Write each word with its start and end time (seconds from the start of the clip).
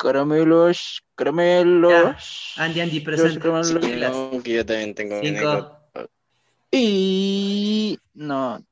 Caramelos, 0.00 1.04
caramelos. 1.14 2.54
Andy, 2.56 2.80
Andy, 2.80 3.00
Los 3.00 3.20
presente. 3.20 3.38
caramelos. 3.38 4.42
Que 4.42 4.54
yo 4.54 4.64
también 4.64 4.94
tengo 4.94 5.20
Cinco. 5.20 5.76
Y 6.70 7.98
no, 8.14 8.64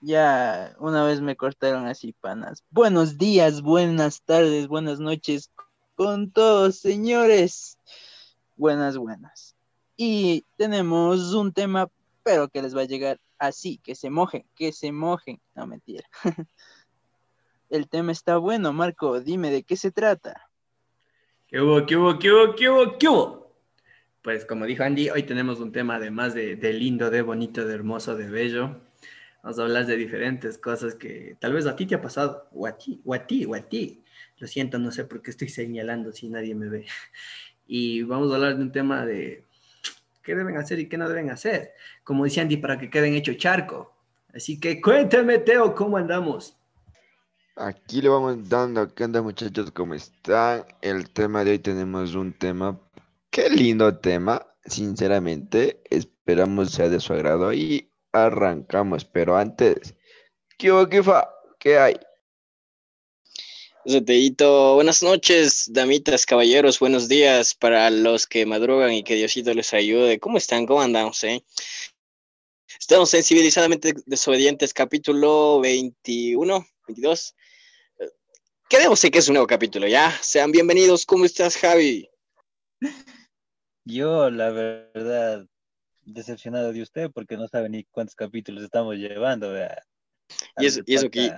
ya 0.00 0.76
una 0.78 1.04
vez 1.04 1.20
me 1.20 1.34
cortaron 1.34 1.88
así, 1.88 2.12
panas. 2.12 2.62
Buenos 2.70 3.18
días, 3.18 3.62
buenas 3.62 4.22
tardes, 4.22 4.68
buenas 4.68 5.00
noches 5.00 5.50
con 5.96 6.30
todos, 6.30 6.76
señores. 6.76 7.78
Buenas, 8.54 8.96
buenas. 8.96 9.56
Y 9.96 10.44
tenemos 10.56 11.34
un 11.34 11.52
tema, 11.52 11.90
pero 12.22 12.48
que 12.48 12.62
les 12.62 12.76
va 12.76 12.82
a 12.82 12.86
llegar 12.86 13.18
así, 13.40 13.78
que 13.78 13.96
se 13.96 14.08
mojen, 14.08 14.46
que 14.54 14.70
se 14.70 14.92
mojen. 14.92 15.40
No, 15.56 15.66
mentira. 15.66 16.08
El 17.70 17.88
tema 17.88 18.12
está 18.12 18.36
bueno, 18.36 18.72
Marco, 18.72 19.20
dime 19.20 19.50
de 19.50 19.64
qué 19.64 19.76
se 19.76 19.90
trata. 19.90 20.45
¿Qué 21.48 21.60
hubo, 21.60 21.86
qué 21.86 21.96
hubo, 21.96 22.18
qué 22.18 22.32
hubo, 22.32 22.56
qué 22.56 22.68
hubo, 22.68 22.98
qué 22.98 23.08
hubo? 23.08 23.54
Pues 24.20 24.44
como 24.44 24.66
dijo 24.66 24.82
Andy, 24.82 25.10
hoy 25.10 25.22
tenemos 25.22 25.60
un 25.60 25.70
tema 25.70 25.94
además 25.94 26.34
de, 26.34 26.56
de 26.56 26.72
lindo, 26.72 27.08
de 27.08 27.22
bonito, 27.22 27.64
de 27.64 27.72
hermoso, 27.72 28.16
de 28.16 28.28
bello. 28.28 28.80
Vamos 29.44 29.60
a 29.60 29.62
hablar 29.62 29.86
de 29.86 29.96
diferentes 29.96 30.58
cosas 30.58 30.96
que 30.96 31.36
tal 31.38 31.52
vez 31.52 31.66
a 31.66 31.76
ti 31.76 31.86
te 31.86 31.94
ha 31.94 32.02
pasado, 32.02 32.48
o 32.52 32.66
a 32.66 32.76
ti, 32.76 33.00
o 33.04 33.14
a 33.14 33.24
ti, 33.28 33.44
o 33.44 33.54
a 33.54 33.60
ti. 33.60 34.02
Lo 34.38 34.48
siento, 34.48 34.80
no 34.80 34.90
sé 34.90 35.04
por 35.04 35.22
qué 35.22 35.30
estoy 35.30 35.48
señalando 35.48 36.10
si 36.10 36.28
nadie 36.28 36.54
me 36.54 36.68
ve. 36.68 36.86
Y 37.68 38.02
vamos 38.02 38.32
a 38.32 38.36
hablar 38.36 38.56
de 38.56 38.62
un 38.62 38.72
tema 38.72 39.06
de 39.06 39.44
qué 40.24 40.34
deben 40.34 40.56
hacer 40.56 40.80
y 40.80 40.88
qué 40.88 40.98
no 40.98 41.08
deben 41.08 41.30
hacer. 41.30 41.74
Como 42.02 42.24
decía 42.24 42.42
Andy, 42.42 42.56
para 42.56 42.76
que 42.76 42.90
queden 42.90 43.14
hecho 43.14 43.34
charco. 43.34 43.94
Así 44.34 44.58
que 44.58 44.80
cuéntame, 44.80 45.38
Teo, 45.38 45.76
¿cómo 45.76 45.96
andamos? 45.96 46.56
Aquí 47.58 48.02
le 48.02 48.10
vamos 48.10 48.46
dando, 48.50 48.94
¿qué 48.94 49.04
onda 49.04 49.22
muchachos? 49.22 49.70
¿Cómo 49.70 49.94
están? 49.94 50.66
El 50.82 51.08
tema 51.08 51.42
de 51.42 51.52
hoy 51.52 51.58
tenemos 51.58 52.14
un 52.14 52.34
tema, 52.34 52.78
qué 53.30 53.48
lindo 53.48 53.98
tema, 53.98 54.46
sinceramente, 54.66 55.82
esperamos 55.88 56.72
sea 56.72 56.90
de 56.90 57.00
su 57.00 57.14
agrado 57.14 57.54
y 57.54 57.90
arrancamos, 58.12 59.06
pero 59.06 59.38
antes, 59.38 59.94
¿qué 60.58 60.70
hubo, 60.70 60.86
qué? 60.86 61.02
¿Qué 61.58 61.78
hay? 61.78 61.96
Ese 63.86 64.02
Teito, 64.02 64.74
buenas 64.74 65.02
noches, 65.02 65.64
damitas, 65.72 66.26
caballeros, 66.26 66.78
buenos 66.78 67.08
días 67.08 67.54
para 67.54 67.88
los 67.88 68.26
que 68.26 68.44
madrugan 68.44 68.92
y 68.92 69.02
que 69.02 69.14
Diosito 69.14 69.54
les 69.54 69.72
ayude. 69.72 70.20
¿Cómo 70.20 70.36
están? 70.36 70.66
¿Cómo 70.66 70.82
andamos, 70.82 71.24
eh? 71.24 71.42
Estamos 72.78 73.14
en 73.14 73.22
Civilizadamente 73.22 73.94
Desobedientes, 74.04 74.74
capítulo 74.74 75.58
21, 75.60 76.66
22. 76.86 77.34
Quedemos 78.68 79.02
en 79.04 79.10
que 79.12 79.18
es 79.18 79.28
un 79.28 79.34
nuevo 79.34 79.46
capítulo, 79.46 79.86
¿ya? 79.86 80.10
Sean 80.22 80.50
bienvenidos. 80.50 81.06
¿Cómo 81.06 81.24
estás, 81.24 81.56
Javi? 81.56 82.08
Yo, 83.84 84.28
la 84.30 84.50
verdad, 84.50 85.46
decepcionado 86.02 86.72
de 86.72 86.82
usted 86.82 87.10
porque 87.12 87.36
no 87.36 87.46
sabe 87.46 87.68
ni 87.68 87.84
cuántos 87.84 88.16
capítulos 88.16 88.64
estamos 88.64 88.96
llevando. 88.96 89.52
vea. 89.52 89.82
Y 90.58 90.66
eso- 90.66 90.80
y 90.84 90.94
eso 90.94 91.08
que- 91.10 91.32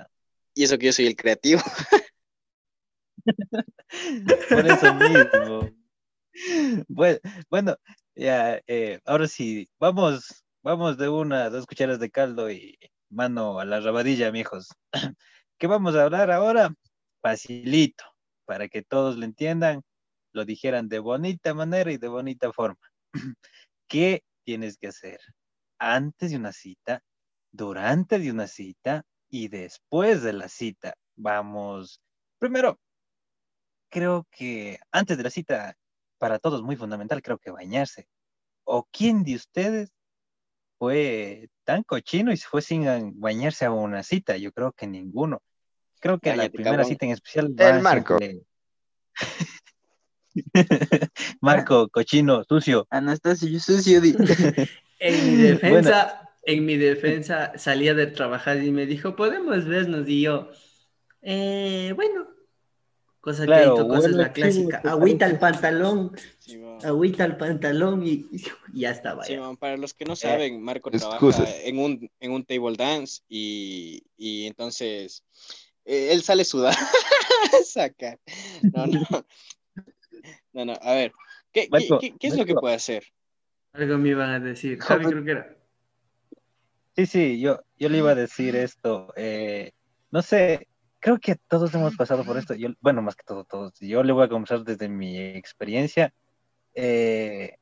Y 0.55 0.65
eso 0.65 0.79
que 0.79 0.87
yo 0.87 0.93
soy 0.93 1.07
el 1.07 1.17
creativo. 1.17 1.61
Por 4.48 4.67
eso 4.67 4.95
mismo. 4.95 5.70
Bueno, 6.89 7.19
bueno 7.51 7.77
ya, 8.17 8.61
eh, 8.67 9.01
ahora 9.05 9.29
sí, 9.29 9.69
vamos, 9.79 10.42
vamos 10.63 10.97
de 10.97 11.09
una, 11.09 11.51
dos 11.51 11.67
cucharas 11.67 12.01
de 12.01 12.11
caldo 12.11 12.51
y 12.51 12.79
mano 13.11 13.61
a 13.61 13.65
la 13.65 13.81
rabadilla, 13.81 14.33
mijos. 14.33 14.69
¿Qué 15.59 15.67
vamos 15.67 15.95
a 15.95 16.05
hablar 16.05 16.31
ahora? 16.31 16.75
Facilito, 17.22 18.05
para 18.44 18.69
que 18.69 18.83
todos 18.83 19.16
lo 19.16 19.24
entiendan, 19.24 19.83
lo 20.33 20.44
dijeran 20.44 20.88
de 20.88 20.98
bonita 21.00 21.55
manera 21.55 21.92
y 21.92 21.98
de 21.98 22.08
bonita 22.08 22.52
forma. 22.52 22.80
¿Qué 23.88 24.22
tienes 24.44 24.78
que 24.78 24.88
hacer 24.88 25.20
antes 25.78 26.30
de 26.30 26.36
una 26.36 26.52
cita, 26.52 27.02
durante 27.52 28.18
de 28.18 28.30
una 28.30 28.46
cita 28.46 29.05
y 29.28 29.48
después 29.48 30.23
de 30.23 30.33
la 30.33 30.48
cita? 30.48 30.95
Vamos, 31.17 32.01
primero, 32.39 32.78
creo 33.90 34.27
que 34.30 34.78
antes 34.92 35.17
de 35.17 35.24
la 35.24 35.30
cita, 35.30 35.77
para 36.18 36.39
todos 36.39 36.62
muy 36.62 36.77
fundamental, 36.77 37.23
creo 37.23 37.39
que 37.39 37.51
bañarse. 37.51 38.07
¿O 38.64 38.86
quién 38.92 39.24
de 39.24 39.36
ustedes 39.36 39.90
fue 40.78 41.48
tan 41.64 41.83
cochino 41.84 42.33
y 42.33 42.36
se 42.36 42.48
fue 42.48 42.62
sin 42.62 42.84
bañarse 43.20 43.64
a 43.67 43.73
una 43.73 44.02
cita? 44.02 44.36
Yo 44.36 44.52
creo 44.52 44.73
que 44.73 44.86
ninguno. 44.86 45.40
Creo 46.01 46.19
que 46.19 46.31
a 46.31 46.36
la 46.36 46.42
Cállate, 46.42 46.55
primera 46.57 46.77
cabrón. 46.77 46.89
cita 46.89 47.07
en 47.07 47.13
especial 47.13 47.47
El 47.47 47.55
va 47.61 47.81
Marco. 47.81 48.19
siempre- 48.19 48.47
Marco, 51.41 51.89
cochino, 51.89 52.45
sucio. 52.45 52.86
Anastasio 52.91 53.59
sucio. 53.61 54.01
di- 54.01 54.14
En 55.01 55.27
mi 55.31 55.37
defensa, 55.37 56.29
en 56.42 56.64
mi 56.67 56.77
defensa 56.77 57.53
salía 57.57 57.95
de 57.95 58.08
trabajar 58.08 58.63
y 58.63 58.73
me 58.73 58.85
dijo, 58.85 59.14
podemos 59.14 59.64
vernos 59.64 60.08
y 60.08 60.23
yo, 60.23 60.51
"Eh, 61.23 61.92
bueno, 61.95 62.27
cosa 63.20 63.45
Claro, 63.47 63.75
que 63.75 63.81
hizo, 63.81 63.87
cosa 63.89 63.98
es 63.98 64.03
bueno, 64.14 64.17
la 64.19 64.33
clásica, 64.33 64.81
chivo, 64.83 64.91
agüita 64.92 65.27
al 65.27 65.39
pantalón, 65.39 66.13
agüita 66.83 67.23
al 67.23 67.37
pantalón 67.37 68.05
y, 68.05 68.27
y 68.73 68.81
ya 68.81 68.91
estaba. 68.91 69.23
para 69.61 69.77
los 69.77 69.95
que 69.95 70.05
no 70.05 70.17
saben, 70.17 70.61
Marco 70.63 70.91
trabaja 70.91 71.45
en 71.64 71.79
un, 71.79 72.11
en 72.19 72.33
un 72.33 72.45
table 72.45 72.75
dance 72.77 73.23
y, 73.29 74.03
y 74.17 74.47
entonces 74.47 75.23
eh, 75.89 76.13
él 76.13 76.23
sale 76.23 76.45
sudado. 76.45 76.77
Saca. 77.65 78.19
No, 78.73 78.87
no. 78.87 79.01
No, 80.53 80.65
no. 80.65 80.73
A 80.83 80.93
ver, 80.95 81.13
¿qué, 81.53 81.63
qué- 81.63 81.69
Marco, 81.71 81.99
qué- 82.01 82.15
qué 82.19 82.27
es 82.29 82.37
lo 82.37 82.45
que 82.47 82.55
puede 82.55 82.75
hacer? 82.75 83.05
Algo 83.73 83.99
me 83.99 84.11
iban 84.11 84.31
a 84.31 84.41
decir, 84.41 84.79
Javi 84.79 85.07
creo 85.07 85.25
que 85.25 85.31
era. 85.31 85.57
Sí, 86.97 87.07
sí, 87.07 87.41
yo, 87.41 87.61
yo 87.79 87.89
le 87.89 87.99
iba 87.99 88.11
a 88.11 88.15
decir 88.15 88.57
esto. 88.57 89.13
eh, 89.17 89.71
no 90.11 90.21
sé, 90.23 90.67
creo 90.99 91.19
que 91.19 91.37
todos 91.49 91.73
hemos 91.75 91.95
pasado 91.97 92.25
por 92.25 92.37
esto. 92.39 92.55
Yo, 92.55 92.70
bueno, 92.81 93.03
más 93.03 93.15
que 93.15 93.23
todo, 93.25 93.45
todos. 93.45 93.79
Yo 93.79 94.03
le 94.03 94.13
voy 94.13 94.25
a 94.25 94.29
conversar 94.29 94.65
desde 94.65 94.89
mi 94.89 95.17
experiencia. 95.19 96.13
Eh, 96.75 97.57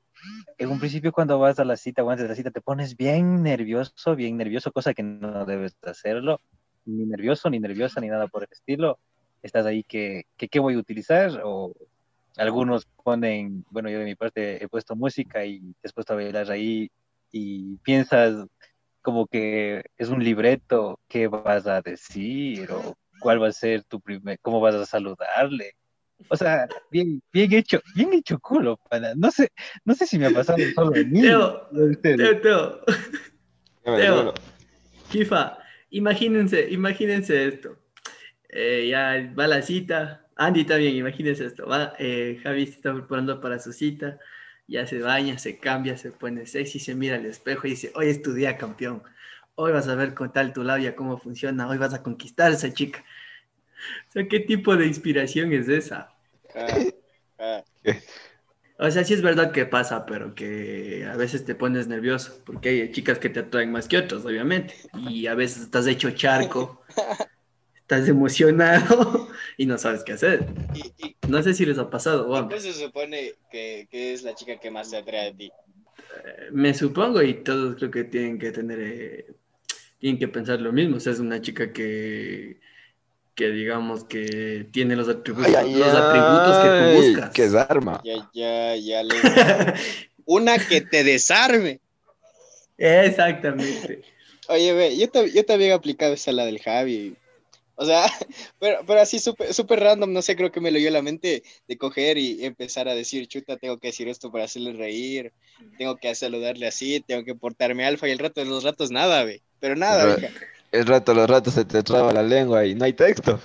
en 0.59 0.71
un 0.71 0.79
principio, 0.79 1.13
cuando 1.13 1.39
vas 1.39 1.59
a 1.59 1.65
la 1.67 1.77
cita 1.77 2.03
o 2.03 2.09
antes 2.11 2.23
de 2.25 2.29
la 2.31 2.35
cita, 2.35 2.51
te 2.51 2.63
pones 2.63 2.97
bien 2.97 3.43
nervioso, 3.43 4.17
bien 4.17 4.37
nervioso, 4.39 4.73
cosa 4.73 4.95
que 4.95 5.03
no 5.03 5.45
debes 5.45 5.77
de 5.83 5.91
hacerlo. 5.91 6.41
Ni 6.87 7.05
nervioso, 7.05 7.51
ni 7.51 7.61
nerviosa, 7.61 8.01
ni 8.01 8.09
nada 8.09 8.29
por 8.29 8.43
el 8.43 8.49
estilo. 8.51 8.99
Estás 9.43 9.67
ahí 9.67 9.83
que, 9.85 10.25
que 10.37 10.49
qué 10.49 10.59
voy 10.59 10.75
a 10.75 10.79
utilizar 10.79 11.41
o 11.45 11.75
algunos 12.37 12.87
ponen, 13.03 13.65
bueno, 13.71 13.89
yo 13.89 13.99
de 13.99 14.05
mi 14.05 14.15
parte 14.15 14.63
he 14.63 14.69
puesto 14.69 14.95
música 14.95 15.45
y 15.45 15.61
te 15.81 15.89
has 15.89 15.93
puesto 15.93 16.13
a 16.13 16.17
bailar 16.17 16.51
ahí 16.51 16.91
y 17.33 17.77
piensas 17.79 18.47
como 19.03 19.27
que 19.27 19.85
es 19.97 20.09
un 20.09 20.23
libreto, 20.23 20.99
qué 21.09 21.29
vas 21.29 21.67
a 21.67 21.81
decir 21.81 22.71
o 22.73 22.97
cuál 23.21 23.43
va 23.43 23.49
a 23.49 23.53
ser 23.53 23.85
tu 23.85 24.01
primer, 24.01 24.39
cómo 24.41 24.61
vas 24.61 24.75
a 24.75 24.85
saludarle. 24.85 25.73
O 26.29 26.37
sea, 26.37 26.67
bien, 26.91 27.23
bien 27.33 27.53
hecho, 27.53 27.81
bien 27.95 28.13
hecho 28.15 28.39
culo, 28.39 28.79
pana. 28.89 29.13
No 29.15 29.31
sé, 29.31 29.51
no 29.85 29.95
sé 29.95 30.07
si 30.07 30.19
me 30.19 30.27
ha 30.27 30.31
pasado 30.31 30.59
solo 30.75 30.95
a 30.95 31.05
mí. 31.05 31.21
Teo. 31.21 31.69
Teo, 32.03 32.41
Teo, 32.41 32.85
Teo. 33.85 34.35
Kifa, 35.11 35.59
imagínense, 35.91 36.69
imagínense 36.71 37.49
esto. 37.49 37.79
Eh, 38.49 38.89
ya 38.91 39.33
va 39.39 39.47
la 39.47 39.63
cita. 39.63 40.27
Andy 40.37 40.65
también, 40.65 40.97
imagínense 40.97 41.45
esto. 41.45 41.67
Va, 41.67 41.95
eh, 41.99 42.39
Javi 42.43 42.67
se 42.67 42.73
está 42.73 42.93
preparando 42.93 43.41
para 43.41 43.59
su 43.59 43.73
cita. 43.73 44.19
Ya 44.69 44.87
se 44.87 44.99
baña, 44.99 45.39
se 45.39 45.59
cambia, 45.59 45.97
se 45.97 46.11
pone 46.11 46.47
sexy, 46.47 46.79
se 46.79 46.95
mira 46.95 47.17
al 47.17 47.27
espejo 47.27 47.67
y 47.67 47.71
dice, 47.71 47.93
hoy 47.95 48.09
es 48.09 48.23
tu 48.23 48.35
día, 48.35 48.57
campeón. 48.57 49.03
Hoy 49.55 49.73
vas 49.73 49.89
a 49.89 49.95
ver 49.95 50.13
con 50.15 50.33
tal 50.33 50.53
tu 50.53 50.63
labia 50.63 50.97
cómo 50.97 51.19
funciona. 51.19 51.69
Hoy 51.69 51.79
vas 51.79 51.95
a 51.95 52.03
conquistar 52.03 52.51
a 52.51 52.55
esa 52.55 52.73
chica. 52.73 53.05
O 54.09 54.13
sea, 54.13 54.29
¿qué 54.29 54.41
tipo 54.41 54.77
de 54.77 54.87
inspiración 54.87 55.53
es 55.53 55.69
esa? 55.69 56.13
Ah, 56.55 56.79
ah, 57.39 57.65
O 58.79 58.91
sea, 58.91 59.05
sí 59.05 59.15
es 59.15 59.23
verdad 59.23 59.53
que 59.53 59.65
pasa, 59.65 60.05
pero 60.05 60.35
que 60.35 61.07
a 61.11 61.17
veces 61.17 61.45
te 61.47 61.55
pones 61.55 61.89
nervioso, 61.89 62.43
porque 62.45 62.69
hay 62.69 62.93
chicas 62.93 63.19
que 63.19 63.31
te 63.31 63.41
atraen 63.41 63.73
más 63.73 63.89
que 63.89 63.97
otras, 63.97 64.25
obviamente. 64.25 64.75
Y 64.93 65.27
a 65.27 65.35
veces 65.35 65.63
estás 65.63 65.87
hecho 65.87 66.11
charco, 66.11 66.83
estás 67.75 68.09
emocionado 68.09 69.29
y 69.57 69.67
no 69.67 69.79
sabes 69.79 70.05
qué 70.05 70.13
hacer. 70.13 70.47
y, 70.75 71.07
y- 71.07 71.17
No 71.29 71.43
sé 71.43 71.55
si 71.55 71.65
les 71.65 71.79
ha 71.79 71.89
pasado, 71.91 72.25
¿y 72.25 72.29
bueno, 72.29 72.49
qué 72.49 72.61
se 72.61 72.73
supone 72.75 73.33
que, 73.51 73.89
que 73.91 74.13
es 74.13 74.23
la 74.23 74.35
chica 74.35 74.59
que 74.59 74.71
más 74.71 74.91
te 74.91 74.99
atrae 74.99 75.29
a 75.29 75.35
ti? 75.35 75.51
me 76.53 76.75
supongo 76.75 77.23
y 77.23 77.35
todos 77.43 77.77
creo 77.77 77.91
que 77.91 78.05
tienen 78.05 78.39
que 78.39 78.53
tener, 78.53 78.79
eh, 78.81 79.27
tienen 79.99 80.19
que 80.19 80.29
pensar 80.29 80.61
lo 80.61 80.73
mismo. 80.73 80.97
O 80.97 81.01
sea, 81.01 81.13
es 81.13 81.21
una 81.21 81.41
chica 81.41 81.73
que, 81.73 82.61
que 83.37 83.51
digamos 83.51 84.05
que 84.05 84.67
tiene 84.73 84.97
los 84.97 85.09
atributos, 85.09 85.55
Ay, 85.55 85.55
ay, 85.55 85.75
los 85.75 85.95
atributos 85.95 86.59
que 86.59 86.69
tú 86.69 86.97
buscas. 86.97 87.31
Que 87.31 87.45
es 87.45 87.55
arma. 87.55 88.01
Ya, 88.03 88.29
ya, 88.33 88.77
ya 88.77 89.03
le... 89.05 89.15
Una 90.25 90.59
que 90.59 90.81
te 90.81 91.05
desarme. 91.05 91.81
Exactamente. 92.79 94.03
Oye, 94.49 94.73
ve, 94.73 94.97
yo, 94.97 95.07
yo 95.27 95.45
también 95.45 95.71
he 95.71 95.75
aplicado 95.75 96.15
esa 96.15 96.33
la 96.33 96.47
del 96.47 96.61
Javi. 96.61 97.15
O 97.75 97.85
sea, 97.85 98.07
pero, 98.59 98.79
pero 98.87 99.01
así 99.01 99.19
súper 99.19 99.53
super 99.53 99.81
random, 99.81 100.13
no 100.13 100.23
sé, 100.23 100.35
creo 100.35 100.51
que 100.51 100.61
me 100.61 100.71
lo 100.71 100.79
dio 100.79 100.91
la 100.91 101.03
mente 101.03 101.43
de 101.69 101.77
coger 101.77 102.17
y 102.17 102.45
empezar 102.45 102.89
a 102.89 102.95
decir, 102.95 103.29
chuta, 103.29 103.59
tengo 103.59 103.79
que 103.79 103.89
decir 103.89 104.09
esto 104.09 104.33
para 104.33 104.45
hacerle 104.45 104.73
reír, 104.73 105.33
tengo 105.77 105.97
que 105.97 106.15
saludarle 106.15 106.67
así, 106.67 107.05
tengo 107.07 107.25
que 107.25 107.35
portarme 107.35 107.85
alfa 107.85 108.09
y 108.09 108.13
el 108.13 108.19
rato 108.19 108.41
de 108.41 108.47
los 108.47 108.65
ratos 108.65 108.91
nada, 108.91 109.25
ve. 109.25 109.43
Pero 109.61 109.77
nada, 109.77 110.17
El 110.73 110.87
rato, 110.87 111.15
los 111.15 111.29
ratos 111.29 111.55
se 111.55 111.65
te 111.65 111.83
traba 111.83 112.13
la 112.13 112.23
lengua 112.23 112.65
y 112.65 112.75
no 112.75 112.85
hay 112.85 112.93
texto. 112.93 113.41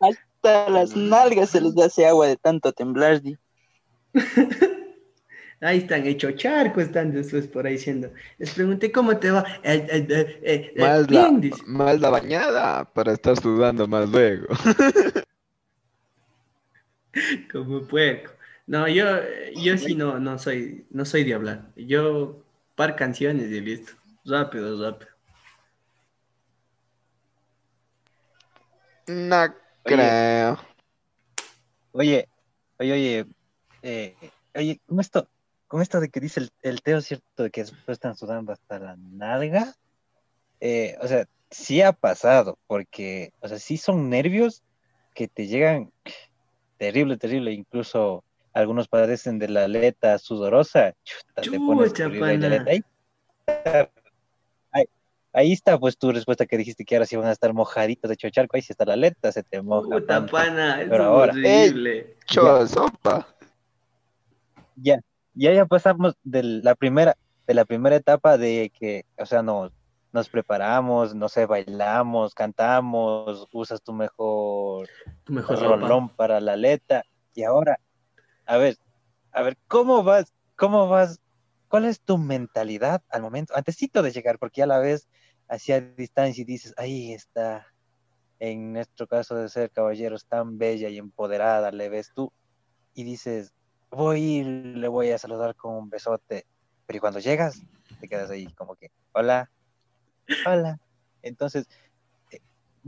Hasta 0.00 0.70
las 0.70 0.96
nalgas 0.96 1.50
se 1.50 1.60
les 1.60 1.76
hace 1.78 2.06
agua 2.06 2.26
de 2.26 2.36
tanto 2.36 2.72
temblar, 2.72 3.20
di. 3.20 3.36
Ahí 5.62 5.78
están, 5.78 6.06
hecho 6.06 6.30
charco, 6.32 6.80
están 6.80 7.12
después 7.12 7.46
por 7.46 7.66
ahí 7.66 7.74
diciendo. 7.74 8.10
Les 8.38 8.54
pregunté 8.54 8.90
cómo 8.90 9.18
te 9.18 9.30
va. 9.30 9.44
Eh, 9.62 9.86
eh, 9.90 10.40
eh, 10.42 10.72
la, 10.74 11.06
más 11.66 12.00
la 12.00 12.08
bañada 12.08 12.90
para 12.90 13.12
estar 13.12 13.38
sudando 13.38 13.86
más 13.86 14.08
luego. 14.08 14.46
Como 17.52 17.82
puerco. 17.82 18.32
No, 18.66 18.88
yo, 18.88 19.04
yo 19.54 19.76
sí 19.76 19.94
no, 19.94 20.18
no 20.18 20.38
soy, 20.38 20.86
no 20.90 21.04
soy 21.04 21.24
de 21.24 21.34
hablar. 21.34 21.68
Yo 21.76 22.42
par 22.80 22.96
canciones 22.96 23.50
y 23.50 23.60
listo. 23.60 23.92
Rápido, 24.24 24.82
rápido. 24.82 25.10
No 29.06 29.54
creo. 29.82 30.58
Oye, 31.92 32.26
oye, 32.78 32.92
oye, 32.92 33.26
eh, 33.82 34.16
oye, 34.54 34.80
con 34.86 34.98
esto, 34.98 35.28
con 35.68 35.82
esto 35.82 36.00
de 36.00 36.08
que 36.08 36.20
dice 36.20 36.40
el, 36.40 36.50
el 36.62 36.80
Teo, 36.80 37.02
¿cierto? 37.02 37.42
De 37.42 37.50
que 37.50 37.60
después 37.60 37.96
están 37.96 38.16
sudando 38.16 38.50
hasta 38.50 38.78
la 38.78 38.96
nalga. 38.96 39.74
Eh, 40.60 40.96
o 41.02 41.06
sea, 41.06 41.26
sí 41.50 41.82
ha 41.82 41.92
pasado, 41.92 42.58
porque, 42.66 43.34
o 43.40 43.48
sea, 43.48 43.58
sí 43.58 43.76
son 43.76 44.08
nervios 44.08 44.62
que 45.14 45.28
te 45.28 45.48
llegan 45.48 45.92
terrible, 46.78 47.18
terrible. 47.18 47.52
Incluso 47.52 48.24
algunos 48.52 48.88
padecen 48.88 49.38
de 49.38 49.48
la 49.48 49.64
aleta 49.64 50.18
sudorosa. 50.18 50.94
Chuta, 51.04 51.42
te 51.42 51.50
pones 51.58 51.90
Chucha, 51.92 52.04
escribir 52.04 52.24
ahí 52.24 52.36
la 52.38 52.48
pana. 52.48 52.56
aleta. 52.56 52.70
Ahí, 52.70 52.82
está. 53.46 53.90
Ahí- 54.72 54.88
ahí 55.32 55.52
está, 55.52 55.78
pues 55.78 55.96
tu 55.96 56.10
respuesta 56.12 56.46
que 56.46 56.56
dijiste 56.56 56.84
que 56.84 56.96
ahora 56.96 57.06
sí 57.06 57.16
van 57.16 57.26
a 57.26 57.32
estar 57.32 57.52
mojaditos 57.54 58.08
de 58.08 58.14
hecho 58.14 58.28
charco. 58.30 58.56
Ahí 58.56 58.62
sí 58.62 58.72
está 58.72 58.84
la 58.84 58.94
aleta, 58.94 59.30
se 59.32 59.42
te 59.42 59.62
moja. 59.62 59.88
Puta 59.88 60.06
tanto. 60.06 60.32
pana, 60.32 60.80
eso 60.80 60.90
Pero 60.90 61.02
es 61.02 61.08
ahora- 61.08 61.32
horrible. 61.32 62.16
Sopa. 62.28 63.26
ya, 64.76 65.00
ya 65.34 65.52
ya 65.52 65.66
pasamos 65.66 66.14
de 66.24 66.42
la 66.42 66.74
primera, 66.74 67.16
de 67.46 67.54
la 67.54 67.64
primera 67.64 67.96
etapa 67.96 68.38
de 68.38 68.72
que, 68.78 69.04
o 69.18 69.26
sea, 69.26 69.42
nos, 69.42 69.72
nos 70.12 70.28
preparamos, 70.28 71.14
no 71.14 71.28
sé, 71.28 71.46
bailamos, 71.46 72.34
cantamos, 72.34 73.46
usas 73.52 73.82
tu 73.82 73.92
mejor 73.92 74.88
Tu 75.24 75.32
mejor 75.32 75.60
ropa. 75.60 75.76
rolón 75.76 76.08
para 76.08 76.40
la 76.40 76.52
aleta, 76.54 77.04
y 77.34 77.42
ahora, 77.44 77.78
a 78.50 78.56
ver, 78.56 78.76
a 79.30 79.42
ver, 79.42 79.56
¿cómo 79.68 80.02
vas? 80.02 80.34
¿Cómo 80.56 80.88
vas? 80.88 81.20
¿Cuál 81.68 81.84
es 81.84 82.00
tu 82.00 82.18
mentalidad 82.18 83.00
al 83.08 83.22
momento, 83.22 83.54
antesito 83.54 84.02
de 84.02 84.10
llegar? 84.10 84.40
Porque 84.40 84.62
ya 84.62 84.66
la 84.66 84.80
ves 84.80 85.06
hacia 85.48 85.80
distancia 85.80 86.42
y 86.42 86.44
dices, 86.44 86.74
ahí 86.76 87.12
está, 87.12 87.68
en 88.40 88.72
nuestro 88.72 89.06
caso 89.06 89.36
de 89.36 89.48
ser 89.48 89.70
caballeros, 89.70 90.26
tan 90.26 90.58
bella 90.58 90.88
y 90.88 90.98
empoderada, 90.98 91.70
le 91.70 91.88
ves 91.88 92.10
tú, 92.12 92.32
y 92.92 93.04
dices, 93.04 93.52
voy 93.88 94.42
le 94.42 94.88
voy 94.88 95.12
a 95.12 95.18
saludar 95.18 95.54
con 95.54 95.76
un 95.76 95.88
besote, 95.88 96.44
pero 96.86 96.98
cuando 96.98 97.20
llegas, 97.20 97.62
te 98.00 98.08
quedas 98.08 98.30
ahí 98.30 98.52
como 98.54 98.74
que, 98.74 98.90
hola, 99.12 99.48
hola. 100.44 100.80
Entonces, 101.22 101.68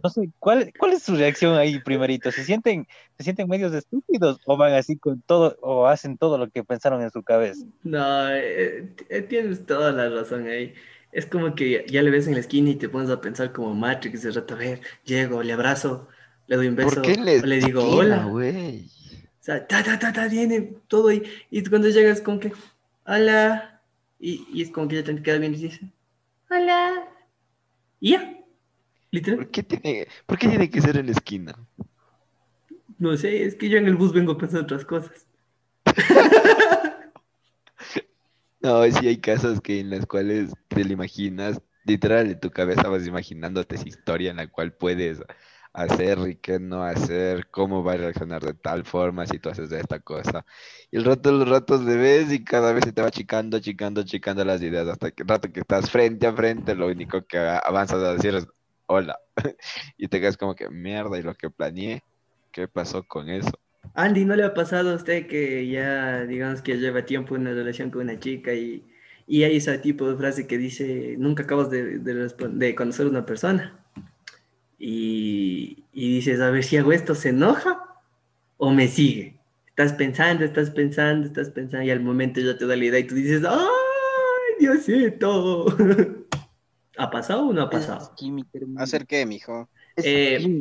no 0.02 0.10
sé, 0.10 0.30
¿cuál, 0.38 0.72
¿cuál 0.78 0.92
es 0.92 1.02
su 1.02 1.16
reacción 1.16 1.56
ahí 1.56 1.78
primerito? 1.80 2.30
¿Se 2.30 2.44
sienten, 2.44 2.86
¿Se 3.18 3.24
sienten 3.24 3.48
medios 3.48 3.74
estúpidos 3.74 4.40
o 4.46 4.56
van 4.56 4.74
así 4.74 4.96
con 4.96 5.20
todo, 5.22 5.56
o 5.60 5.86
hacen 5.86 6.16
todo 6.18 6.38
lo 6.38 6.48
que 6.50 6.64
pensaron 6.64 7.02
en 7.02 7.10
su 7.10 7.22
cabeza? 7.22 7.64
No, 7.82 8.28
eh, 8.30 8.94
tienes 9.28 9.66
toda 9.66 9.92
la 9.92 10.08
razón 10.08 10.46
ahí. 10.46 10.74
Es 11.12 11.26
como 11.26 11.54
que 11.54 11.84
ya 11.88 12.02
le 12.02 12.10
ves 12.10 12.26
en 12.26 12.34
la 12.34 12.40
esquina 12.40 12.70
y 12.70 12.76
te 12.76 12.88
pones 12.88 13.10
a 13.10 13.20
pensar 13.20 13.52
como 13.52 13.74
Matrix 13.74 14.22
de 14.22 14.30
rato, 14.30 14.54
a 14.54 14.58
ver, 14.58 14.80
llego, 15.04 15.42
le 15.42 15.52
abrazo, 15.52 16.08
le 16.46 16.56
doy 16.56 16.68
un 16.68 16.76
beso, 16.76 16.94
¿Por 16.94 17.02
qué 17.02 17.16
les 17.16 17.42
o 17.42 17.46
le 17.46 17.60
digo 17.60 17.80
esquina, 17.80 17.98
hola. 17.98 18.24
güey? 18.24 18.86
O 19.40 19.44
sea, 19.44 19.66
ta, 19.66 19.82
ta, 19.82 19.98
ta, 19.98 20.12
ta, 20.12 20.28
viene 20.28 20.72
todo 20.88 21.12
y, 21.12 21.22
y 21.50 21.64
cuando 21.64 21.88
llegas 21.88 22.20
como 22.20 22.40
que, 22.40 22.52
hola, 23.06 23.82
y, 24.18 24.46
y 24.52 24.62
es 24.62 24.70
como 24.70 24.88
que 24.88 24.96
ya 24.96 25.04
te 25.04 25.20
quedas 25.22 25.40
bien 25.40 25.52
y 25.54 25.58
dices, 25.58 25.80
hola, 26.48 27.08
y 28.00 28.12
ya, 28.12 28.41
literal. 29.12 29.38
¿Por 29.38 29.50
qué 29.50 29.62
tiene, 29.62 30.08
por 30.26 30.38
qué 30.38 30.48
tiene 30.48 30.68
que 30.68 30.80
ser 30.80 30.96
en 30.96 31.06
la 31.06 31.12
esquina? 31.12 31.54
No 32.98 33.16
sé, 33.16 33.44
es 33.44 33.54
que 33.54 33.68
yo 33.68 33.78
en 33.78 33.86
el 33.86 33.94
bus 33.94 34.12
vengo 34.12 34.36
pensando 34.36 34.64
otras 34.64 34.84
cosas. 34.84 35.26
No, 38.62 38.84
sí 38.84 39.08
hay 39.08 39.16
casos 39.18 39.60
que 39.60 39.80
en 39.80 39.90
las 39.90 40.06
cuales 40.06 40.52
te 40.68 40.84
lo 40.84 40.92
imaginas, 40.92 41.60
literal, 41.84 42.30
en 42.30 42.38
tu 42.38 42.50
cabeza 42.50 42.88
vas 42.88 43.08
imaginándote 43.08 43.74
esa 43.74 43.88
historia 43.88 44.30
en 44.30 44.36
la 44.36 44.46
cual 44.46 44.72
puedes 44.72 45.20
hacer 45.72 46.18
y 46.28 46.36
qué 46.36 46.60
no 46.60 46.84
hacer, 46.84 47.48
cómo 47.50 47.82
va 47.82 47.94
a 47.94 47.96
reaccionar 47.96 48.42
de 48.44 48.54
tal 48.54 48.84
forma 48.84 49.26
si 49.26 49.40
tú 49.40 49.48
haces 49.48 49.70
de 49.70 49.80
esta 49.80 49.98
cosa. 49.98 50.44
Y 50.92 50.98
el 50.98 51.04
rato, 51.04 51.32
los 51.32 51.48
ratos 51.48 51.82
le 51.82 51.96
ves 51.96 52.32
y 52.32 52.44
cada 52.44 52.72
vez 52.72 52.84
se 52.84 52.92
te 52.92 53.02
va 53.02 53.08
achicando, 53.08 53.56
achicando, 53.56 54.02
achicando 54.02 54.44
las 54.44 54.62
ideas, 54.62 54.86
hasta 54.86 55.10
que 55.10 55.24
el 55.24 55.28
rato 55.28 55.52
que 55.52 55.60
estás 55.60 55.90
frente 55.90 56.26
a 56.28 56.32
frente, 56.32 56.74
lo 56.76 56.86
único 56.86 57.24
que 57.26 57.38
avanzas 57.38 58.02
a 58.02 58.14
decir 58.14 58.34
es 58.36 58.46
hola. 58.86 59.18
Y 59.96 60.08
te 60.08 60.20
quedas 60.20 60.36
como 60.36 60.54
que 60.54 60.68
mierda, 60.68 61.18
y 61.18 61.22
lo 61.22 61.34
que 61.34 61.50
planeé, 61.50 62.02
¿qué 62.50 62.68
pasó 62.68 63.02
con 63.04 63.28
eso? 63.28 63.52
Andy, 63.94 64.24
¿no 64.24 64.36
le 64.36 64.44
ha 64.44 64.54
pasado 64.54 64.90
a 64.90 64.96
usted 64.96 65.26
que 65.26 65.68
ya, 65.68 66.24
digamos 66.24 66.62
que 66.62 66.76
lleva 66.76 67.04
tiempo 67.04 67.36
en 67.36 67.42
una 67.42 67.52
relación 67.52 67.90
con 67.90 68.02
una 68.02 68.18
chica 68.18 68.52
y, 68.54 68.84
y 69.26 69.44
hay 69.44 69.56
ese 69.56 69.76
tipo 69.78 70.08
de 70.08 70.16
frase 70.16 70.46
que 70.46 70.58
dice, 70.58 71.14
nunca 71.18 71.42
acabas 71.44 71.70
de, 71.70 72.74
conocer 72.74 73.06
a 73.06 73.10
una 73.10 73.26
persona? 73.26 73.78
Y, 74.78 75.84
y 75.92 76.16
dices, 76.16 76.40
a 76.40 76.50
ver 76.50 76.64
si 76.64 76.76
hago 76.76 76.92
esto, 76.92 77.14
¿se 77.14 77.28
enoja 77.30 77.82
o 78.56 78.70
me 78.70 78.88
sigue? 78.88 79.38
Estás 79.68 79.92
pensando, 79.92 80.44
estás 80.44 80.70
pensando, 80.70 81.26
estás 81.26 81.50
pensando 81.50 81.86
y 81.86 81.90
al 81.90 82.00
momento 82.00 82.40
ya 82.40 82.56
te 82.56 82.66
da 82.66 82.76
la 82.76 82.84
idea 82.84 83.00
y 83.00 83.04
tú 83.04 83.14
dices, 83.14 83.42
¡ay, 83.44 83.58
Diosito! 84.58 85.66
¿Ha 86.96 87.10
pasado 87.10 87.46
o 87.48 87.52
no 87.52 87.62
ha 87.62 87.70
pasado? 87.70 88.22
¿Hacer 88.74 89.06
qué, 89.06 89.26
mijo? 89.26 89.70
Eh, 90.02 90.58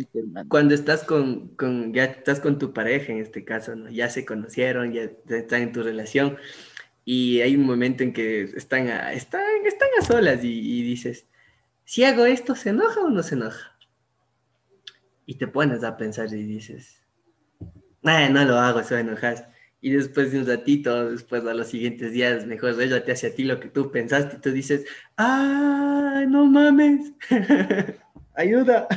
cuando 0.47 0.73
estás 0.75 1.03
con, 1.03 1.55
con- 1.55 1.93
ya 1.93 2.05
estás 2.05 2.39
con 2.39 2.59
tu 2.59 2.73
pareja 2.73 3.11
en 3.13 3.19
este 3.19 3.45
caso, 3.45 3.75
¿no? 3.75 3.89
Ya 3.89 4.09
se 4.09 4.25
conocieron, 4.25 4.93
ya 4.93 5.03
están 5.29 5.61
en 5.63 5.71
tu 5.71 5.83
relación 5.83 6.37
y 7.05 7.41
hay 7.41 7.55
un 7.55 7.65
momento 7.65 8.03
en 8.03 8.13
que 8.13 8.43
están 8.43 8.89
a, 8.89 9.13
están, 9.13 9.43
están 9.65 9.89
a 9.99 10.05
solas 10.05 10.43
y, 10.43 10.49
y 10.79 10.83
dices, 10.83 11.27
si 11.85 12.03
hago 12.05 12.25
esto, 12.25 12.55
¿se 12.55 12.69
enoja 12.71 13.01
o 13.01 13.09
no 13.09 13.23
se 13.23 13.35
enoja? 13.35 13.77
Y 15.25 15.35
te 15.39 15.47
pones 15.47 15.83
a 15.83 15.97
pensar 15.97 16.27
y 16.31 16.43
dices, 16.43 17.01
"Nah, 18.03 18.29
no 18.29 18.43
lo 18.45 18.57
hago, 18.59 18.83
se 18.83 18.93
va 18.95 18.99
a 18.99 19.01
enojar. 19.03 19.50
Y 19.81 19.89
después 19.89 20.31
de 20.31 20.39
un 20.39 20.45
ratito, 20.47 21.09
después 21.11 21.43
a 21.45 21.53
los 21.55 21.67
siguientes 21.67 22.11
días, 22.11 22.45
mejor 22.45 22.79
ella 22.79 23.03
te 23.03 23.11
hace 23.13 23.27
a 23.27 23.35
ti 23.35 23.43
lo 23.43 23.59
que 23.59 23.67
tú 23.67 23.91
pensaste 23.91 24.37
y 24.37 24.39
tú 24.39 24.51
dices, 24.51 24.85
¡ah, 25.17 26.23
no 26.27 26.45
mames! 26.45 27.11
¡Ayuda! 28.35 28.87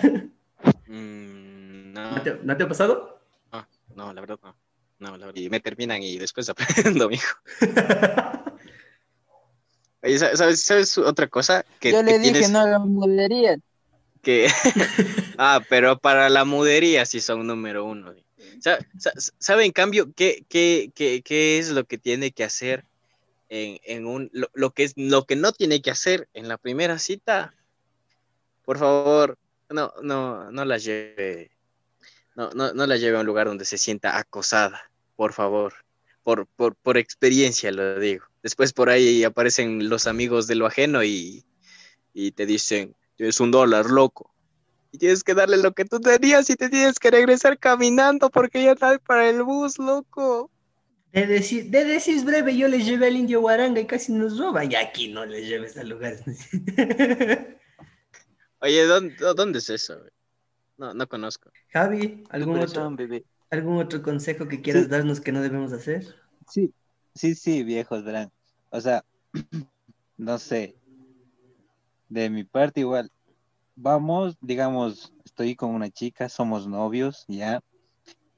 Mm, 0.87 1.93
¿No 1.95 2.11
no, 2.11 2.23
te, 2.23 2.39
¿no 2.43 2.57
te 2.57 2.63
ha 2.65 2.69
pasado? 2.69 3.21
no, 3.97 4.13
la 4.13 4.21
verdad 4.21 4.39
no. 4.43 4.55
No, 4.99 5.17
la 5.17 5.27
verdad. 5.27 5.41
Y 5.41 5.49
me 5.51 5.61
terminan 5.61 6.03
y 6.03 6.19
después 6.19 6.49
aprendo, 6.51 7.09
mijo. 7.09 7.37
Oye, 10.03 10.19
¿sabes, 10.19 10.99
otra 10.99 11.29
cosa? 11.29 11.65
Que, 11.81 11.93
Yo 11.93 12.01
que 12.01 12.05
le 12.05 12.19
dije, 12.19 12.33
tienes 12.33 12.51
no 12.51 12.61
hagan 12.61 12.89
mulería. 12.93 13.59
que... 14.23 14.49
ah, 15.39 15.63
pero 15.69 15.99
para 15.99 16.29
la 16.29 16.45
mudería 16.45 17.07
sí 17.07 17.21
son 17.21 17.47
número 17.47 17.85
uno. 17.85 18.13
Sa- 18.13 18.34
sa- 18.61 18.79
¿Sabe, 19.39 19.65
en 19.65 19.73
cambio 19.73 20.13
qué, 20.15 20.45
qué, 20.49 20.91
qué, 20.95 21.23
qué 21.23 21.59
es 21.59 21.71
lo 21.71 21.85
que 21.85 21.99
tiene 21.99 22.33
que 22.33 22.45
hacer 22.45 22.85
en, 23.49 23.79
en 23.85 24.07
un... 24.07 24.31
Lo, 24.33 24.49
lo 24.55 24.71
que 24.71 24.85
es, 24.85 24.95
lo 24.97 25.25
que 25.25 25.37
no 25.37 25.53
tiene 25.53 25.83
que 25.83 25.91
hacer 25.91 26.29
en 26.35 26.49
la 26.49 26.59
primera 26.59 26.99
cita? 26.99 27.55
Por 28.65 28.79
favor, 28.79 29.39
no, 29.69 29.93
no, 30.03 30.51
no 30.51 30.65
la 30.65 30.79
lleve... 30.79 31.51
No, 32.37 32.51
no, 32.51 32.75
no 32.75 32.87
la 32.87 32.97
lleve 32.97 33.17
a 33.17 33.21
un 33.21 33.27
lugar 33.27 33.47
donde 33.47 33.65
se 33.65 33.79
sienta 33.79 34.19
acosada, 34.19 34.91
por 35.15 35.33
favor. 35.33 35.75
Por, 36.25 36.47
por, 36.47 36.75
por 36.75 36.97
experiencia 36.97 37.71
lo 37.71 38.01
digo. 38.01 38.25
Después 38.43 38.73
por 38.73 38.89
ahí 38.89 39.23
aparecen 39.25 39.89
los 39.89 40.07
amigos 40.07 40.47
de 40.47 40.55
lo 40.55 40.67
ajeno 40.67 41.05
y, 41.05 41.45
y 42.13 42.33
te 42.33 42.47
dicen, 42.47 42.97
tienes 43.17 43.39
un 43.41 43.51
dólar, 43.51 43.87
loco. 43.87 44.34
Y 44.95 44.99
tienes 44.99 45.25
que 45.25 45.35
darle 45.35 45.57
lo 45.57 45.73
que 45.73 45.85
tú 45.85 45.99
tenías 45.99 46.49
y 46.51 46.55
te 46.55 46.69
tienes 46.69 47.01
que 47.01 47.11
regresar 47.11 47.59
caminando 47.59 48.31
porque 48.31 48.63
ya 48.63 48.71
está 48.71 48.97
para 49.01 49.29
el 49.29 49.43
bus, 49.43 49.81
loco. 49.81 50.53
De 51.13 51.27
decir, 51.27 51.69
de 51.69 51.85
decir 51.85 52.25
breve, 52.25 52.57
yo 52.57 52.69
les 52.69 52.87
llevé 52.87 53.09
al 53.09 53.17
indio 53.17 53.41
Guaranga 53.41 53.81
y 53.81 53.89
casi 53.89 54.13
nos 54.13 54.39
roban. 54.39 54.71
Y 54.71 54.77
aquí 54.77 55.09
no 55.09 55.27
les 55.27 55.49
lleves 55.49 55.77
al 55.77 55.89
lugar. 55.89 56.15
Oye, 58.61 58.85
¿dónde, 58.85 59.17
dónde 59.35 59.59
es 59.59 59.69
eso? 59.69 59.99
No, 60.77 60.95
no 60.95 61.09
conozco. 61.09 61.51
Javi, 61.73 62.23
¿algún 62.31 62.61
otro, 62.61 62.89
bebé. 62.95 63.25
¿algún 63.51 63.79
otro 63.79 64.01
consejo 64.01 64.47
que 64.47 64.63
quieras 64.63 64.85
Sí. 64.85 64.91
darnos 64.91 65.21
que 65.21 65.33
no 65.33 65.43
debemos 65.43 65.73
hacer? 65.73 66.07
Sí, 66.49 66.73
sí, 67.17 67.35
sí, 67.35 67.65
viejos, 67.65 68.05
verán. 68.05 68.31
O 68.71 68.81
sea, 68.81 69.05
no 70.19 70.39
sé. 70.39 70.77
De 72.09 72.31
mi 72.31 72.45
parte 72.45 72.79
igual. 72.79 73.11
Vamos, 73.77 74.37
digamos, 74.41 75.13
estoy 75.25 75.57
con 75.57 75.71
una 75.71 75.91
chica, 75.91 76.29
somos 76.29 76.69
novios, 76.69 77.25
ya. 77.29 77.61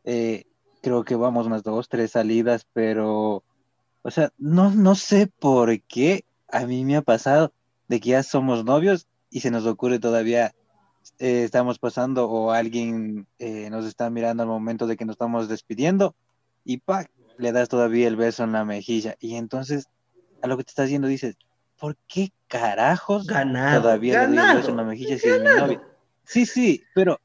Eh, 0.04 0.44
creo 0.82 1.04
que 1.04 1.14
vamos 1.14 1.46
unas 1.46 1.62
dos, 1.62 1.88
tres 1.88 2.12
salidas, 2.12 2.66
pero, 2.72 3.42
o 4.02 4.10
sea, 4.10 4.30
no, 4.38 4.70
no 4.70 4.94
sé 4.94 5.26
por 5.26 5.80
qué 5.82 6.24
a 6.48 6.64
mí 6.64 6.84
me 6.84 6.96
ha 6.96 7.02
pasado 7.02 7.52
de 7.88 8.00
que 8.00 8.10
ya 8.10 8.22
somos 8.22 8.64
novios 8.64 9.08
y 9.30 9.40
se 9.40 9.50
nos 9.50 9.66
ocurre 9.66 9.98
todavía, 9.98 10.54
eh, 11.18 11.44
estamos 11.44 11.78
pasando 11.78 12.30
o 12.30 12.50
alguien 12.52 13.26
eh, 13.38 13.68
nos 13.70 13.84
está 13.84 14.08
mirando 14.10 14.42
al 14.42 14.48
momento 14.48 14.86
de 14.86 14.96
que 14.96 15.04
nos 15.04 15.14
estamos 15.14 15.48
despidiendo 15.48 16.14
y 16.64 16.78
¡pac! 16.78 17.10
le 17.38 17.52
das 17.52 17.68
todavía 17.68 18.08
el 18.08 18.16
beso 18.16 18.44
en 18.44 18.52
la 18.52 18.64
mejilla. 18.64 19.16
Y 19.20 19.34
entonces, 19.34 19.88
a 20.40 20.46
lo 20.46 20.56
que 20.56 20.64
te 20.64 20.70
estás 20.70 20.88
yendo 20.88 21.08
dices, 21.08 21.36
¿por 21.78 21.96
qué 22.08 22.32
carajos 22.48 23.26
Ganado. 23.26 23.82
todavía 23.82 24.26
le 24.26 24.40
el 24.40 24.56
beso 24.56 24.70
en 24.70 24.76
la 24.76 24.82
ganado. 24.82 24.86
mejilla 24.88 25.18
si 25.18 25.28
es 25.28 25.40
mi 25.40 25.48
novia? 25.48 25.82
Sí, 26.24 26.46
sí, 26.46 26.82
pero 26.94 27.20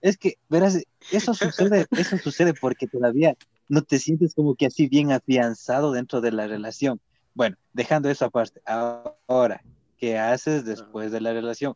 es 0.00 0.16
que, 0.16 0.38
verás, 0.48 0.78
eso 1.10 1.34
sucede, 1.34 1.86
eso 1.90 2.18
sucede 2.18 2.54
porque 2.54 2.86
todavía 2.86 3.36
no 3.68 3.82
te 3.82 3.98
sientes 3.98 4.34
como 4.34 4.54
que 4.54 4.66
así 4.66 4.88
bien 4.88 5.10
afianzado 5.12 5.92
dentro 5.92 6.20
de 6.20 6.32
la 6.32 6.46
relación. 6.46 7.00
Bueno, 7.34 7.56
dejando 7.72 8.08
eso 8.08 8.24
aparte, 8.24 8.60
ahora, 8.64 9.62
¿qué 9.98 10.18
haces 10.18 10.64
después 10.64 11.12
de 11.12 11.20
la 11.20 11.32
relación? 11.32 11.74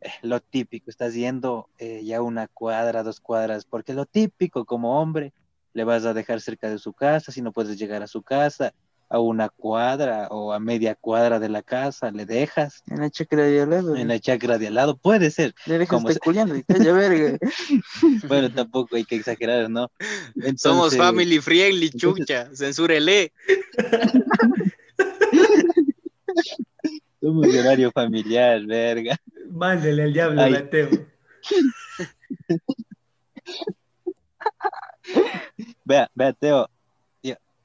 Eh, 0.00 0.10
lo 0.22 0.40
típico, 0.40 0.90
estás 0.90 1.14
yendo 1.14 1.68
eh, 1.78 2.02
ya 2.04 2.22
una 2.22 2.48
cuadra, 2.48 3.02
dos 3.02 3.20
cuadras, 3.20 3.64
porque 3.64 3.94
lo 3.94 4.06
típico 4.06 4.64
como 4.64 5.00
hombre, 5.00 5.32
le 5.74 5.84
vas 5.84 6.04
a 6.04 6.14
dejar 6.14 6.40
cerca 6.40 6.68
de 6.68 6.78
su 6.78 6.92
casa, 6.92 7.32
si 7.32 7.42
no 7.42 7.52
puedes 7.52 7.78
llegar 7.78 8.02
a 8.02 8.06
su 8.06 8.22
casa, 8.22 8.74
a 9.12 9.20
una 9.20 9.50
cuadra 9.50 10.28
o 10.30 10.54
a 10.54 10.58
media 10.58 10.94
cuadra 10.94 11.38
de 11.38 11.50
la 11.50 11.62
casa, 11.62 12.10
le 12.10 12.24
dejas 12.24 12.82
En 12.88 13.00
la 13.00 13.10
chacra 13.10 13.44
de 13.44 13.60
al 13.60 13.68
lado. 13.68 13.94
en 13.94 14.08
la 14.08 14.18
chacra 14.18 14.56
de 14.56 14.68
al 14.68 14.74
lado, 14.74 14.96
puede 14.96 15.30
ser. 15.30 15.54
Le 15.66 15.76
dejas 15.76 16.02
como 16.02 16.08
culiando 16.24 16.56
y 16.56 16.62
calla 16.62 16.92
verga. 16.94 17.38
Bueno, 18.26 18.50
tampoco 18.50 18.96
hay 18.96 19.04
que 19.04 19.16
exagerar, 19.16 19.68
¿no? 19.68 19.90
Somos 20.56 20.96
family 20.96 21.40
friendly, 21.40 21.90
chucha. 21.90 22.48
Censúrele. 22.54 23.34
Somos 27.20 27.52
de 27.52 27.60
horario 27.60 27.92
familiar, 27.92 28.64
verga. 28.64 29.18
Mándele 29.50 30.04
al 30.04 30.12
diablo, 30.14 30.40
Ay. 30.40 30.52
Mateo. 30.52 30.88
Vea, 35.84 36.10
vea, 36.14 36.32
Teo. 36.32 36.68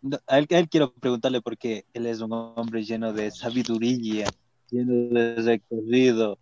No, 0.02 0.20
a, 0.28 0.38
él, 0.40 0.48
a 0.52 0.60
él 0.60 0.70
quiero 0.70 0.94
preguntarle 0.94 1.42
porque 1.42 1.86
él 1.94 2.06
es 2.06 2.22
un 2.22 2.34
hombre 2.34 2.84
lleno 2.84 3.14
de 3.14 3.32
sabiduría, 3.32 4.28
lleno 4.70 5.14
de 5.14 5.36
recorrido. 5.42 6.38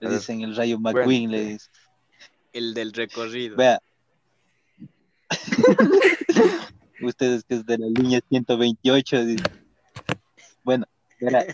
Le 0.00 0.10
dicen 0.10 0.42
el 0.42 0.56
rayo 0.56 0.78
McQueen, 0.78 1.30
le 1.30 1.36
cuente. 1.38 1.52
dicen. 1.52 1.72
El 2.52 2.74
del 2.74 2.92
recorrido. 2.92 3.56
Vea. 3.56 3.80
Ustedes 7.02 7.44
que 7.44 7.54
es 7.54 7.66
de 7.66 7.78
la 7.78 7.86
línea 7.86 8.20
128. 8.28 9.24
dice. 9.24 9.44
Bueno, 10.62 10.86
verá, 11.20 11.44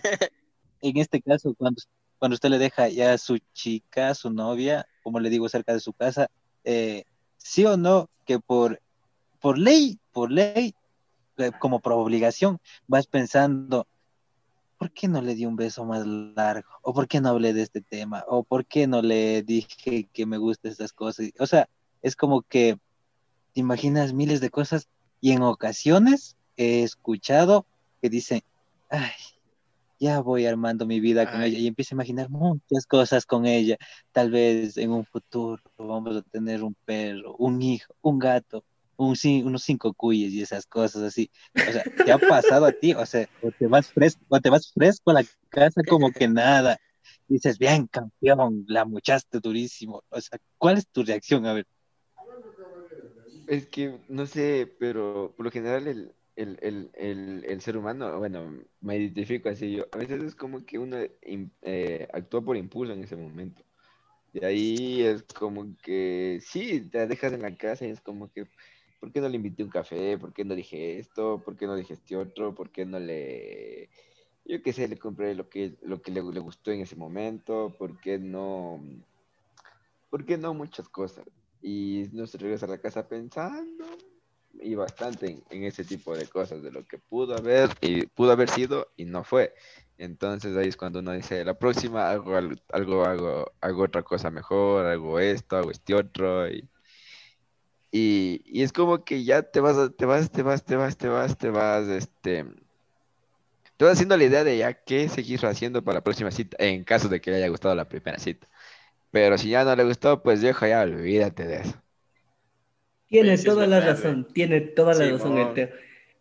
en 0.81 0.97
este 0.97 1.21
caso, 1.21 1.53
cuando, 1.55 1.81
cuando 2.19 2.35
usted 2.35 2.49
le 2.49 2.57
deja 2.57 2.89
ya 2.89 3.13
a 3.13 3.17
su 3.17 3.39
chica, 3.53 4.09
a 4.09 4.15
su 4.15 4.29
novia, 4.29 4.87
como 5.03 5.19
le 5.19 5.29
digo, 5.29 5.47
cerca 5.49 5.73
de 5.73 5.79
su 5.79 5.93
casa, 5.93 6.29
eh, 6.63 7.03
sí 7.37 7.65
o 7.65 7.77
no, 7.77 8.09
que 8.25 8.39
por, 8.39 8.81
por 9.39 9.57
ley, 9.57 9.99
por 10.11 10.31
ley, 10.31 10.75
como 11.59 11.79
por 11.79 11.93
obligación, 11.93 12.59
vas 12.87 13.07
pensando, 13.07 13.87
¿por 14.77 14.91
qué 14.91 15.07
no 15.07 15.21
le 15.21 15.35
di 15.35 15.45
un 15.45 15.55
beso 15.55 15.85
más 15.85 16.05
largo? 16.05 16.69
¿O 16.81 16.93
por 16.93 17.07
qué 17.07 17.21
no 17.21 17.29
hablé 17.29 17.53
de 17.53 17.63
este 17.63 17.81
tema? 17.81 18.23
¿O 18.27 18.43
por 18.43 18.65
qué 18.65 18.87
no 18.87 19.01
le 19.01 19.43
dije 19.43 20.07
que 20.13 20.25
me 20.25 20.37
gustan 20.37 20.71
estas 20.71 20.93
cosas? 20.93 21.31
O 21.39 21.47
sea, 21.47 21.69
es 22.01 22.15
como 22.15 22.41
que 22.41 22.77
te 23.53 23.59
imaginas 23.59 24.13
miles 24.13 24.39
de 24.39 24.49
cosas 24.49 24.87
y 25.19 25.31
en 25.31 25.41
ocasiones 25.41 26.35
he 26.57 26.83
escuchado 26.83 27.65
que 28.01 28.09
dicen, 28.09 28.41
ay, 28.89 29.11
ya 29.99 30.19
voy 30.19 30.45
armando 30.45 30.85
mi 30.85 30.99
vida 30.99 31.29
con 31.31 31.41
ella 31.41 31.57
y 31.57 31.67
empiezo 31.67 31.95
a 31.95 31.97
imaginar 31.97 32.29
muchas 32.29 32.85
cosas 32.85 33.25
con 33.25 33.45
ella. 33.45 33.77
Tal 34.11 34.29
vez 34.31 34.77
en 34.77 34.91
un 34.91 35.05
futuro 35.05 35.61
vamos 35.77 36.17
a 36.17 36.21
tener 36.21 36.63
un 36.63 36.75
perro, 36.85 37.35
un 37.37 37.61
hijo, 37.61 37.95
un 38.01 38.19
gato, 38.19 38.63
un, 38.97 39.15
unos 39.45 39.63
cinco 39.63 39.93
cuyes 39.93 40.33
y 40.33 40.41
esas 40.41 40.65
cosas 40.65 41.03
así. 41.03 41.29
O 41.55 41.71
sea, 41.71 41.83
¿te 42.05 42.11
ha 42.11 42.17
pasado 42.17 42.65
a 42.65 42.71
ti? 42.71 42.93
O 42.93 43.05
sea, 43.05 43.27
o 43.41 43.51
te 43.51 43.67
vas 43.67 43.91
fresco, 43.91 44.21
o 44.27 44.39
te 44.39 44.49
vas 44.49 44.71
fresco 44.73 45.11
a 45.11 45.15
la 45.15 45.25
casa 45.49 45.81
como 45.87 46.11
que 46.11 46.27
nada. 46.27 46.77
Dices, 47.27 47.57
bien, 47.57 47.87
campeón, 47.87 48.65
la 48.67 48.85
muchaste 48.85 49.39
durísimo. 49.39 50.03
O 50.09 50.19
sea, 50.19 50.39
¿cuál 50.57 50.77
es 50.77 50.87
tu 50.87 51.03
reacción? 51.03 51.45
A 51.45 51.53
ver. 51.53 51.65
Es 53.47 53.67
que, 53.67 53.99
no 54.09 54.25
sé, 54.25 54.73
pero 54.79 55.33
por 55.35 55.45
lo 55.45 55.51
general 55.51 55.87
el, 55.87 56.13
el, 56.35 56.57
el, 56.61 56.91
el, 56.93 57.45
el 57.47 57.61
ser 57.61 57.77
humano, 57.77 58.17
bueno, 58.17 58.63
me 58.81 58.97
identifico 58.97 59.49
así 59.49 59.73
yo. 59.73 59.87
A 59.91 59.97
veces 59.97 60.21
es 60.21 60.35
como 60.35 60.65
que 60.65 60.79
uno 60.79 60.97
eh, 61.01 62.07
actúa 62.13 62.41
por 62.41 62.57
impulso 62.57 62.93
en 62.93 63.03
ese 63.03 63.15
momento. 63.15 63.63
Y 64.33 64.45
ahí 64.45 65.01
es 65.01 65.23
como 65.23 65.75
que, 65.81 66.39
sí, 66.41 66.81
te 66.81 67.07
dejas 67.07 67.33
en 67.33 67.41
la 67.41 67.55
casa 67.55 67.85
y 67.85 67.89
es 67.89 68.01
como 68.01 68.31
que, 68.31 68.47
¿por 68.99 69.11
qué 69.11 69.21
no 69.21 69.29
le 69.29 69.35
invité 69.35 69.63
un 69.63 69.69
café? 69.69 70.17
¿Por 70.17 70.33
qué 70.33 70.43
no 70.43 70.55
dije 70.55 70.99
esto? 70.99 71.41
¿Por 71.43 71.55
qué 71.57 71.67
no 71.67 71.75
dije 71.75 71.93
este 71.93 72.15
otro? 72.15 72.53
¿Por 72.55 72.69
qué 72.69 72.85
no 72.85 72.99
le, 72.99 73.89
yo 74.45 74.61
qué 74.61 74.73
sé, 74.73 74.87
le 74.87 74.97
compré 74.97 75.35
lo 75.35 75.49
que, 75.49 75.75
lo 75.81 76.01
que 76.01 76.11
le, 76.11 76.21
le 76.23 76.39
gustó 76.39 76.71
en 76.71 76.81
ese 76.81 76.95
momento? 76.95 77.75
¿Por 77.77 77.99
qué 77.99 78.17
no, 78.17 78.81
por 80.09 80.25
qué 80.25 80.37
no 80.37 80.53
muchas 80.53 80.89
cosas? 80.89 81.25
Y 81.61 82.05
no 82.13 82.27
se 82.27 82.37
regresa 82.37 82.65
a 82.65 82.69
la 82.69 82.77
casa 82.77 83.07
pensando 83.07 83.85
y 84.59 84.75
bastante 84.75 85.29
en, 85.29 85.43
en 85.49 85.63
ese 85.63 85.83
tipo 85.83 86.15
de 86.15 86.27
cosas, 86.27 86.63
de 86.63 86.71
lo 86.71 86.85
que 86.85 86.97
pudo 86.97 87.35
haber 87.35 87.69
y 87.81 88.05
pudo 88.07 88.31
haber 88.31 88.49
sido 88.49 88.87
y 88.95 89.05
no 89.05 89.23
fue. 89.23 89.53
Entonces 89.97 90.55
ahí 90.55 90.67
es 90.67 90.77
cuando 90.77 90.99
uno 90.99 91.11
dice, 91.11 91.43
la 91.43 91.57
próxima 91.57 92.11
hago 92.11 92.35
algo, 92.35 92.55
algo 92.71 93.03
hago, 93.03 93.51
hago 93.61 93.83
otra 93.83 94.03
cosa 94.03 94.29
mejor, 94.29 94.85
hago 94.85 95.19
esto, 95.19 95.57
hago 95.57 95.71
este 95.71 95.95
otro. 95.95 96.47
Y, 96.49 96.67
y, 97.91 98.41
y 98.45 98.63
es 98.63 98.73
como 98.73 99.03
que 99.03 99.23
ya 99.23 99.43
te 99.43 99.59
vas, 99.61 99.77
a- 99.77 99.89
te 99.91 100.05
vas, 100.05 100.31
te 100.31 100.43
vas, 100.43 100.63
te 100.65 100.75
vas, 100.77 100.97
te 100.97 101.07
vas, 101.09 101.37
te 101.37 101.49
vas, 101.49 101.87
este, 101.87 102.45
te 103.77 103.85
vas 103.85 103.93
haciendo 103.93 104.17
la 104.17 104.23
idea 104.25 104.43
de 104.43 104.57
ya 104.57 104.73
qué 104.73 105.09
seguir 105.09 105.45
haciendo 105.45 105.83
para 105.83 105.95
la 105.99 106.03
próxima 106.03 106.31
cita, 106.31 106.57
en 106.59 106.83
caso 106.83 107.09
de 107.09 107.21
que 107.21 107.31
le 107.31 107.37
haya 107.37 107.47
gustado 107.49 107.75
la 107.75 107.87
primera 107.89 108.17
cita. 108.19 108.47
Pero 109.11 109.37
si 109.39 109.49
ya 109.51 109.63
no 109.65 109.75
le 109.75 109.85
gustó, 109.85 110.23
pues 110.23 110.41
viejo, 110.41 110.67
ya 110.67 110.81
olvídate 110.83 111.45
de 111.47 111.57
eso. 111.61 111.83
Tiene 113.07 113.37
Oye, 113.37 113.37
sí 113.37 113.49
es 113.49 113.55
toda 113.55 113.67
la 113.67 113.79
verdad, 113.79 113.81
razón, 113.81 114.27
tiene 114.33 114.59
toda 114.61 114.93
la 114.93 115.07
Sí, 115.07 115.09
razón 115.09 115.37
el 115.37 115.53
Teo. 115.53 115.69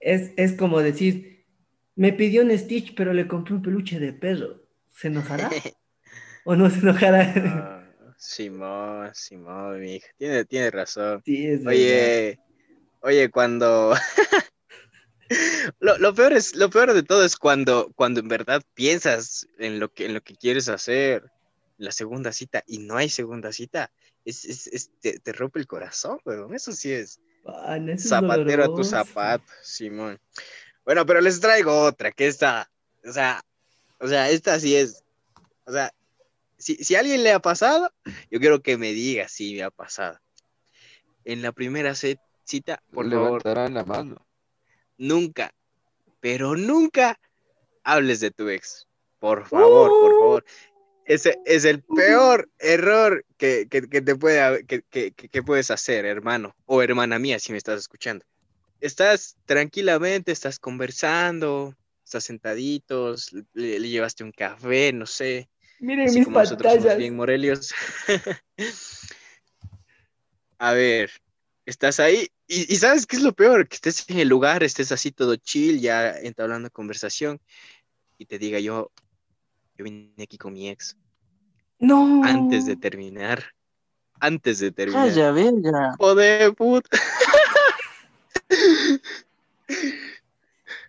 Es, 0.01 0.33
es 0.37 0.53
como 0.53 0.81
decir, 0.81 1.45
me 1.97 2.13
pidió 2.13 2.43
un 2.43 2.57
Stitch, 2.57 2.95
pero 2.95 3.13
le 3.13 3.27
compré 3.27 3.55
un 3.55 3.63
peluche 3.63 3.99
de 3.99 4.13
perro. 4.13 4.63
¿Se 4.93 5.09
enojará? 5.09 5.67
¿O 6.45 6.57
no 6.57 6.71
se 6.71 6.81
enojará? 6.81 7.76
Ah, 8.17 8.19
Simón, 8.19 9.11
Simón, 9.15 9.81
mi 9.81 9.97
hija. 9.97 10.09
Tiene, 10.17 10.45
tiene 10.47 10.71
razón. 10.71 11.23
sí, 11.25 11.47
es 11.47 11.65
verdad. 11.65 11.71
Oye, 11.71 12.41
oye, 13.01 13.31
cuando 13.31 13.95
lo, 15.81 15.99
lo 15.99 16.15
peor 16.15 16.33
es, 16.33 16.55
lo 16.55 16.71
peor 16.71 16.95
de 16.95 17.03
todo 17.03 17.25
es 17.25 17.37
cuando, 17.37 17.93
cuando 17.95 18.21
en 18.21 18.29
verdad 18.29 18.63
piensas 18.75 19.47
en 19.59 19.79
lo 19.81 19.93
que, 19.93 20.07
en 20.07 20.15
lo 20.15 20.23
que 20.23 20.35
quieres 20.37 20.69
hacer, 20.69 21.31
la 21.79 21.93
segunda 21.93 22.33
cita, 22.33 22.63
y 22.67 22.79
no 22.79 22.97
hay 22.97 23.11
segunda 23.11 23.53
cita. 23.53 23.93
Es, 24.25 24.45
es, 24.47 24.67
es- 24.69 24.91
te, 25.01 25.19
te 25.19 25.33
rompe 25.33 25.59
el 25.59 25.67
corazón, 25.67 26.19
weón. 26.25 26.55
Eso 26.55 26.73
sí 26.73 26.93
es 26.93 27.21
eso 27.45 28.05
es 28.05 28.09
zapatero 28.09 28.65
a 28.65 28.75
tu 28.75 28.83
zapato, 28.83 29.45
Simón. 29.63 30.19
Bueno, 30.85 31.05
pero 31.05 31.21
les 31.21 31.39
traigo 31.39 31.83
otra, 31.83 32.13
que 32.13 32.27
esta, 32.27 32.71
o 33.05 33.13
sea, 33.13 33.43
o 34.01 34.09
sea, 34.09 34.31
esta 34.31 34.59
sí 34.59 34.75
es, 34.75 35.05
o 35.65 35.73
sea, 35.73 35.93
si, 36.59 36.77
si 36.77 36.95
a 36.95 37.01
alguien 37.01 37.23
le 37.23 37.33
ha 37.33 37.41
pasado, 37.41 37.93
yo 38.31 38.41
quiero 38.41 38.63
que 38.63 38.77
me 38.77 38.93
diga 38.93 39.29
si 39.29 39.55
me 39.55 39.63
ha 39.63 39.71
pasado. 39.71 40.19
En 41.25 41.43
la 41.43 41.53
primera 41.53 41.95
cita, 41.95 42.83
por 42.93 43.11
favor, 43.11 43.29
Levantarán 43.45 43.75
la 43.75 43.85
mano. 43.85 44.27
nunca, 44.97 45.53
pero 46.21 46.57
nunca 46.57 47.19
hables 47.85 48.21
de 48.21 48.31
tu 48.31 48.49
ex. 48.49 48.87
Por 49.19 49.47
favor, 49.47 49.89
por 49.91 50.13
Uh. 50.13 50.19
favor. 50.19 50.45
Ese 51.05 51.39
es 51.45 51.65
el 51.65 51.83
peor 51.83 52.51
error 52.59 53.25
que, 53.37 53.69
que- 53.71 53.89
que 53.89 54.03
te 54.03 54.17
puede, 54.17 54.67
que, 54.67 54.83
que- 54.91 55.13
que- 55.13 55.29
que 55.29 55.43
puedes 55.43 55.71
hacer, 55.71 56.05
hermano 56.05 56.57
o 56.65 56.83
hermana 56.83 57.19
mía, 57.19 57.39
si 57.39 57.53
me 57.53 57.59
estás 57.59 57.79
escuchando. 57.81 58.25
Estás 58.81 59.37
tranquilamente, 59.47 60.33
estás 60.33 60.59
conversando, 60.59 61.75
estás 62.05 62.25
sentaditos, 62.25 63.33
le, 63.55 63.79
le 63.81 63.89
llevaste 63.89 64.25
un 64.25 64.33
café, 64.33 64.93
no 64.93 65.07
sé, 65.07 65.49
Miren 65.79 66.09
Así 66.09 66.19
mis 66.19 66.25
como 66.27 66.39
nosotros 66.41 66.71
somos 66.73 66.77
pantallas. 66.85 66.99
bien 66.99 67.17
Morelios. 67.17 67.75
A 70.59 70.73
ver, 70.73 71.11
estás 71.67 72.01
ahí 72.01 72.29
y, 72.47 72.73
y 72.73 72.77
¿sabes 72.77 73.07
qué 73.07 73.17
es 73.17 73.23
lo 73.23 73.35
peor? 73.35 73.69
Que 73.69 73.75
estés 73.77 74.09
en 74.09 74.19
el 74.19 74.29
lugar, 74.29 74.63
estés 74.63 74.91
así 74.91 75.13
todo 75.13 75.37
chill, 75.37 75.81
ya 75.81 76.13
entablando 76.13 76.71
conversación 76.71 77.41
y 78.17 78.25
te 78.25 78.39
diga 78.39 78.59
yo, 78.59 78.91
yo 79.77 79.85
vine 79.85 80.15
aquí 80.23 80.39
con 80.39 80.55
mi 80.55 80.71
ex 80.71 80.97
No. 81.79 82.23
antes 82.25 82.65
de 82.65 82.77
terminar, 82.77 83.53
antes 84.19 84.61
de 84.61 84.73
terminar. 84.73 85.09
Calla, 85.09 85.31
verga. 85.33 85.95
Hijo 85.99 86.15
de 86.15 86.53
puta. 86.53 86.99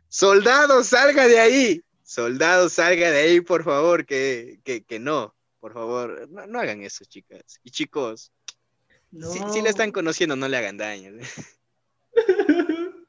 Soldado, 0.08 0.84
salga 0.84 1.28
de 1.28 1.40
ahí. 1.40 1.84
Soldado, 2.08 2.70
salga 2.70 3.12
de 3.12 3.20
ahí, 3.20 3.42
por 3.42 3.66
favor, 3.66 4.06
que, 4.06 4.62
que, 4.64 4.82
que 4.82 4.98
no. 4.98 5.36
Por 5.60 5.74
favor, 5.74 6.30
no, 6.30 6.48
no 6.48 6.60
hagan 6.62 6.82
eso, 6.82 7.04
chicas. 7.04 7.60
Y 7.66 7.72
chicos, 7.72 8.32
No. 9.12 9.30
si, 9.30 9.40
si 9.52 9.62
le 9.62 9.68
están 9.68 9.92
conociendo, 9.92 10.38
no 10.38 10.48
le 10.48 10.56
hagan 10.56 10.78
daño. 10.78 11.12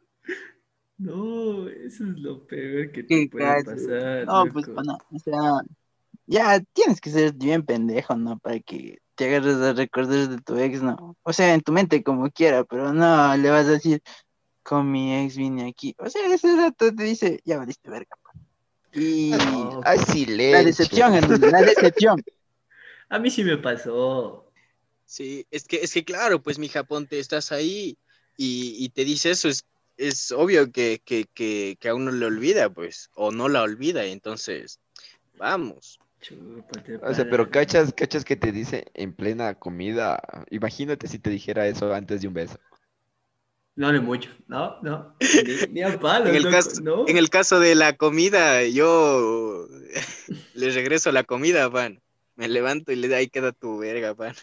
No, 1.00 1.68
eso 1.68 2.02
es 2.02 2.18
lo 2.18 2.44
peor 2.48 2.90
que 2.90 3.04
te 3.04 3.28
puede 3.28 3.62
pasar. 3.62 4.26
No, 4.26 4.48
pues, 4.52 4.66
pana, 4.66 4.98
o 5.12 5.18
sea, 5.20 5.62
ya 6.26 6.58
tienes 6.72 7.00
que 7.00 7.10
ser 7.10 7.34
bien 7.34 7.64
pendejo, 7.64 8.16
¿no? 8.16 8.36
Para 8.40 8.58
que 8.58 8.98
te 9.14 9.26
agarres 9.26 9.58
a 9.58 9.74
recordar 9.74 10.28
de 10.28 10.40
tu 10.40 10.58
ex, 10.58 10.82
¿no? 10.82 11.16
O 11.22 11.32
sea, 11.32 11.54
en 11.54 11.60
tu 11.60 11.70
mente 11.70 12.02
como 12.02 12.28
quiera, 12.32 12.64
pero 12.64 12.92
no 12.92 13.36
le 13.36 13.48
vas 13.48 13.66
a 13.66 13.70
decir, 13.70 14.02
con 14.64 14.90
mi 14.90 15.24
ex 15.24 15.36
vine 15.36 15.68
aquí. 15.68 15.94
O 15.98 16.10
sea, 16.10 16.34
ese 16.34 16.56
rato 16.56 16.92
te 16.92 17.04
dice, 17.04 17.40
ya 17.44 17.58
valiste 17.58 17.88
verga. 17.88 18.16
pa". 18.20 18.32
Y 18.92 19.30
No, 19.30 19.80
Hay 19.84 19.98
la 20.26 20.64
decepción, 20.64 21.12
la 21.40 21.62
decepción. 21.62 22.22
A 23.10 23.18
mí 23.18 23.30
sí 23.30 23.42
me 23.42 23.56
pasó. 23.56 24.50
Sí, 25.06 25.46
es 25.50 25.64
que, 25.64 25.76
es 25.76 25.94
que 25.94 26.04
claro, 26.04 26.42
pues 26.42 26.58
mi 26.58 26.68
ponte, 26.86 27.18
estás 27.18 27.52
ahí 27.52 27.96
y, 28.36 28.76
y 28.78 28.90
te 28.90 29.04
dice 29.04 29.30
eso, 29.30 29.48
es, 29.48 29.64
es 29.96 30.30
obvio 30.32 30.70
que, 30.70 31.00
que, 31.02 31.24
que, 31.32 31.78
que 31.80 31.88
a 31.88 31.94
uno 31.94 32.10
le 32.12 32.26
olvida, 32.26 32.68
pues, 32.68 33.10
o 33.14 33.30
no 33.30 33.48
la 33.48 33.62
olvida, 33.62 34.06
y 34.06 34.12
entonces, 34.12 34.80
vamos. 35.38 35.98
Chúpate 36.20 36.96
O 36.96 37.14
sea, 37.14 37.28
pero 37.30 37.48
cachas, 37.50 37.92
cachas 37.94 38.24
que 38.24 38.36
te 38.36 38.52
dice 38.52 38.86
en 38.94 39.12
plena 39.12 39.54
comida. 39.54 40.20
Imagínate 40.50 41.06
si 41.06 41.18
te 41.18 41.30
dijera 41.30 41.66
eso 41.66 41.94
antes 41.94 42.20
de 42.20 42.28
un 42.28 42.34
beso. 42.34 42.58
No 43.78 43.92
le 43.92 44.00
mucho. 44.00 44.28
No, 44.48 44.76
no. 44.82 45.14
Ni, 45.70 45.72
ni 45.72 45.82
a 45.84 46.00
palo. 46.00 46.28
En 46.28 46.34
el, 46.34 46.50
caso, 46.50 46.82
¿no? 46.82 47.06
en 47.06 47.16
el 47.16 47.30
caso 47.30 47.60
de 47.60 47.76
la 47.76 47.96
comida, 47.96 48.64
yo 48.64 49.68
le 50.54 50.70
regreso 50.70 51.12
la 51.12 51.22
comida, 51.22 51.70
pan. 51.70 52.02
Me 52.34 52.48
levanto 52.48 52.90
y 52.90 52.96
le 52.96 53.14
ahí 53.14 53.28
queda 53.28 53.52
tu 53.52 53.78
verga, 53.78 54.16
pan. 54.16 54.34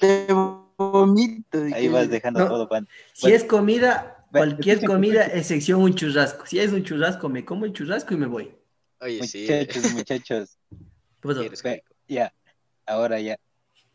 Te 0.00 0.26
vomito. 0.32 1.58
Ahí 1.74 1.88
vas 1.88 2.08
dejando 2.08 2.40
No. 2.40 2.48
todo, 2.48 2.66
pan. 2.66 2.88
Si 3.12 3.30
es 3.30 3.44
comida, 3.44 4.24
cualquier 4.32 4.82
comida, 4.86 5.26
excepción 5.26 5.82
un 5.82 5.94
churrasco. 5.94 6.46
Si 6.46 6.58
es 6.60 6.72
un 6.72 6.84
churrasco, 6.84 7.28
me 7.28 7.44
como 7.44 7.66
el 7.66 7.74
churrasco 7.74 8.14
y 8.14 8.16
me 8.16 8.26
voy. 8.26 8.54
Oye, 9.02 9.22
sí. 9.28 9.42
Muchachos, 9.42 9.92
muchachos. 9.92 10.58
Eres 11.24 11.62
Ve, 11.62 11.72
rico. 11.74 11.94
ya, 12.08 12.32
ahora 12.86 13.20
ya, 13.20 13.36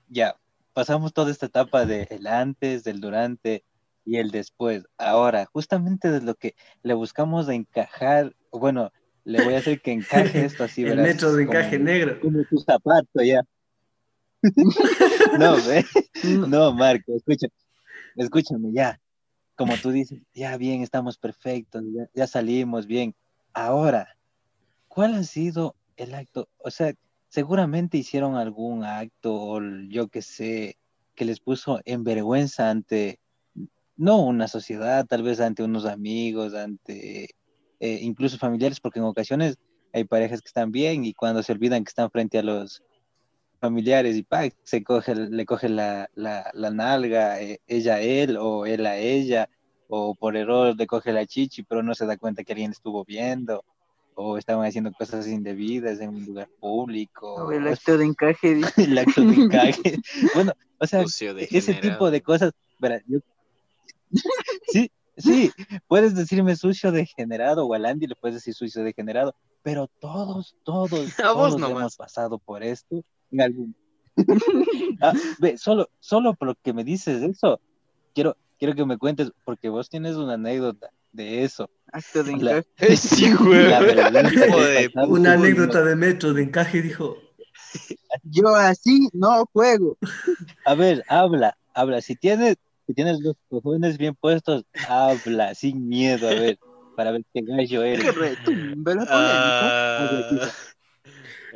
ya, 0.08 0.40
pasamos 0.74 1.14
toda 1.14 1.32
esta 1.32 1.48
etapa 1.48 1.88
de 1.88 2.08
el 2.12 2.28
antes, 2.28 2.84
del 2.84 3.02
durante 3.02 3.64
y 4.08 4.18
el 4.18 4.32
después. 4.32 4.86
Ahora, 4.98 5.46
justamente 5.52 6.10
de 6.10 6.22
lo 6.22 6.34
que 6.36 6.56
le 6.82 6.94
buscamos 6.94 7.46
de 7.46 7.56
encajar, 7.56 8.34
bueno, 8.52 8.92
le 9.26 9.44
voy 9.44 9.54
a 9.56 9.58
hacer 9.60 9.82
que 9.82 9.92
encaje 9.92 10.46
esto 10.46 10.64
así, 10.64 10.82
El 10.86 10.92
verás, 10.92 11.08
metro 11.08 11.34
de 11.34 11.46
como- 11.46 11.58
encaje 11.60 11.78
negro. 11.78 12.20
Como 12.22 12.44
tu 12.46 12.58
zapato, 12.58 13.22
ya. 13.22 13.42
no, 15.40 15.56
ve, 15.68 15.86
no, 16.48 16.74
Marco, 16.74 17.14
escúchame, 17.16 17.52
escúchame, 18.16 18.72
ya. 18.74 19.00
Como 19.56 19.76
tú 19.78 19.92
dices, 19.92 20.22
ya 20.34 20.56
bien, 20.58 20.84
estamos 20.84 21.18
perfectos, 21.18 21.84
ya, 21.94 22.08
ya 22.14 22.28
salimos 22.28 22.86
bien. 22.88 23.16
Ahora, 23.54 24.16
¿cuál 24.88 25.16
ha 25.16 25.24
sido 25.24 25.76
el 25.98 26.14
acto? 26.14 26.48
O 26.60 26.70
sea, 26.70 26.94
seguramente 27.28 27.98
hicieron 27.98 28.36
algún 28.36 28.84
acto, 28.86 29.34
o 29.36 29.60
yo 29.90 30.08
que 30.10 30.22
sé, 30.22 30.78
que 31.16 31.26
les 31.26 31.40
puso 31.40 31.82
en 31.86 32.04
vergüenza 32.04 32.70
ante, 32.70 33.20
no 33.98 34.22
una 34.22 34.48
sociedad, 34.48 35.06
tal 35.06 35.24
vez 35.24 35.40
ante 35.40 35.64
unos 35.64 35.86
amigos, 35.86 36.54
ante 36.54 37.26
eh, 37.80 38.00
incluso 38.02 38.38
familiares, 38.38 38.80
porque 38.80 39.00
en 39.00 39.06
ocasiones 39.06 39.56
hay 39.94 40.04
parejas 40.06 40.42
que 40.42 40.48
están 40.48 40.72
bien 40.72 41.06
y 41.06 41.14
cuando 41.14 41.44
se 41.44 41.52
olvidan 41.52 41.84
que 41.84 41.90
están 41.90 42.10
frente 42.12 42.38
a 42.40 42.44
los 42.44 42.82
familiares 43.60 44.16
y 44.16 44.24
¡pac! 44.24 44.54
se 44.64 44.84
coge, 44.84 45.16
le 45.16 45.46
coge 45.46 45.70
la, 45.70 46.10
la, 46.14 46.50
la 46.54 46.70
nalga, 46.70 47.42
eh, 47.42 47.60
ella 47.68 47.96
a 47.96 48.02
él 48.02 48.38
o 48.38 48.66
él 48.66 48.86
a 48.86 48.98
ella, 48.98 49.50
o 49.88 50.14
por 50.16 50.36
error 50.38 50.76
le 50.78 50.86
coge 50.88 51.12
la 51.12 51.26
chichi, 51.26 51.64
pero 51.64 51.82
no 51.82 51.96
se 51.96 52.06
da 52.06 52.18
cuenta 52.18 52.44
que 52.44 52.54
alguien 52.54 52.72
estuvo 52.72 53.04
viendo, 53.04 53.64
o 54.14 54.38
estaban 54.38 54.68
haciendo 54.68 54.92
cosas 54.92 55.28
indebidas 55.28 56.00
en 56.00 56.10
un 56.10 56.26
lugar 56.26 56.50
público, 56.60 57.34
O 57.34 57.52
el 57.52 57.68
o 57.68 57.72
acto 57.72 57.98
de 57.98 58.06
encaje. 58.06 58.62
el 58.78 58.98
acto 58.98 59.24
de 59.24 59.36
encaje. 59.36 59.98
Bueno, 60.36 60.54
o 60.80 60.86
sea, 60.86 61.04
Sucio 61.04 61.38
ese 61.38 61.76
tipo 61.76 62.12
de 62.12 62.22
cosas, 62.22 62.52
yo- 63.08 63.20
sí, 64.68 64.92
sí, 65.18 65.52
puedes 65.88 66.16
decirme 66.16 66.56
sucio 66.56 66.92
degenerado 66.92 67.66
o 67.66 67.74
al 67.74 67.86
Andy 67.86 68.08
le 68.08 68.16
puedes 68.16 68.36
decir 68.36 68.54
sucio 68.54 68.84
degenerado, 68.84 69.36
pero 69.64 69.88
todos, 70.00 70.56
todos, 70.64 71.16
todos 71.16 71.56
hemos 71.62 71.96
pasado 71.96 72.40
por 72.40 72.64
esto 72.64 73.04
en 73.32 73.42
algún. 73.42 73.76
Ah, 75.00 75.14
ve, 75.40 75.58
solo, 75.60 75.90
solo 76.00 76.34
por 76.34 76.48
lo 76.48 76.56
que 76.56 76.74
me 76.74 76.84
dices 76.84 77.22
eso, 77.22 77.60
quiero, 78.16 78.36
quiero 78.58 78.74
que 78.74 78.84
me 78.84 78.98
cuentes, 78.98 79.32
porque 79.46 79.70
vos 79.70 79.90
tienes 79.90 80.16
una 80.16 80.34
anécdota 80.34 80.90
de 81.12 81.44
eso. 81.44 81.70
Acto 81.92 82.24
de 82.24 82.38
La- 82.38 82.58
encaje. 82.58 82.96
Sí, 82.98 83.32
Una 85.08 85.34
anécdota 85.34 85.84
de 85.84 85.96
metro 85.96 86.34
de 86.34 86.42
encaje 86.44 86.82
dijo. 86.82 87.16
Yo 88.24 88.56
así 88.56 89.08
no 89.14 89.46
juego. 89.54 89.98
A 90.66 90.74
ver, 90.74 91.04
habla, 91.08 91.58
habla. 91.74 92.02
Si 92.02 92.16
tienes, 92.16 92.56
si 92.88 92.94
tienes 92.94 93.20
los 93.20 93.36
cojones 93.50 93.98
bien 93.98 94.16
puestos, 94.16 94.64
habla, 94.88 95.54
sin 95.54 95.88
miedo, 95.88 96.28
a 96.30 96.34
ver, 96.34 96.58
para 96.96 97.12
ver 97.12 97.22
qué 97.34 97.42
gallo 97.44 97.84
eres. 97.84 98.06
Qué 98.06 98.12
retumbe 98.12 98.96
la 98.96 99.06
polémica. 99.06 100.54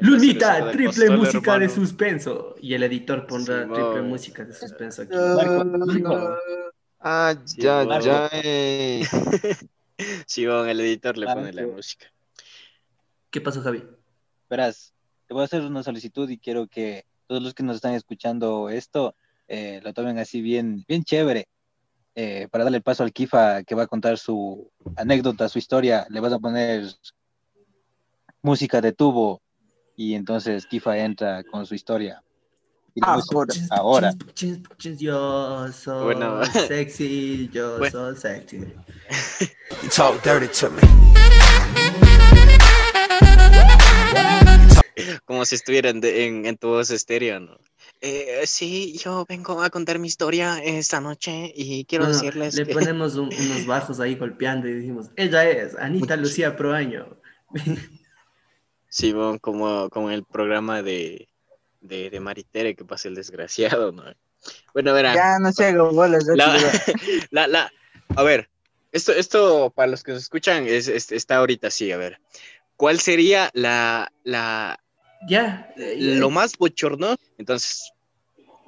Lunita, 0.01 0.65
de 0.65 0.71
triple 0.71 1.09
música 1.11 1.57
de 1.57 1.69
suspenso. 1.69 2.55
Y 2.61 2.73
el 2.73 2.83
editor 2.83 3.25
pondrá 3.25 3.63
triple 3.71 4.01
música 4.01 4.43
de 4.43 4.53
suspenso 4.53 5.03
aquí. 5.03 5.15
Marco, 5.15 5.65
Marco. 5.65 6.37
Ah, 6.99 7.35
Sí, 7.45 7.61
ya, 7.61 7.85
Marco. 7.85 8.05
ya. 8.05 8.29
eh. 8.33 9.01
Sí, 10.25 10.45
bueno, 10.47 10.65
el 10.65 10.79
editor 10.79 11.15
le 11.17 11.27
pone 11.27 11.53
la 11.53 11.67
música. 11.67 12.07
¿Qué 13.29 13.39
pasó, 13.39 13.61
Javi? 13.61 13.83
Verás, 14.49 14.93
te 15.27 15.33
voy 15.33 15.43
a 15.43 15.45
hacer 15.45 15.61
una 15.61 15.83
solicitud 15.83 16.27
y 16.29 16.39
quiero 16.39 16.67
que 16.67 17.05
todos 17.27 17.41
los 17.43 17.53
que 17.53 17.61
nos 17.63 17.75
están 17.75 17.93
escuchando 17.93 18.69
esto 18.69 19.15
eh, 19.53 19.81
lo 19.83 19.93
tomen 19.93 20.17
así 20.17 20.41
bien, 20.41 20.85
bien 20.87 21.03
chévere. 21.03 21.45
Eh, 22.15 22.47
para 22.49 22.63
darle 22.63 22.79
paso 22.81 23.03
al 23.03 23.11
Kifa 23.11 23.63
que 23.63 23.75
va 23.75 23.83
a 23.83 23.87
contar 23.87 24.17
su 24.17 24.69
anécdota, 24.95 25.49
su 25.49 25.59
historia, 25.59 26.05
le 26.09 26.19
vas 26.21 26.31
a 26.33 26.39
poner 26.39 26.85
música 28.41 28.79
de 28.81 28.93
tubo 28.93 29.41
y 29.97 30.13
entonces 30.15 30.65
Kifa 30.65 30.97
entra 30.97 31.43
con 31.43 31.65
su 31.65 31.75
historia. 31.75 32.23
Y 32.95 33.01
Ahora. 33.69 34.13
Yo 34.97 35.71
soy 35.71 36.03
Bueno. 36.03 36.45
sexy, 36.45 37.49
yo 37.53 37.77
Bueno. 37.77 37.91
soy 37.91 38.15
sexy. 38.17 38.57
You 39.83 39.89
talk 39.95 40.21
dirty 40.23 40.47
to 40.59 40.69
me. 40.71 40.81
Como 45.25 45.45
si 45.45 45.55
estuvieran 45.55 46.01
en, 46.03 46.45
en 46.45 46.57
tu 46.57 46.67
voz 46.69 46.89
estéreo, 46.91 47.39
¿no? 47.39 47.57
Eh, 48.03 48.41
sí, 48.47 48.97
yo 48.97 49.25
vengo 49.29 49.61
a 49.61 49.69
contar 49.69 49.99
mi 49.99 50.07
historia 50.07 50.57
esta 50.63 50.99
noche 50.99 51.51
y 51.55 51.85
quiero 51.85 52.05
No, 52.05 52.09
no, 52.09 52.15
decirles 52.15 52.55
le 52.55 52.65
que... 52.65 52.73
ponemos 52.73 53.15
un- 53.15 53.27
unos 53.27 53.65
bajos 53.67 53.99
ahí 53.99 54.15
golpeando 54.15 54.67
y 54.67 54.73
decimos, 54.73 55.11
ella 55.15 55.47
es 55.49 55.75
Anita 55.75 56.15
Lucía 56.17 56.55
Proaño. 56.55 57.17
Sí, 58.89 59.13
bueno, 59.13 59.39
como, 59.39 59.89
como 59.89 60.09
en 60.09 60.15
el 60.15 60.25
programa 60.25 60.81
de, 60.81 61.29
de, 61.79 62.09
de 62.09 62.19
Maritere 62.19 62.75
que 62.75 62.83
pasa 62.85 63.07
el 63.07 63.15
desgraciado, 63.15 63.91
¿no? 63.91 64.03
Bueno, 64.73 64.93
verán. 64.93 65.15
Ya 65.15 65.39
no 65.39 65.51
se 65.53 65.65
hago 65.65 65.91
bolas. 65.91 66.25
La, 66.25 66.57
la, 67.31 67.47
la, 67.47 67.71
a 68.15 68.23
ver, 68.23 68.49
esto, 68.91 69.11
esto 69.13 69.69
para 69.69 69.91
los 69.91 70.03
que 70.03 70.11
nos 70.13 70.23
escuchan 70.23 70.65
es, 70.67 70.87
es- 70.87 71.11
está 71.11 71.37
ahorita 71.37 71.67
así, 71.67 71.91
a 71.91 71.97
ver. 71.97 72.19
¿Cuál 72.75 72.99
sería 72.99 73.51
la, 73.53 74.11
la, 74.23 74.80
Ya, 75.27 75.73
lo 75.77 76.29
más 76.29 76.57
bochorno? 76.57 77.15
Entonces, 77.37 77.91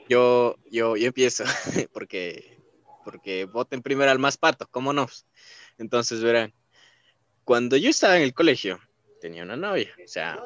yo, 0.10 0.58
yo, 0.70 0.96
yo 0.96 1.08
empiezo, 1.08 1.44
porque, 1.94 2.58
porque 3.04 3.46
voten 3.46 3.82
primero 3.82 4.12
al 4.12 4.20
más 4.20 4.38
pato, 4.38 4.68
¿cómo 4.70 4.94
no? 4.94 5.08
Entonces, 5.78 6.22
verán, 6.22 6.54
cuando 7.44 7.78
yo 7.78 7.90
estaba 7.90 8.18
en 8.18 8.24
el 8.24 8.34
colegio, 8.34 8.80
tenía 9.20 9.44
una 9.44 9.56
novia, 9.56 9.90
o 10.04 10.08
sea, 10.08 10.40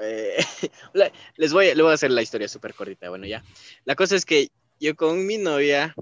eh, 0.00 0.36
les 1.36 1.52
voy, 1.52 1.66
les 1.66 1.80
voy 1.80 1.90
a 1.90 1.94
hacer 1.94 2.10
la 2.10 2.22
historia 2.22 2.48
súper 2.48 2.74
cortita. 2.74 3.08
Bueno, 3.08 3.26
ya. 3.26 3.44
La 3.84 3.96
cosa 3.96 4.16
es 4.16 4.24
que 4.24 4.50
yo 4.78 4.94
con 4.96 5.26
mi 5.26 5.38
novia, 5.38 5.94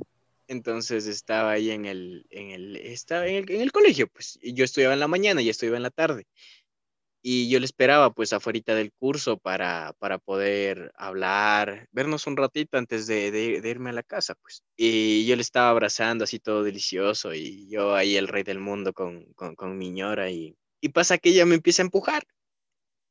entonces 0.47 1.07
estaba 1.07 1.53
ahí 1.53 1.71
en 1.71 1.87
el, 1.87 2.27
en 2.31 2.51
el, 2.51 2.77
estaba 2.77 3.27
en 3.27 3.37
el, 3.37 3.51
en 3.51 3.61
el 3.61 3.73
colegio, 3.73 4.09
pues. 4.09 4.39
y 4.43 4.55
yo 4.55 4.65
estudiaba 4.65 4.95
en 4.95 5.01
la 5.01 5.09
mañana 5.09 5.43
y 5.43 5.49
estudiaba 5.49 5.77
en 5.77 5.83
la 5.83 5.91
tarde. 5.91 6.27
Y 7.31 7.51
yo 7.51 7.59
le 7.61 7.67
esperaba, 7.67 8.11
pues, 8.13 8.33
afuera 8.33 8.75
del 8.75 8.93
curso 8.93 9.37
para, 9.39 9.93
para 9.99 10.19
poder 10.19 10.93
hablar, 10.97 11.87
vernos 11.93 12.27
un 12.27 12.37
ratito 12.39 12.79
antes 12.79 13.07
de, 13.07 13.31
de- 13.31 13.69
irme 13.69 13.91
a 13.91 13.93
la 13.93 14.03
casa, 14.03 14.35
pues. 14.37 14.63
Y 14.77 15.27
yo 15.27 15.37
le 15.37 15.43
estaba 15.43 15.69
abrazando 15.71 16.25
así 16.25 16.39
todo 16.41 16.63
delicioso 16.65 17.35
y 17.35 17.69
yo 17.71 17.95
ahí 17.95 18.17
el 18.17 18.29
rey 18.29 18.45
del 18.45 18.61
mundo 18.61 18.93
con, 18.95 19.27
con, 19.35 19.55
con 19.57 19.77
mi 19.77 19.91
ñora 19.91 20.31
y, 20.31 20.57
y 20.81 20.89
pasa 20.91 21.19
que 21.19 21.31
ella 21.31 21.45
me 21.47 21.57
empieza 21.57 21.83
a 21.83 21.87
empujar. 21.87 22.25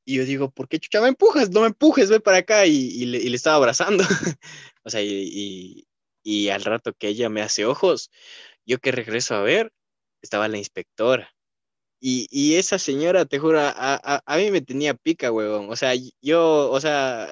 Y 0.05 0.15
yo 0.17 0.25
digo, 0.25 0.51
¿por 0.51 0.67
qué 0.69 0.79
chucha 0.79 1.01
me 1.01 1.09
empujas? 1.09 1.49
No 1.51 1.61
me 1.61 1.67
empujes, 1.67 2.09
ve 2.09 2.19
para 2.21 2.37
acá. 2.37 2.65
Y, 2.65 2.73
y 2.75 3.05
le, 3.07 3.17
y 3.19 3.29
le 3.29 3.35
estaba 3.35 3.57
abrazando. 3.57 4.03
o 4.83 4.89
sea, 4.89 5.01
y, 5.03 5.87
y 6.23 6.49
al 6.49 6.63
rato 6.63 6.93
que 6.93 7.09
ella 7.09 7.29
me 7.29 7.41
hace 7.41 7.65
ojos, 7.65 8.09
yo 8.65 8.79
que 8.79 8.91
regreso 8.93 9.35
a 9.35 9.41
ver, 9.43 9.73
estaba 10.21 10.47
la 10.49 10.57
inspectora. 10.59 11.31
Y, 11.99 12.55
esa 12.55 12.77
señora, 12.79 13.25
te 13.25 13.39
juro, 13.39 13.59
a, 13.59 13.71
a, 13.75 14.21
a 14.25 14.37
mí 14.37 14.51
me 14.51 14.61
tenía 14.61 14.93
pica, 14.93 15.31
huevón. 15.31 15.69
O 15.71 15.75
sea, 15.75 15.93
yo, 16.21 16.69
o 16.71 16.79
sea, 16.79 17.27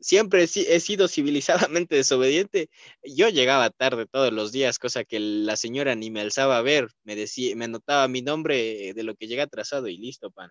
siempre 0.00 0.44
he, 0.44 0.46
si- 0.46 0.66
he 0.68 0.78
sido 0.80 1.08
civilizadamente 1.08 1.96
desobediente. 1.96 2.70
Yo 3.02 3.28
llegaba 3.28 3.70
tarde 3.70 4.06
todos 4.06 4.32
los 4.32 4.52
días, 4.52 4.78
cosa 4.78 5.04
que 5.04 5.18
la 5.20 5.56
señora 5.56 5.94
ni 5.96 6.10
me 6.10 6.20
alzaba 6.20 6.58
a 6.58 6.62
ver. 6.62 6.88
Me 7.04 7.16
decía, 7.16 7.56
me 7.56 7.64
anotaba 7.66 8.06
mi 8.08 8.22
nombre 8.22 8.92
de 8.94 9.02
lo 9.02 9.14
que 9.16 9.26
llega 9.26 9.44
atrasado 9.44 9.88
y 9.88 9.96
listo, 9.98 10.30
pan. 10.30 10.50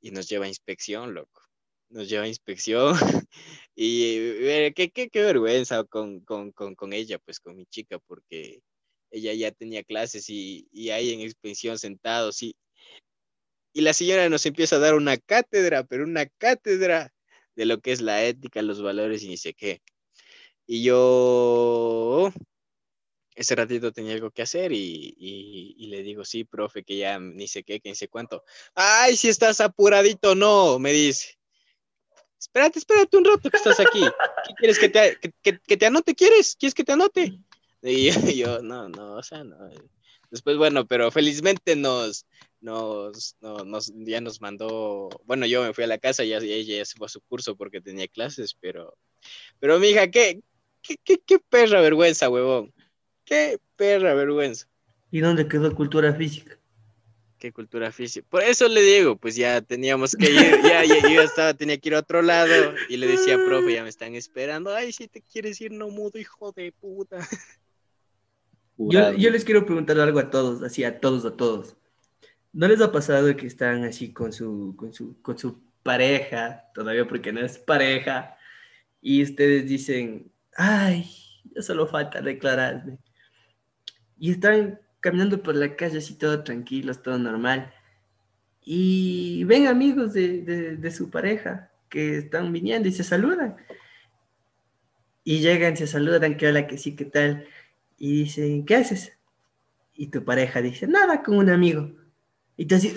Y 0.00 0.10
nos 0.10 0.28
lleva 0.28 0.44
a 0.46 0.48
inspección, 0.48 1.14
loco. 1.14 1.42
Nos 1.90 2.08
lleva 2.08 2.24
a 2.24 2.28
inspección. 2.28 2.94
y 3.74 4.02
eh, 4.16 4.72
qué, 4.76 4.90
qué, 4.90 5.08
qué 5.10 5.22
vergüenza 5.22 5.84
con, 5.84 6.20
con, 6.20 6.52
con, 6.52 6.74
con 6.74 6.92
ella, 6.92 7.18
pues 7.18 7.40
con 7.40 7.56
mi 7.56 7.66
chica, 7.66 7.98
porque 8.06 8.60
ella 9.10 9.32
ya 9.34 9.50
tenía 9.52 9.82
clases 9.82 10.28
y, 10.30 10.68
y 10.72 10.90
ahí 10.90 11.12
en 11.12 11.20
inspección 11.20 11.78
sentados 11.78 12.42
y, 12.42 12.56
y 13.72 13.80
la 13.82 13.92
señora 13.92 14.28
nos 14.28 14.44
empieza 14.46 14.76
a 14.76 14.80
dar 14.80 14.94
una 14.94 15.16
cátedra, 15.16 15.84
pero 15.84 16.04
una 16.04 16.26
cátedra 16.26 17.12
de 17.54 17.66
lo 17.66 17.80
que 17.80 17.92
es 17.92 18.00
la 18.00 18.24
ética, 18.24 18.62
los 18.62 18.82
valores 18.82 19.22
y 19.22 19.28
ni 19.28 19.36
sé 19.36 19.54
qué. 19.54 19.82
Y 20.66 20.82
yo 20.82 22.32
ese 23.34 23.54
ratito 23.54 23.92
tenía 23.92 24.14
algo 24.14 24.30
que 24.32 24.42
hacer 24.42 24.72
y, 24.72 25.14
y- 25.16 25.86
le 25.86 26.02
digo, 26.02 26.24
sí, 26.24 26.44
profe, 26.44 26.82
que 26.84 26.96
ya 26.98 27.18
ni 27.18 27.48
sé 27.48 27.62
qué, 27.62 27.80
que 27.80 27.88
ni 27.90 27.94
sé 27.94 28.08
cuánto. 28.08 28.42
Ay, 28.74 29.16
si 29.16 29.28
estás 29.28 29.60
apuradito, 29.60 30.34
no, 30.34 30.78
me 30.78 30.92
dice. 30.92 31.38
Espérate, 32.38 32.78
espérate 32.78 33.16
un 33.16 33.24
rato 33.24 33.48
que 33.50 33.56
estás 33.56 33.80
aquí. 33.80 34.00
¿Qué 34.46 34.54
quieres 34.58 34.78
que 34.78 34.88
te, 34.88 35.18
que- 35.42 35.58
que 35.60 35.76
te 35.76 35.86
anote? 35.86 36.14
¿Quieres? 36.14 36.56
¿Quieres 36.56 36.74
que 36.74 36.84
te 36.84 36.92
anote? 36.92 37.38
Y 37.82 38.10
yo, 38.10 38.30
yo, 38.30 38.62
no, 38.62 38.88
no, 38.88 39.14
o 39.16 39.22
sea, 39.22 39.44
no. 39.44 39.56
Después, 40.30 40.56
bueno, 40.58 40.86
pero 40.86 41.10
felizmente 41.10 41.74
nos, 41.74 42.26
nos, 42.60 43.36
no- 43.40 43.64
nos, 43.64 43.92
ya 43.94 44.20
nos 44.20 44.40
mandó, 44.40 45.08
bueno, 45.24 45.46
yo 45.46 45.62
me 45.62 45.72
fui 45.72 45.84
a 45.84 45.88
la 45.88 45.98
casa 45.98 46.22
y 46.24 46.34
ella 46.34 46.76
ya 46.78 46.84
se 46.84 46.96
fue 46.96 47.06
a 47.06 47.08
su 47.10 47.20
curso 47.22 47.56
porque 47.56 47.80
tenía 47.80 48.08
clases, 48.08 48.54
pero, 48.60 48.94
pero 49.58 49.78
mija, 49.78 50.10
qué, 50.10 50.42
qué, 50.82 50.96
qué, 51.02 51.18
qué 51.24 51.38
perra 51.38 51.80
vergüenza, 51.80 52.28
huevón. 52.28 52.72
Qué 53.24 53.58
perra 53.76 54.14
vergüenza. 54.14 54.66
¿Y 55.10 55.20
dónde 55.20 55.48
quedó 55.48 55.74
cultura 55.74 56.12
física? 56.14 56.58
Qué 57.38 57.52
cultura 57.52 57.92
física. 57.92 58.26
Por 58.28 58.42
eso 58.42 58.68
le 58.68 58.82
digo, 58.82 59.16
pues 59.16 59.36
ya 59.36 59.62
teníamos 59.62 60.16
que 60.16 60.28
ir, 60.30 60.60
ya, 60.68 60.84
ya- 60.84 60.98
yo 61.00 61.08
ya 61.20 61.22
estaba, 61.24 61.54
tenía 61.54 61.78
que 61.78 61.88
ir 61.90 61.94
a 61.94 62.00
otro 62.00 62.20
lado 62.20 62.74
y 62.88 62.96
le 62.96 63.06
decía, 63.06 63.38
profe, 63.46 63.74
ya 63.74 63.82
me 63.84 63.88
están 63.88 64.14
esperando. 64.16 64.74
Ay, 64.74 64.92
si 64.92 65.06
te 65.08 65.22
quieres 65.22 65.60
ir, 65.60 65.70
no 65.72 65.88
mudo, 65.88 66.18
hijo 66.18 66.52
de 66.52 66.72
puta. 66.72 67.26
Yo, 68.78 69.12
yo 69.12 69.30
les 69.30 69.44
quiero 69.44 69.66
preguntar 69.66 69.98
algo 69.98 70.20
a 70.20 70.30
todos, 70.30 70.62
así 70.62 70.84
a 70.84 71.00
todos, 71.00 71.24
a 71.24 71.36
todos. 71.36 71.76
¿No 72.52 72.68
les 72.68 72.80
ha 72.80 72.92
pasado 72.92 73.36
que 73.36 73.46
están 73.46 73.84
así 73.84 74.12
con 74.12 74.32
su, 74.32 74.74
con 74.76 74.94
su, 74.94 75.20
con 75.20 75.36
su 75.36 75.60
pareja, 75.82 76.64
todavía 76.74 77.06
porque 77.06 77.32
no 77.32 77.40
es 77.40 77.58
pareja, 77.58 78.36
y 79.00 79.22
ustedes 79.22 79.66
dicen, 79.66 80.30
ay, 80.56 81.10
ya 81.54 81.62
solo 81.62 81.86
falta 81.88 82.22
declararme? 82.22 82.98
Y 84.18 84.30
están 84.30 84.80
caminando 85.00 85.42
por 85.42 85.56
la 85.56 85.76
calle 85.76 85.98
así 85.98 86.14
todo 86.14 86.44
tranquilos, 86.44 87.02
todo 87.02 87.18
normal. 87.18 87.72
Y 88.64 89.44
ven 89.44 89.66
amigos 89.66 90.12
de, 90.12 90.42
de, 90.42 90.76
de 90.76 90.90
su 90.90 91.10
pareja 91.10 91.72
que 91.88 92.18
están 92.18 92.52
viniendo 92.52 92.88
y 92.88 92.92
se 92.92 93.04
saludan. 93.04 93.56
Y 95.24 95.40
llegan, 95.40 95.76
se 95.76 95.86
saludan, 95.86 96.36
que 96.36 96.48
hola, 96.48 96.66
que 96.66 96.78
sí, 96.78 96.96
qué 96.96 97.04
tal. 97.04 97.46
Y 97.98 98.22
dicen, 98.24 98.64
¿qué 98.66 98.76
haces? 98.76 99.12
Y 99.94 100.08
tu 100.08 100.24
pareja 100.24 100.62
dice, 100.62 100.86
nada, 100.86 101.22
con 101.22 101.38
un 101.38 101.50
amigo. 101.50 101.90
Y 102.56 102.66
tú 102.66 102.76
así, 102.76 102.94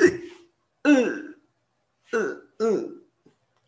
"Uh, 0.85 0.89
uh, 0.89 2.17
uh, 2.17 2.63
uh". 2.65 3.01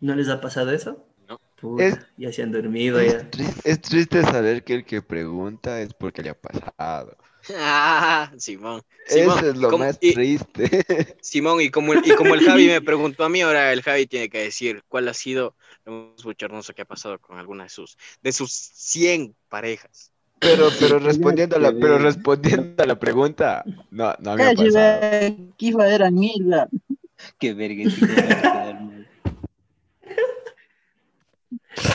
¿no 0.01 0.15
les 0.15 0.29
ha 0.29 0.41
pasado 0.41 0.71
eso? 0.71 1.07
No. 1.27 1.39
Puta, 1.59 1.85
Es- 1.85 1.99
ya 2.17 2.31
se 2.33 2.43
han 2.43 2.51
dormido 2.51 2.99
Es, 2.99 3.13
ya. 3.13 3.29
tris- 3.31 3.61
es 3.63 3.81
triste 3.81 4.21
saber 4.23 4.63
que 4.63 4.75
el 4.75 4.85
que 4.85 5.01
pregunta 5.01 5.81
es 5.81 5.93
porque 5.93 6.21
le 6.23 6.29
ha 6.31 6.39
pasado. 6.41 7.17
Ah, 7.55 8.31
Simón. 8.37 8.81
Simón, 9.05 9.37
Eso 9.39 9.49
es 9.49 9.57
lo 9.57 9.69
¿cómo- 9.69 9.85
más 9.85 9.97
y- 10.01 10.13
triste. 10.13 10.85
Simón, 11.21 11.59
y 11.61 11.69
como, 11.71 11.93
el, 11.93 12.01
y 12.07 12.15
como 12.15 12.33
el 12.35 12.41
Javi 12.45 12.67
me 12.67 12.81
preguntó 12.81 13.25
a 13.25 13.29
mí, 13.29 13.41
ahora 13.41 13.73
el 13.73 13.81
Javi 13.81 14.07
tiene 14.07 14.29
que 14.29 14.39
decir 14.39 14.83
cuál 14.87 15.07
ha 15.09 15.13
sido 15.13 15.55
lo 15.85 16.13
más 16.15 16.23
bochornoso 16.23 16.73
que 16.73 16.83
ha 16.83 16.85
pasado 16.85 17.19
con 17.19 17.37
alguna 17.37 17.63
de 17.65 17.69
sus, 17.69 17.97
de 18.21 18.31
sus 18.31 18.51
100 18.53 19.35
parejas. 19.49 20.12
Pero, 20.43 20.69
pero 20.79 20.99
respondiendo 20.99 21.55
a 21.55 21.59
la, 21.59 21.71
pero 21.71 21.97
respondiendo 21.97 22.83
a 22.83 22.85
la 22.85 22.99
pregunta, 22.99 23.63
no, 23.91 24.13
no 24.19 24.35
me 24.35 24.43
ha 24.43 24.53
pasado. 24.53 25.35
Kifa 25.57 25.89
era 25.89 26.11
mierda. 26.11 26.67
Qué 27.39 27.53
verga, 27.53 27.89
sí, 27.89 27.99
que 27.99 28.05
me 28.07 28.15
va 28.15 28.31
a 28.31 28.41
quedar 28.41 28.81
mal. 28.81 29.07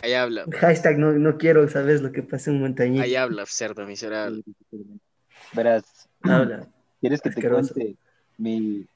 Ahí 0.02 0.12
habla, 0.14 0.44
Hashtag 0.58 0.98
no, 0.98 1.12
no 1.12 1.36
quiero, 1.38 1.68
¿sabes 1.68 2.00
lo 2.02 2.10
que 2.10 2.22
pasa 2.22 2.50
en 2.50 2.60
Montañita? 2.60 3.04
ahí 3.04 3.14
habla, 3.14 3.44
cerdo 3.46 3.86
miserable. 3.86 4.42
Verás, 5.52 6.08
Habla. 6.22 6.66
¿quieres 7.00 7.20
que 7.20 7.30
te 7.30 7.48
cuente 7.48 7.96
mi... 8.36 8.86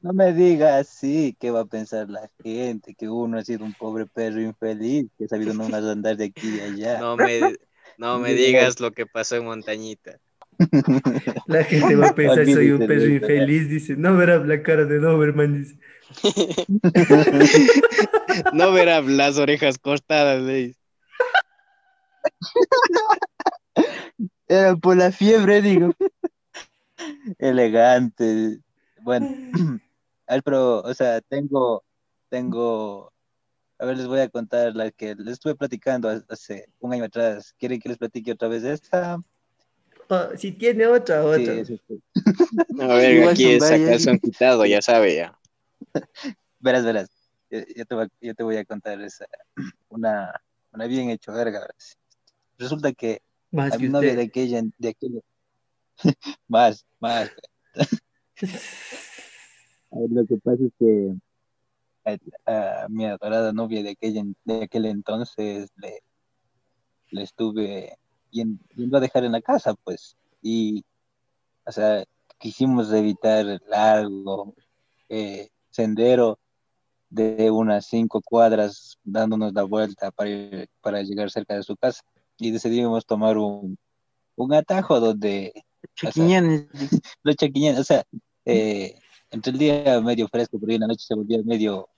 No 0.00 0.12
me 0.12 0.32
digas 0.32 0.86
así, 0.86 1.36
¿qué 1.40 1.50
va 1.50 1.60
a 1.60 1.64
pensar 1.64 2.08
la 2.08 2.30
gente? 2.42 2.94
Que 2.94 3.08
uno 3.08 3.38
ha 3.38 3.44
sido 3.44 3.64
un 3.64 3.74
pobre 3.74 4.06
perro 4.06 4.40
infeliz, 4.40 5.08
que 5.18 5.24
ha 5.24 5.28
sabido 5.28 5.54
nomás 5.54 5.82
andar 5.84 6.16
de 6.16 6.26
aquí 6.26 6.56
y 6.56 6.60
allá. 6.60 7.00
No 7.00 7.16
me, 7.16 7.56
no 7.98 8.18
me 8.18 8.32
digas 8.32 8.80
lo 8.80 8.92
que 8.92 9.04
pasó 9.06 9.36
en 9.36 9.44
Montañita. 9.44 10.18
La 11.46 11.64
gente 11.64 11.94
va 11.96 12.08
a 12.08 12.14
pensar 12.14 12.46
soy 12.46 12.70
un 12.70 12.86
perro 12.86 13.06
infeliz, 13.06 13.68
dice. 13.68 13.96
No 13.96 14.16
verás 14.16 14.46
la 14.46 14.62
cara 14.62 14.84
de 14.84 14.98
Doberman, 14.98 15.62
dice. 15.62 15.78
No 18.52 18.72
verá 18.72 19.00
las 19.02 19.36
orejas 19.36 19.78
cortadas, 19.78 20.40
le 20.42 20.54
dice. 20.54 20.80
Era 24.48 24.76
por 24.76 24.96
la 24.96 25.10
fiebre, 25.10 25.60
digo. 25.60 25.92
Elegante. 27.38 28.60
Bueno, 29.02 29.28
a 30.26 30.34
ver, 30.34 30.42
pero, 30.44 30.80
o 30.80 30.94
sea, 30.94 31.20
tengo, 31.22 31.84
tengo, 32.28 33.12
a 33.78 33.84
ver, 33.86 33.96
les 33.96 34.06
voy 34.06 34.20
a 34.20 34.28
contar 34.28 34.74
la 34.74 34.90
que 34.90 35.14
les 35.14 35.34
estuve 35.34 35.54
platicando 35.54 36.08
hace 36.28 36.66
un 36.80 36.92
año 36.92 37.04
atrás. 37.04 37.54
¿Quieren 37.58 37.80
que 37.80 37.88
les 37.90 37.98
platique 37.98 38.32
otra 38.32 38.48
vez 38.48 38.64
esta? 38.64 39.22
Oh, 40.08 40.28
si 40.36 40.52
tiene 40.52 40.86
otra, 40.86 41.22
Sí, 41.22 41.28
otra. 41.28 41.54
es 41.54 41.70
este. 41.70 41.98
A 42.80 42.86
ver, 42.94 43.12
Igual 43.12 43.32
aquí 43.32 43.50
es 43.52 43.62
acá 43.62 43.98
son 43.98 44.18
quitado, 44.18 44.64
ya 44.66 44.80
sabe, 44.82 45.14
ya. 45.16 45.38
Verás, 46.60 46.84
verás. 46.84 47.08
Yo, 47.50 47.60
yo 47.76 47.84
te 47.86 47.94
voy, 47.94 48.04
a- 48.04 48.08
yo 48.20 48.34
te 48.34 48.42
voy 48.42 48.56
a 48.56 48.64
contar 48.64 49.00
esa, 49.00 49.26
una, 49.88 50.32
una 50.72 50.86
bien 50.86 51.10
hecho 51.10 51.32
verga. 51.32 51.60
verás. 51.60 51.96
Resulta 52.58 52.92
que 52.92 53.20
Más 53.52 53.72
a 53.72 53.76
que 53.76 53.84
mi 53.84 53.90
novia 53.90 54.14
de 54.16 54.22
usted. 54.24 54.28
aquella, 54.28 54.62
de 54.78 54.88
aquella, 54.88 55.20
más, 56.48 56.84
más. 56.98 57.30
A 59.90 59.98
ver, 60.00 60.10
lo 60.10 60.26
que 60.26 60.36
pasa 60.36 60.62
es 60.64 60.72
que 60.78 61.14
a, 62.46 62.84
a 62.84 62.88
mi 62.88 63.04
adorada 63.06 63.52
novia 63.52 63.82
de, 63.82 63.90
aquella, 63.90 64.22
de 64.44 64.62
aquel 64.64 64.86
entonces 64.86 65.70
le, 65.76 66.00
le 67.10 67.22
estuve 67.22 67.96
yen- 68.32 68.58
yendo 68.76 68.96
a 68.96 69.00
dejar 69.00 69.24
en 69.24 69.32
la 69.32 69.40
casa, 69.42 69.74
pues, 69.74 70.16
y, 70.42 70.84
o 71.64 71.72
sea, 71.72 72.04
quisimos 72.38 72.92
evitar 72.92 73.46
el 73.46 73.60
largo 73.68 74.54
eh, 75.08 75.48
sendero 75.70 76.38
de 77.10 77.50
unas 77.50 77.86
cinco 77.86 78.20
cuadras 78.22 78.98
dándonos 79.02 79.52
la 79.54 79.62
vuelta 79.62 80.10
para, 80.10 80.30
ir- 80.30 80.68
para 80.80 81.02
llegar 81.02 81.30
cerca 81.30 81.54
de 81.54 81.62
su 81.62 81.76
casa, 81.76 82.02
y 82.38 82.50
decidimos 82.50 83.04
tomar 83.06 83.36
un, 83.38 83.76
un 84.36 84.54
atajo 84.54 85.00
donde 85.00 85.52
Chiquiñanes. 85.94 86.66
los 87.22 87.36
chaquiñanes, 87.36 87.80
o 87.80 87.84
sea, 87.84 88.04
eh, 88.44 88.94
entre 89.30 89.52
el 89.52 89.58
día 89.58 90.00
medio 90.00 90.28
fresco, 90.28 90.58
pero 90.60 90.72
en 90.72 90.80
la 90.80 90.86
noche 90.88 91.04
se 91.06 91.14
volvía 91.14 91.38
medio, 91.44 91.88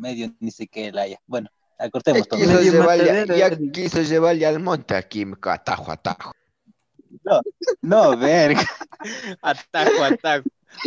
medio 0.00 0.32
ni 0.40 0.50
sé 0.50 0.66
qué 0.66 0.90
la 0.92 1.02
haya. 1.02 1.20
Bueno, 1.26 1.48
acortemos 1.78 2.26
todo. 2.26 2.40
Quiso 2.40 2.60
llevarle, 2.60 3.26
ya 3.38 3.46
eh. 3.48 3.58
quiso 3.72 4.02
llevarle 4.02 4.46
al 4.46 4.60
monte 4.60 4.94
aquí, 4.94 5.26
atajo, 5.42 5.92
atajo. 5.92 6.32
No, 7.82 8.16
verga. 8.16 8.62
Atajo, 9.42 10.04
atajo. 10.04 10.44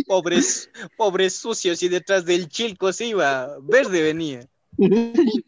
Pobres, 0.07 0.69
pobres 0.97 1.35
sucios 1.35 1.83
y 1.83 1.89
detrás 1.89 2.25
del 2.25 2.47
chilco 2.47 2.91
se 2.93 3.07
iba. 3.07 3.57
Verde 3.61 4.01
venía. 4.01 4.47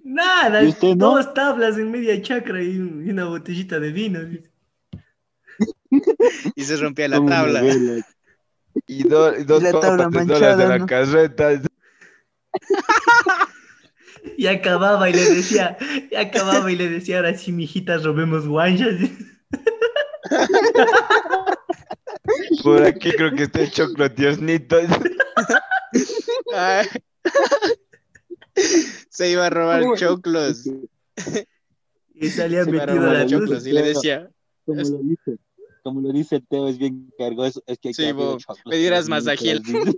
Nada, 0.04 0.64
¿Y 0.64 0.68
usted 0.68 0.96
no? 0.96 1.16
dos 1.16 1.34
tablas 1.34 1.78
en 1.78 1.90
media 1.92 2.22
chacra 2.22 2.62
y, 2.62 2.78
un- 2.78 3.06
y 3.08 3.10
una 3.12 3.26
botellita 3.26 3.80
de 3.80 3.92
vino. 3.92 4.20
Y 6.56 6.64
se 6.64 6.76
rompía 6.78 7.08
la 7.08 7.26
tabla. 7.26 7.64
Y, 8.88 9.04
do- 9.08 9.36
y 9.38 9.44
dos 9.46 9.64
la 9.64 9.72
tabla 9.80 10.10
papas 10.10 10.28
de 10.28 10.68
la 10.68 10.78
¿no? 10.78 10.86
carreta. 10.86 11.62
Y 14.38 14.48
acababa 14.48 15.10
y 15.10 15.14
le 15.14 15.30
decía, 15.30 15.78
y 16.12 16.16
acababa 16.16 16.72
y 16.72 16.76
le 16.76 16.90
decía, 16.90 17.18
ahora 17.18 17.38
sí, 17.38 17.52
mijita, 17.52 17.98
robemos 17.98 18.48
guanchas. 18.48 18.96
Por 22.64 22.82
aquí 22.84 23.12
creo 23.12 23.34
que 23.36 23.44
está 23.44 23.62
el 23.62 23.70
choclo 23.72 24.12
tiernito. 24.12 24.78
Se 29.10 29.30
iba 29.30 29.46
a 29.48 29.50
robar 29.50 29.84
choclos. 29.98 30.64
Y 32.14 32.30
salía 32.30 32.64
Se 32.64 32.70
a 32.70 32.74
metido 32.74 32.96
robar 32.96 33.14
la 33.14 33.24
luz. 33.24 33.32
choclos 33.32 33.68
y 33.68 33.72
le 33.74 33.82
decía, 33.84 34.30
Como 34.66 34.82
lo 34.82 34.98
dice, 35.00 35.38
como 35.84 36.02
lo 36.02 36.12
dice 36.12 36.36
el 36.38 36.48
Teo, 36.48 36.68
es 36.68 36.78
bien 36.78 37.12
cargoso. 37.18 37.62
Es 37.68 37.78
que 37.80 37.90
hay 37.90 37.94
que 37.94 38.04
Sí, 38.06 38.12
bo, 38.12 38.38
me 38.66 38.78
dieras 38.78 39.06
por 39.06 39.10
más 39.12 39.26
dentro, 39.26 39.46
ágil. 39.50 39.62
dice. 39.64 39.96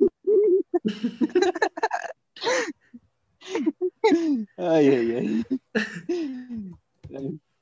Ay, 4.58 4.88
ay, 4.88 5.12
ay. 5.12 5.46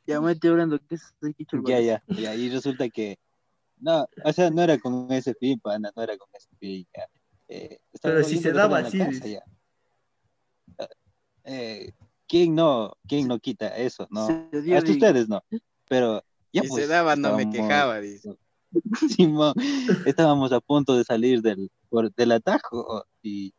Ya 0.08 0.22
me 0.22 0.32
estoy 0.34 0.52
hablando 0.52 0.80
que 0.80 0.98
chaval. 1.46 1.66
Ya, 1.68 1.80
ya, 1.80 2.04
ya. 2.08 2.36
Y 2.36 2.50
resulta 2.50 2.90
que. 2.90 3.18
No, 3.80 4.08
o 4.24 4.34
sea, 4.34 4.50
no 4.50 4.62
era 4.62 4.78
con 4.80 5.12
ese 5.12 5.34
fin, 5.36 5.60
pana, 5.60 5.92
no 5.96 6.02
era 6.04 6.18
con 6.18 6.30
ese 6.34 6.48
fin. 6.60 6.88
Ya. 6.96 7.08
Eh, 7.48 7.80
Pero 8.02 8.24
si 8.24 8.38
se 8.38 8.52
daba 8.52 8.80
así, 8.80 8.98
casa, 8.98 9.12
dice. 9.12 9.32
ya. 9.32 9.44
Eh, 11.44 11.92
¿quién 12.28 12.56
no, 12.56 12.94
quién 13.08 13.28
no 13.28 13.40
quita 13.40 13.76
eso? 13.78 14.08
No, 14.10 14.28
hasta 14.28 14.60
de- 14.62 14.92
ustedes 14.92 15.30
no. 15.30 15.44
Pero 15.88 16.24
ya 16.52 16.64
y 16.64 16.68
pues, 16.68 16.84
se 16.86 16.88
daba, 16.90 17.16
no 17.16 17.36
me 17.36 17.50
quejaba, 17.50 18.00
dice. 18.00 18.36
Simón, 19.10 19.54
estábamos 20.06 20.52
a 20.52 20.60
punto 20.60 20.98
de 20.98 21.04
salir 21.04 21.42
del, 21.42 21.70
por- 21.90 22.14
del 22.14 22.32
atajo 22.32 23.06
y, 23.22 23.54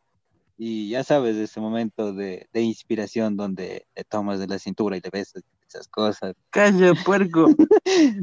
y 0.57 0.89
ya 0.89 1.03
sabes, 1.03 1.35
ese 1.35 1.59
momento 1.59 2.13
de, 2.13 2.47
de 2.51 2.61
inspiración 2.61 3.37
donde 3.37 3.85
te 3.93 4.03
tomas 4.03 4.39
de 4.39 4.47
la 4.47 4.57
cintura 4.59 4.97
y 4.97 5.01
te 5.01 5.09
besas 5.11 5.43
esas 5.67 5.87
cosas. 5.87 6.33
Calla, 6.49 6.93
puerco. 7.05 7.47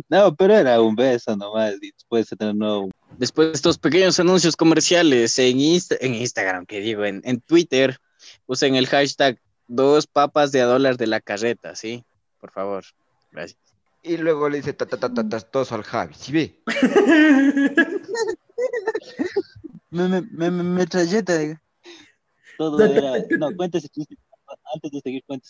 No, 0.08 0.34
pero 0.34 0.54
era 0.56 0.80
un 0.80 0.94
beso 0.96 1.36
nomás 1.36 1.74
y 1.80 1.92
después 1.92 2.26
se 2.28 2.36
tornó 2.36 2.88
Después 3.18 3.48
de 3.48 3.54
estos 3.54 3.78
pequeños 3.78 4.18
anuncios 4.18 4.56
comerciales 4.56 5.38
en, 5.38 5.58
Insta- 5.58 5.96
en 6.00 6.14
Instagram, 6.14 6.66
que 6.66 6.80
digo, 6.80 7.04
en, 7.04 7.20
en 7.24 7.40
Twitter, 7.40 7.98
usen 8.46 8.74
el 8.74 8.88
hashtag 8.88 9.38
dos 9.68 10.06
papas 10.08 10.50
de 10.50 10.60
a 10.62 10.66
dólar 10.66 10.96
de 10.96 11.06
la 11.06 11.20
carreta, 11.20 11.76
¿sí? 11.76 12.04
Por 12.40 12.50
favor. 12.50 12.84
Gracias. 13.30 13.58
Y 14.02 14.16
luego 14.16 14.48
le 14.48 14.56
dice 14.58 14.72
ta 14.72 14.84
ta 14.86 14.96
ta 14.98 15.14
ta 15.14 15.28
tastoso 15.28 15.74
al 15.76 15.84
Javi. 15.84 16.14
¿Sí 16.14 16.32
ve? 16.32 16.60
Me, 19.90 20.08
me, 20.08 20.22
me, 20.22 20.50
me, 20.50 20.62
metralleta, 20.64 21.38
diga. 21.38 21.62
Todo 22.56 22.84
era, 22.84 23.12
no, 23.38 23.54
cuenta 23.56 23.78
ese 23.78 23.88
chiste, 23.88 24.16
antes 24.74 24.90
de 24.90 25.00
seguir 25.00 25.22
cuenta 25.26 25.46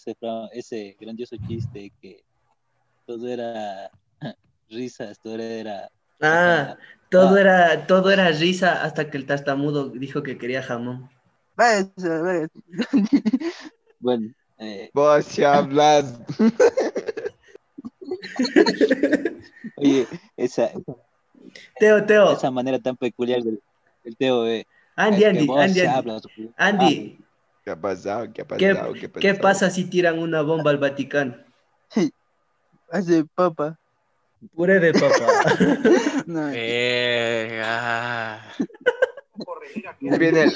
ese, 0.52 0.96
grandioso 1.00 1.36
chiste 1.46 1.92
que 2.00 2.24
todo 3.06 3.28
era 3.28 3.90
risas, 4.68 5.18
todo 5.20 5.38
era 5.38 5.90
Ah, 6.20 6.76
todo 7.10 7.36
Ah. 7.36 7.40
era, 7.40 7.86
todo 7.86 8.10
era 8.10 8.30
risa 8.30 8.82
hasta 8.82 9.10
que 9.10 9.18
el 9.18 9.26
tartamudo 9.26 9.90
dijo 9.90 10.22
que 10.22 10.38
quería 10.38 10.62
jamón. 10.62 11.10
Bueno, 14.00 14.34
eh, 14.58 14.90
Vos 14.92 15.24
si 15.24 15.44
hablas. 15.44 16.20
oye, 19.76 20.06
esa, 20.36 20.70
Teo, 21.78 22.04
Teo, 22.04 22.32
esa 22.32 22.50
manera 22.50 22.78
tan 22.78 22.96
peculiar 22.96 23.42
del, 23.42 23.62
del 24.02 24.16
Teo, 24.16 24.46
eh, 24.46 24.66
Andy, 24.96 25.24
Andy, 25.24 25.40
Andy, 25.50 25.60
Andy, 25.60 25.80
hablas, 25.80 26.22
Andy, 26.56 27.18
¿Qué 27.64 27.70
ha 27.70 27.80
pasado? 27.80 28.32
¿Qué 28.32 28.42
ha 28.42 28.46
¿qué, 28.56 28.74
pasado? 28.74 28.92
¿Qué, 28.92 29.00
qué 29.00 29.08
pasado? 29.34 29.40
pasa 29.42 29.70
si 29.70 29.84
tiran 29.86 30.18
una 30.18 30.42
bomba 30.42 30.70
al 30.70 30.78
Vaticano? 30.78 31.36
Hace 32.90 33.24
papa. 33.34 33.78
Puré 34.54 34.78
de 34.78 34.92
papa. 34.92 35.26
No, 36.26 36.50
Eh, 36.54 37.60
ah, 37.64 38.40
Viene 40.00 40.44
el 40.44 40.52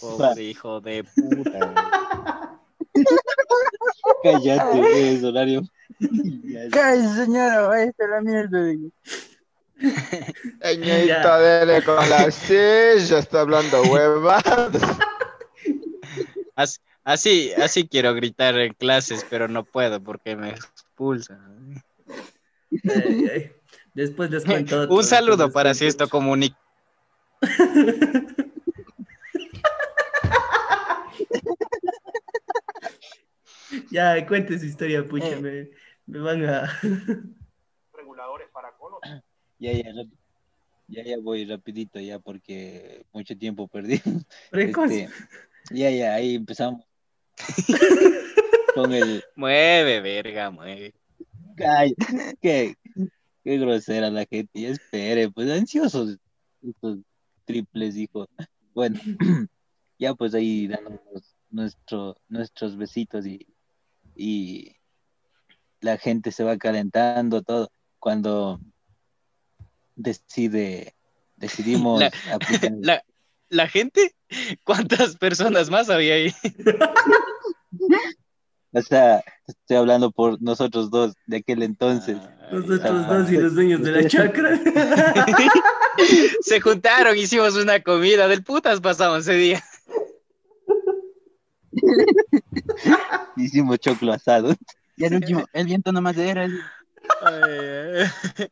pobre 0.00 0.42
hijo 0.42 0.80
de 0.80 1.04
puta. 1.04 1.74
cállate, 4.22 5.14
es 5.14 5.24
horario. 5.24 5.62
Ya, 5.98 6.68
Cállese, 6.70 7.24
señora, 7.24 7.68
váyase 7.68 8.04
a 8.04 8.06
la 8.08 8.20
mierda. 8.20 8.58
Señorita, 10.62 11.38
dele 11.40 11.82
con 11.82 12.08
la 12.08 12.30
silla, 12.30 13.18
está 13.18 13.40
hablando 13.42 13.82
huevadas. 13.82 14.70
As- 16.56 16.80
Así, 17.04 17.52
así 17.52 17.86
quiero 17.86 18.14
gritar 18.14 18.58
en 18.58 18.72
clases, 18.74 19.24
pero 19.30 19.46
no 19.46 19.62
puedo 19.62 20.02
porque 20.02 20.34
me 20.34 20.48
expulsan. 20.50 21.80
Ay, 22.82 23.28
ay. 23.32 23.52
Después 23.94 24.28
les 24.32 24.44
cuento 24.44 24.80
otro, 24.82 24.92
Un 24.96 25.04
saludo 25.04 25.52
para 25.52 25.72
si 25.72 25.86
esto 25.86 26.08
comunica. 26.08 26.56
Ya, 33.90 34.24
cuente 34.26 34.58
su 34.58 34.66
historia, 34.66 35.06
pucha, 35.06 35.28
Eh. 35.30 35.40
me, 35.40 35.70
me 36.06 36.18
van 36.20 36.44
a... 36.44 36.80
ya, 39.58 39.72
ya, 39.72 39.92
ya, 40.88 41.04
ya 41.04 41.18
voy 41.18 41.44
rapidito 41.44 41.98
ya 42.00 42.18
porque 42.18 43.04
mucho 43.12 43.36
tiempo 43.36 43.68
perdí. 43.68 44.00
Precoz. 44.50 44.90
Este, 44.90 45.12
ya, 45.70 45.90
ya, 45.90 46.14
ahí 46.14 46.34
empezamos 46.36 46.84
con 48.74 48.92
el, 48.92 49.22
Mueve, 49.34 50.00
verga, 50.00 50.50
mueve. 50.50 50.94
Ay, 51.58 51.94
qué, 52.40 52.74
qué 53.44 53.58
grosera 53.58 54.10
la 54.10 54.26
gente. 54.26 54.60
Ya 54.60 54.68
espere, 54.68 55.30
pues 55.30 55.50
ansiosos 55.50 56.18
estos 56.62 56.98
triples, 57.44 57.96
hijo. 57.96 58.28
Bueno, 58.74 59.00
ya 59.98 60.14
pues 60.14 60.34
ahí 60.34 60.68
dándonos 60.68 61.36
nuestro, 61.50 62.16
nuestros 62.28 62.76
besitos 62.76 63.26
y, 63.26 63.46
y 64.14 64.76
la 65.80 65.96
gente 65.98 66.32
se 66.32 66.44
va 66.44 66.56
calentando 66.56 67.42
todo. 67.42 67.70
Cuando 67.98 68.60
decide, 69.96 70.94
decidimos 71.36 72.00
La- 72.00 72.12
aplicar. 72.32 72.70
La, 72.80 73.02
la 73.48 73.68
gente, 73.68 74.14
¿cuántas 74.64 75.16
personas 75.16 75.68
más 75.70 75.90
había 75.90 76.14
ahí? 76.14 76.32
O 78.72 78.82
sea, 78.82 79.22
estoy 79.46 79.76
hablando 79.78 80.10
por 80.10 80.40
nosotros 80.42 80.90
dos 80.90 81.14
de 81.26 81.38
aquel 81.38 81.62
entonces. 81.62 82.16
Nosotros 82.52 82.80
Ah, 82.84 83.18
dos 83.18 83.30
y 83.32 83.36
los 83.38 83.54
dueños 83.54 83.82
de 83.82 83.90
la 83.92 84.06
chacra. 84.08 84.58
Se 86.42 86.60
juntaron, 86.60 87.16
hicimos 87.16 87.56
una 87.56 87.80
comida 87.82 88.28
del 88.28 88.44
putas 88.44 88.80
pasamos 88.80 89.20
ese 89.20 89.32
día. 89.34 89.64
Hicimos 93.36 93.78
choclo 93.78 94.12
asado. 94.12 94.54
Y 94.96 95.04
al 95.04 95.14
último, 95.14 95.44
el 95.52 95.66
viento 95.66 95.92
nomás 95.92 96.16
era. 96.16 96.44
así. 97.22 98.44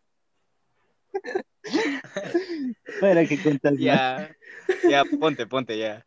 Para 3.01 3.27
que 3.27 3.43
contas 3.43 3.73
más. 3.73 3.81
ya, 3.81 4.37
ya, 4.89 5.05
ponte, 5.19 5.47
ponte 5.47 5.79
ya. 5.79 6.05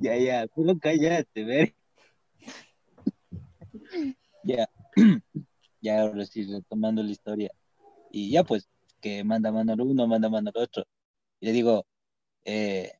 Ya, 0.00 0.16
ya, 0.16 0.46
pero 0.54 0.78
cállate, 0.78 1.44
ver. 1.44 1.74
Ya, 4.44 4.68
ya, 5.80 6.02
ahora 6.02 6.24
sí, 6.24 6.44
retomando 6.44 7.02
la 7.02 7.10
historia. 7.10 7.50
Y 8.10 8.30
ya, 8.30 8.44
pues, 8.44 8.68
que 9.00 9.24
manda 9.24 9.52
mano 9.52 9.72
al 9.72 9.80
uno, 9.80 10.06
manda 10.06 10.28
mano 10.28 10.50
al 10.54 10.62
otro. 10.62 10.84
Y 11.40 11.46
le 11.46 11.52
digo, 11.52 11.86
eh, 12.44 12.92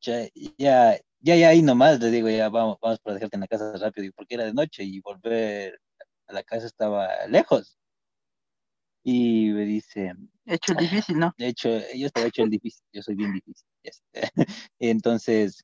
ya, 0.00 0.28
ya, 0.58 0.98
ya, 1.20 1.48
ahí 1.48 1.62
nomás, 1.62 2.00
le 2.00 2.10
digo, 2.10 2.28
ya, 2.28 2.48
vamos, 2.48 2.78
vamos 2.80 2.98
para 3.00 3.14
dejarte 3.14 3.36
en 3.36 3.40
la 3.42 3.48
casa 3.48 3.76
rápido, 3.76 4.12
porque 4.16 4.34
era 4.34 4.44
de 4.44 4.54
noche 4.54 4.84
y 4.84 5.00
volver 5.00 5.80
a 6.26 6.32
la 6.32 6.42
casa 6.42 6.66
estaba 6.66 7.26
lejos. 7.28 7.78
Y 9.06 9.50
me 9.50 9.64
dice, 9.66 10.14
Hecho 10.46 10.72
el 10.72 10.78
difícil, 10.78 11.18
¿no? 11.18 11.34
de 11.36 11.48
hecho, 11.48 11.68
yo 11.94 12.06
estaba 12.06 12.26
hecho 12.26 12.42
el 12.42 12.50
difícil, 12.50 12.86
yo 12.92 13.02
soy 13.02 13.14
bien 13.14 13.32
difícil. 13.32 13.66
Entonces, 14.78 15.62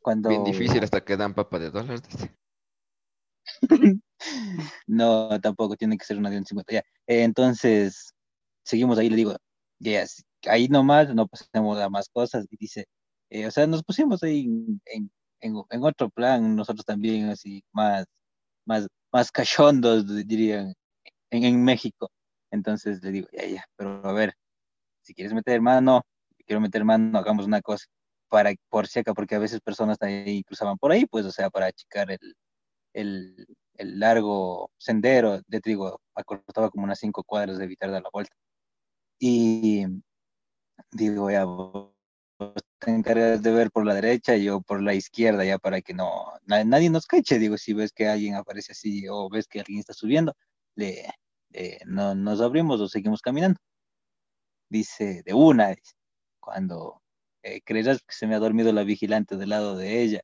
cuando... 0.00 0.28
Bien 0.30 0.44
difícil 0.44 0.82
hasta 0.84 1.04
que 1.04 1.16
dan 1.16 1.34
papa 1.34 1.58
de 1.58 1.70
dólares. 1.70 2.02
dice. 2.08 2.34
No, 4.86 5.40
tampoco, 5.40 5.76
tiene 5.76 5.96
que 5.96 6.04
ser 6.04 6.18
una 6.18 6.28
de 6.30 6.38
un 6.38 6.44
50. 6.44 6.72
Ya. 6.72 6.82
Entonces, 7.06 8.12
seguimos 8.64 8.98
ahí, 8.98 9.08
le 9.08 9.16
digo, 9.16 9.34
ya, 9.78 10.06
sí, 10.06 10.22
ahí 10.46 10.68
nomás, 10.68 11.14
no 11.14 11.26
pasemos 11.26 11.78
a 11.78 11.88
más 11.88 12.08
cosas. 12.10 12.46
Y 12.50 12.56
dice, 12.56 12.84
eh, 13.30 13.46
o 13.46 13.50
sea, 13.50 13.66
nos 13.66 13.82
pusimos 13.82 14.22
ahí 14.22 14.40
en, 14.44 14.80
en, 14.84 15.10
en- 15.40 15.62
en 15.70 15.84
otro 15.84 16.10
plan, 16.10 16.54
nosotros 16.54 16.84
también, 16.84 17.30
así, 17.30 17.64
más, 17.72 18.04
más, 18.66 18.86
más 19.12 19.32
cachondos, 19.32 20.06
dirían, 20.26 20.74
en, 21.30 21.44
en 21.44 21.62
México. 21.64 22.10
Entonces 22.50 23.02
le 23.02 23.10
digo, 23.12 23.28
ya, 23.32 23.46
ya, 23.46 23.64
pero 23.76 24.04
a 24.06 24.12
ver, 24.12 24.34
si 25.02 25.14
quieres 25.14 25.32
meter 25.34 25.60
mano, 25.60 26.02
quiero 26.46 26.60
meter 26.60 26.84
mano, 26.84 27.18
hagamos 27.18 27.46
una 27.46 27.62
cosa, 27.62 27.86
para, 28.28 28.52
por 28.68 28.86
acaso, 28.86 29.14
porque 29.14 29.34
a 29.36 29.38
veces 29.40 29.60
personas 29.60 29.98
ahí 30.02 30.42
cruzaban 30.44 30.78
por 30.78 30.92
ahí, 30.92 31.06
pues, 31.06 31.26
o 31.26 31.32
sea, 31.32 31.50
para 31.50 31.66
achicar 31.66 32.10
el, 32.10 32.36
el, 32.94 33.46
el 33.74 34.00
largo 34.00 34.70
sendero, 34.78 35.40
de 35.48 35.60
te 35.60 35.70
digo, 35.70 36.00
acortaba 36.14 36.70
como 36.70 36.84
unas 36.84 36.98
cinco 37.00 37.24
cuadras 37.24 37.58
de 37.58 37.64
evitar 37.64 37.90
dar 37.90 38.02
la 38.02 38.10
vuelta. 38.12 38.34
Y 39.20 39.86
digo, 40.92 41.30
ya, 41.30 41.44
vos 41.44 41.92
te 42.78 42.90
encargas 42.90 43.42
de 43.42 43.52
ver 43.52 43.70
por 43.70 43.84
la 43.86 43.94
derecha 43.94 44.36
y 44.36 44.44
yo 44.44 44.60
por 44.62 44.82
la 44.82 44.94
izquierda, 44.94 45.44
ya 45.44 45.58
para 45.58 45.80
que 45.82 45.94
no, 45.94 46.32
na- 46.46 46.64
nadie 46.64 46.90
nos 46.90 47.06
cache, 47.06 47.38
digo, 47.38 47.58
si 47.58 47.72
ves 47.74 47.92
que 47.92 48.08
alguien 48.08 48.34
aparece 48.34 48.72
así 48.72 49.06
o 49.08 49.28
ves 49.28 49.46
que 49.46 49.60
alguien 49.60 49.80
está 49.80 49.92
subiendo, 49.92 50.34
no, 51.86 52.14
nos 52.14 52.40
abrimos 52.40 52.80
o 52.80 52.88
seguimos 52.88 53.20
caminando. 53.22 53.58
Dice, 54.68 55.22
de 55.24 55.34
una, 55.34 55.74
cuando 56.40 57.02
eh, 57.42 57.60
creerás 57.62 57.98
que 58.02 58.14
se 58.14 58.26
me 58.26 58.34
ha 58.34 58.38
dormido 58.38 58.72
la 58.72 58.84
vigilante 58.84 59.36
del 59.36 59.50
lado 59.50 59.76
de 59.76 60.02
ella 60.02 60.20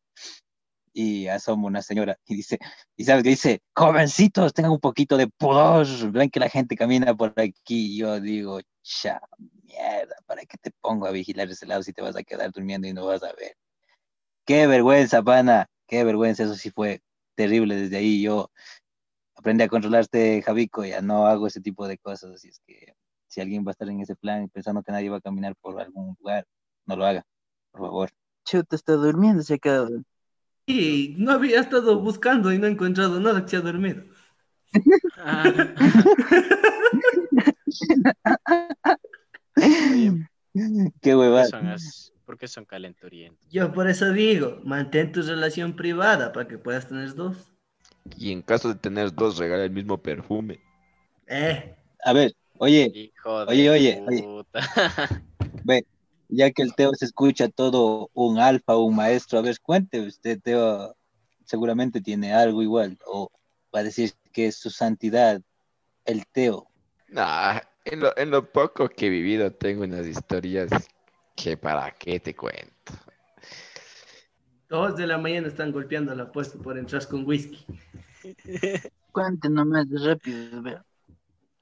y 0.97 1.29
asoma 1.29 1.67
una 1.67 1.83
señora 1.83 2.19
y 2.27 2.37
dice, 2.37 2.59
y 2.97 3.05
sabes 3.05 3.23
que 3.23 3.29
dice, 3.31 3.61
jovencitos, 3.75 4.55
tengan 4.55 4.73
un 4.73 4.81
poquito 4.81 5.19
de 5.19 5.29
pudor, 5.29 5.87
ven 6.11 6.31
que 6.31 6.41
la 6.41 6.49
gente 6.49 6.75
camina 6.75 7.15
por 7.15 7.35
aquí. 7.37 7.99
Yo 7.99 8.19
digo, 8.19 8.61
cha, 8.83 9.21
mierda, 9.65 10.17
¿para 10.27 10.47
qué 10.47 10.57
te 10.59 10.71
pongo 10.81 11.07
a 11.07 11.11
vigilar 11.11 11.51
ese 11.51 11.67
lado 11.67 11.83
si 11.83 11.93
te 11.93 12.01
vas 12.01 12.17
a 12.17 12.23
quedar 12.23 12.51
durmiendo 12.51 12.89
y 12.89 12.95
no 12.95 13.05
vas 13.05 13.23
a 13.23 13.33
ver? 13.35 13.57
Qué 14.47 14.67
vergüenza, 14.67 15.23
pana, 15.23 15.69
qué 15.87 16.03
vergüenza, 16.03 16.45
eso 16.45 16.55
sí 16.55 16.71
fue 16.71 17.03
terrible 17.35 17.77
desde 17.77 17.99
ahí. 17.99 18.23
Yo 18.23 18.51
aprendí 19.47 19.63
a 19.63 19.69
controlarte, 19.69 20.43
Javico, 20.43 20.85
ya 20.85 21.01
no 21.01 21.29
hago 21.29 21.47
ese 21.47 21.61
tipo 21.61 21.87
de 21.87 21.99
cosas, 21.99 22.33
así 22.33 22.49
es 22.49 22.61
que 22.67 22.95
si 23.29 23.41
alguien 23.41 23.65
va 23.65 23.71
a 23.71 23.73
estar 23.73 23.89
en 23.89 24.01
ese 24.01 24.17
plan 24.17 24.49
pensando 24.49 24.83
que 24.83 24.91
nadie 24.91 25.09
va 25.09 25.19
a 25.19 25.21
caminar 25.21 25.55
por 25.61 25.81
algún 25.81 26.17
lugar, 26.19 26.45
no 26.85 26.97
lo 26.97 27.07
haga, 27.07 27.25
por 27.71 27.83
favor. 27.83 28.11
Chuta, 28.45 28.75
está 28.75 28.95
durmiendo, 28.95 29.45
se 29.45 29.55
ha 29.55 29.59
quedado. 29.59 30.03
Y 30.67 31.15
no 31.17 31.31
había 31.31 31.61
estado 31.61 32.01
buscando 32.01 32.53
y 32.53 32.59
no 32.59 32.67
he 32.67 32.71
encontrado 32.71 33.21
nada 33.21 33.45
que 33.45 33.51
se 33.51 33.57
ha 33.59 33.61
dormido. 33.61 34.03
Ah, 35.19 35.45
Qué 41.01 41.15
¿por, 41.15 41.19
huevada. 41.19 41.45
qué 41.45 41.51
son 41.51 41.67
as- 41.69 42.13
por 42.25 42.37
qué 42.37 42.49
son 42.49 42.65
calenturientos? 42.65 43.49
Yo 43.49 43.73
por 43.73 43.89
eso 43.89 44.13
digo, 44.13 44.61
mantén 44.65 45.13
tu 45.13 45.23
relación 45.23 45.77
privada 45.77 46.33
para 46.33 46.49
que 46.49 46.59
puedas 46.59 46.89
tener 46.89 47.15
dos. 47.15 47.56
Y 48.19 48.33
en 48.33 48.43
caso 48.43 48.69
de 48.69 48.75
tener 48.77 49.13
dos, 49.15 49.39
regala 49.39 49.65
el 49.65 49.71
mismo 49.71 49.99
perfume. 49.99 50.61
Eh, 51.27 51.75
A 52.05 52.13
ver, 52.13 52.33
oye, 52.59 52.91
Hijo 52.95 53.45
de 53.47 53.53
Oye, 53.53 53.71
oye, 53.71 54.03
oye. 54.07 54.45
ve, 55.65 55.85
ya 56.29 56.51
que 56.51 56.63
el 56.63 56.75
Teo 56.75 56.95
se 56.95 57.05
escucha 57.05 57.49
todo 57.49 58.11
un 58.15 58.39
alfa, 58.39 58.77
un 58.77 58.95
maestro, 58.97 59.39
a 59.39 59.43
ver, 59.43 59.61
cuente 59.61 60.01
usted, 60.01 60.41
Teo, 60.41 60.95
seguramente 61.45 62.01
tiene 62.01 62.33
algo 62.33 62.63
igual, 62.63 62.99
o 63.07 63.31
va 63.75 63.81
a 63.81 63.85
decir 63.85 64.13
que 64.33 64.47
es 64.47 64.57
su 64.57 64.71
santidad, 64.71 65.41
el 66.05 66.27
Teo. 66.27 66.69
Nah, 67.09 67.61
en 67.85 68.01
lo, 68.01 68.17
en 68.17 68.31
lo 68.31 68.51
poco 68.51 68.89
que 68.89 69.07
he 69.07 69.11
vivido 69.11 69.51
tengo 69.53 69.85
unas 69.85 70.07
historias 70.07 70.71
que 71.37 71.57
para 71.57 71.91
qué 71.93 72.19
te 72.21 72.35
cuento. 72.35 72.93
dos 74.69 74.97
de 74.97 75.07
la 75.07 75.19
mañana 75.19 75.47
están 75.49 75.71
golpeando 75.71 76.15
la 76.15 76.31
puerta 76.33 76.59
por 76.59 76.77
entrar 76.79 77.07
con 77.07 77.25
whisky. 77.27 77.65
Cuente 79.13 79.49
nomás 79.49 79.87
rápido, 79.91 80.63
vea. 80.63 80.85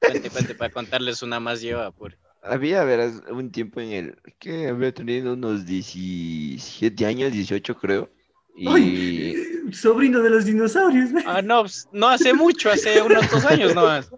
Cuente, 0.01 0.31
cuente, 0.31 0.55
para 0.55 0.71
contarles 0.73 1.23
una 1.23 1.41
más 1.41 1.61
yo, 1.63 1.81
apure. 1.81 2.17
Había, 2.43 2.85
verás, 2.85 3.23
un 3.31 3.51
tiempo 3.51 3.81
en 3.81 3.93
el 3.93 4.19
que 4.39 4.69
había 4.69 4.93
tenido 4.93 5.33
unos 5.33 5.65
17 5.65 7.07
años, 7.07 7.33
18 7.33 7.75
creo. 7.77 8.11
Y 8.55 8.69
¡Ay! 8.69 9.35
Sobrino 9.73 10.21
de 10.21 10.31
los 10.31 10.45
dinosaurios. 10.45 11.11
Ah, 11.27 11.41
no, 11.43 11.63
pues, 11.63 11.89
no 11.91 12.09
hace 12.09 12.35
mucho, 12.35 12.71
hace 12.71 13.01
unos 13.03 13.31
dos 13.31 13.45
años 13.47 13.75
nomás. 13.75 14.11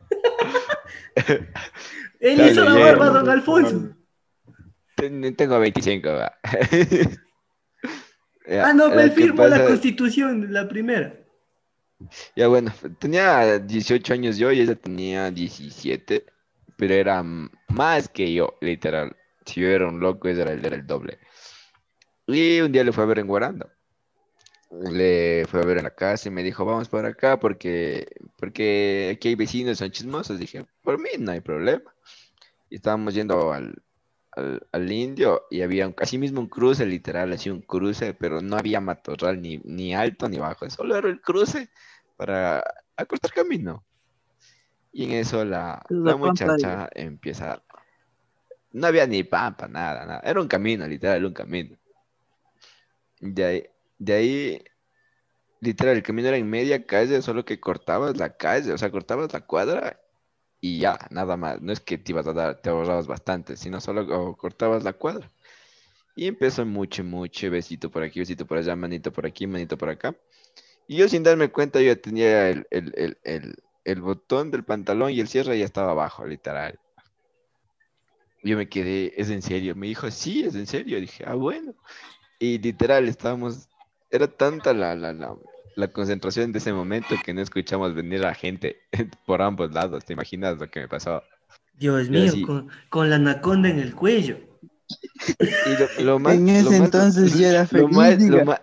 Él 2.20 2.40
hizo 2.50 2.64
la 2.64 2.74
barba, 2.74 3.10
don 3.10 3.28
Alfonso. 3.28 3.94
ten- 4.96 5.36
tengo 5.36 5.58
25, 5.58 6.08
va. 6.08 6.32
Ya, 8.48 8.66
Ah, 8.68 8.72
no, 8.72 8.88
eh, 8.88 9.02
él 9.04 9.10
¿qué 9.14 9.22
firmó 9.22 9.46
la 9.46 9.64
constitución, 9.64 10.52
la 10.52 10.68
primera. 10.68 11.25
Ya 12.34 12.48
bueno, 12.48 12.72
tenía 12.98 13.58
18 13.58 14.12
años 14.12 14.36
yo 14.36 14.52
y 14.52 14.60
ella 14.60 14.74
tenía 14.74 15.30
17, 15.30 16.24
pero 16.76 16.94
era 16.94 17.22
más 17.22 18.08
que 18.08 18.32
yo, 18.32 18.56
literal. 18.60 19.16
Si 19.44 19.60
yo 19.60 19.68
era 19.68 19.88
un 19.88 20.00
loco, 20.00 20.28
ella 20.28 20.42
era, 20.42 20.52
era 20.52 20.76
el 20.76 20.86
doble. 20.86 21.18
Y 22.26 22.60
un 22.60 22.72
día 22.72 22.84
le 22.84 22.92
fue 22.92 23.04
a 23.04 23.06
ver 23.06 23.20
en 23.20 23.26
Guaranda. 23.26 23.72
Le 24.70 25.46
fue 25.46 25.60
a 25.60 25.64
ver 25.64 25.78
en 25.78 25.84
la 25.84 25.94
casa 25.94 26.28
y 26.28 26.32
me 26.32 26.42
dijo, 26.42 26.64
vamos 26.64 26.88
por 26.88 27.06
acá 27.06 27.38
porque, 27.38 28.08
porque 28.36 29.12
aquí 29.14 29.28
hay 29.28 29.34
vecinos, 29.36 29.78
son 29.78 29.90
chismosos. 29.90 30.38
Dije, 30.38 30.66
por 30.82 30.98
mí 30.98 31.10
no 31.18 31.32
hay 31.32 31.40
problema. 31.40 31.94
Y 32.68 32.76
estábamos 32.76 33.14
yendo 33.14 33.52
al, 33.52 33.82
al, 34.36 34.66
al 34.70 34.92
indio 34.92 35.46
y 35.50 35.62
había 35.62 35.86
un, 35.86 35.92
casi 35.92 36.18
mismo 36.18 36.40
un 36.40 36.48
cruce, 36.48 36.86
literal, 36.86 37.32
así 37.32 37.50
un 37.50 37.62
cruce, 37.62 38.14
pero 38.14 38.40
no 38.40 38.56
había 38.56 38.80
matorral 38.80 39.40
ni, 39.40 39.58
ni 39.64 39.94
alto 39.94 40.28
ni 40.28 40.38
bajo, 40.38 40.68
solo 40.70 40.96
era 40.96 41.08
el 41.08 41.20
cruce 41.20 41.70
para 42.16 42.62
acortar 42.96 43.32
camino. 43.32 43.84
Y 44.92 45.04
en 45.04 45.12
eso 45.12 45.44
la, 45.44 45.82
La 45.88 46.16
muchacha 46.16 46.88
empieza. 46.94 47.62
No 48.72 48.86
había 48.86 49.06
ni 49.06 49.24
pampa, 49.24 49.68
nada, 49.68 50.06
nada. 50.06 50.20
Era 50.24 50.40
un 50.40 50.48
camino, 50.48 50.86
literal, 50.86 51.24
un 51.24 51.34
camino. 51.34 51.76
De 53.20 53.44
ahí, 53.44 53.66
de 53.98 54.12
ahí, 54.14 54.64
literal, 55.60 55.96
el 55.96 56.02
camino 56.02 56.28
era 56.28 56.36
en 56.38 56.48
media 56.48 56.86
calle, 56.86 57.20
solo 57.20 57.44
que 57.44 57.60
cortabas 57.60 58.16
la 58.16 58.36
calle, 58.36 58.72
o 58.72 58.78
sea, 58.78 58.90
cortabas 58.90 59.32
la 59.32 59.40
cuadra 59.40 60.00
y 60.60 60.78
ya, 60.78 60.98
nada 61.10 61.36
más. 61.36 61.60
No 61.60 61.72
es 61.72 61.80
que 61.80 61.98
te 61.98 62.12
ibas 62.12 62.26
a 62.26 62.32
dar, 62.32 62.60
te 62.60 62.70
ahorrabas 62.70 63.06
bastante, 63.06 63.56
sino 63.56 63.80
solo 63.80 64.36
cortabas 64.36 64.84
la 64.84 64.92
cuadra. 64.94 65.30
Y 66.14 66.26
empezó 66.26 66.64
mucho, 66.64 67.04
mucho, 67.04 67.50
besito 67.50 67.90
por 67.90 68.02
aquí, 68.02 68.20
besito 68.20 68.46
por 68.46 68.58
allá, 68.58 68.74
manito 68.74 69.12
por 69.12 69.26
aquí, 69.26 69.46
manito 69.46 69.76
por 69.76 69.90
acá. 69.90 70.16
Y 70.88 70.96
yo 70.96 71.08
sin 71.08 71.22
darme 71.22 71.50
cuenta, 71.50 71.80
yo 71.80 71.86
ya 71.88 71.96
tenía 71.96 72.48
el, 72.48 72.66
el, 72.70 73.18
el, 73.24 73.56
el 73.84 74.00
botón 74.00 74.50
del 74.50 74.64
pantalón 74.64 75.12
y 75.12 75.20
el 75.20 75.28
cierre 75.28 75.58
ya 75.58 75.64
estaba 75.64 75.92
abajo, 75.92 76.26
literal. 76.26 76.78
Yo 78.42 78.56
me 78.56 78.68
quedé, 78.68 79.12
¿es 79.16 79.30
en 79.30 79.42
serio? 79.42 79.74
Me 79.74 79.88
dijo, 79.88 80.10
sí, 80.10 80.44
es 80.44 80.54
en 80.54 80.66
serio. 80.66 81.00
Dije, 81.00 81.24
ah, 81.26 81.34
bueno. 81.34 81.74
Y 82.38 82.58
literal, 82.58 83.08
estábamos, 83.08 83.68
era 84.10 84.28
tanta 84.28 84.72
la, 84.72 84.94
la, 84.94 85.12
la, 85.12 85.36
la 85.76 85.88
concentración 85.88 86.52
de 86.52 86.58
ese 86.58 86.72
momento 86.72 87.14
que 87.24 87.32
no 87.34 87.40
escuchamos 87.42 87.94
venir 87.94 88.24
a 88.24 88.34
gente 88.34 88.80
por 89.26 89.42
ambos 89.42 89.72
lados. 89.72 90.04
¿Te 90.04 90.14
imaginas 90.14 90.58
lo 90.58 90.68
que 90.70 90.80
me 90.80 90.88
pasó? 90.88 91.22
Dios 91.78 92.08
mío, 92.08 92.30
así- 92.30 92.42
con, 92.42 92.68
con 92.88 93.10
la 93.10 93.16
anaconda 93.16 93.68
en 93.68 93.78
el 93.78 93.94
cuello. 93.94 94.38
Y 95.38 96.02
lo, 96.02 96.04
lo 96.04 96.18
más, 96.18 96.34
En 96.34 96.48
lo 96.48 96.54
ese 96.56 96.80
más- 96.80 96.86
entonces 96.86 97.38
yo 97.38 97.46
era 97.46 97.60
lo 97.60 97.66
feliz, 97.66 97.90
más, 97.92 98.28
lo 98.28 98.44
más, 98.44 98.60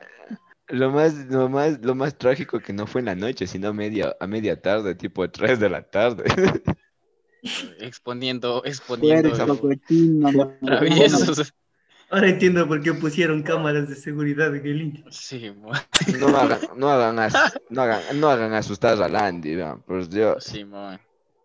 lo 0.70 0.92
más, 0.92 1.14
lo 1.30 1.50
más, 1.50 1.80
lo 1.86 1.96
más 1.96 2.18
trágico 2.18 2.60
que 2.60 2.74
no 2.74 2.88
fue 2.88 3.02
en 3.02 3.06
la 3.06 3.16
noche, 3.16 3.46
sino 3.46 3.74
media, 3.74 4.16
a 4.20 4.26
media 4.28 4.60
tarde, 4.60 4.96
tipo 4.96 5.30
3 5.30 5.60
de 5.60 5.70
la 5.70 5.84
tarde. 5.84 6.24
Exponiendo, 7.80 8.64
exponiendo 8.66 9.60
cochino, 9.60 10.54
traviesos. 10.66 11.54
Ahora 12.14 12.30
entiendo 12.30 12.68
por 12.68 12.80
qué 12.84 12.94
pusieron 12.94 13.42
cámaras 13.42 13.90
de 13.90 13.96
seguridad 13.96 14.56
en 14.56 14.66
el. 14.68 15.04
Sí, 15.12 15.50
mo- 15.58 15.72
No 16.20 16.28
hagan, 16.38 16.60
no 16.76 16.90
hagan, 16.90 17.18
as- 17.18 17.60
no 17.70 17.82
hagan, 17.82 18.20
no 18.20 18.30
hagan 18.30 18.54
asustar 18.54 19.02
a 19.02 19.08
Landy, 19.10 19.56
vean, 19.56 19.82
por 19.82 20.08
Dios. 20.08 20.44
sí, 20.44 20.64
mo. 20.64 20.96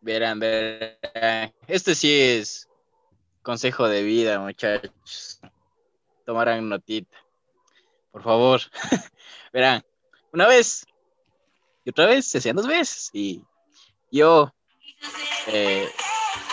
Verán, 0.02 0.38
verán. 0.38 1.52
Este 1.66 1.94
sí 1.94 2.12
es 2.12 2.68
consejo 3.42 3.88
de 3.88 4.02
vida, 4.02 4.38
muchachos. 4.40 5.40
Tomarán 6.26 6.68
notita. 6.68 7.16
Por 8.12 8.22
favor. 8.22 8.60
Verán, 9.54 9.82
una 10.34 10.46
vez 10.46 10.84
y 11.82 11.88
otra 11.90 12.04
vez 12.04 12.26
se 12.26 12.38
hacían 12.38 12.56
dos 12.56 12.66
veces. 12.66 13.08
Y 13.14 13.42
yo, 14.12 14.52
eh, 15.46 15.88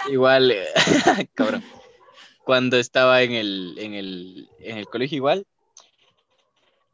igual, 0.09 0.53
cabrón, 1.35 1.63
cuando 2.45 2.77
estaba 2.77 3.23
en 3.23 3.33
el, 3.33 3.75
en 3.77 3.93
el, 3.93 4.49
en 4.59 4.77
el 4.77 4.85
colegio 4.85 5.17
igual, 5.17 5.45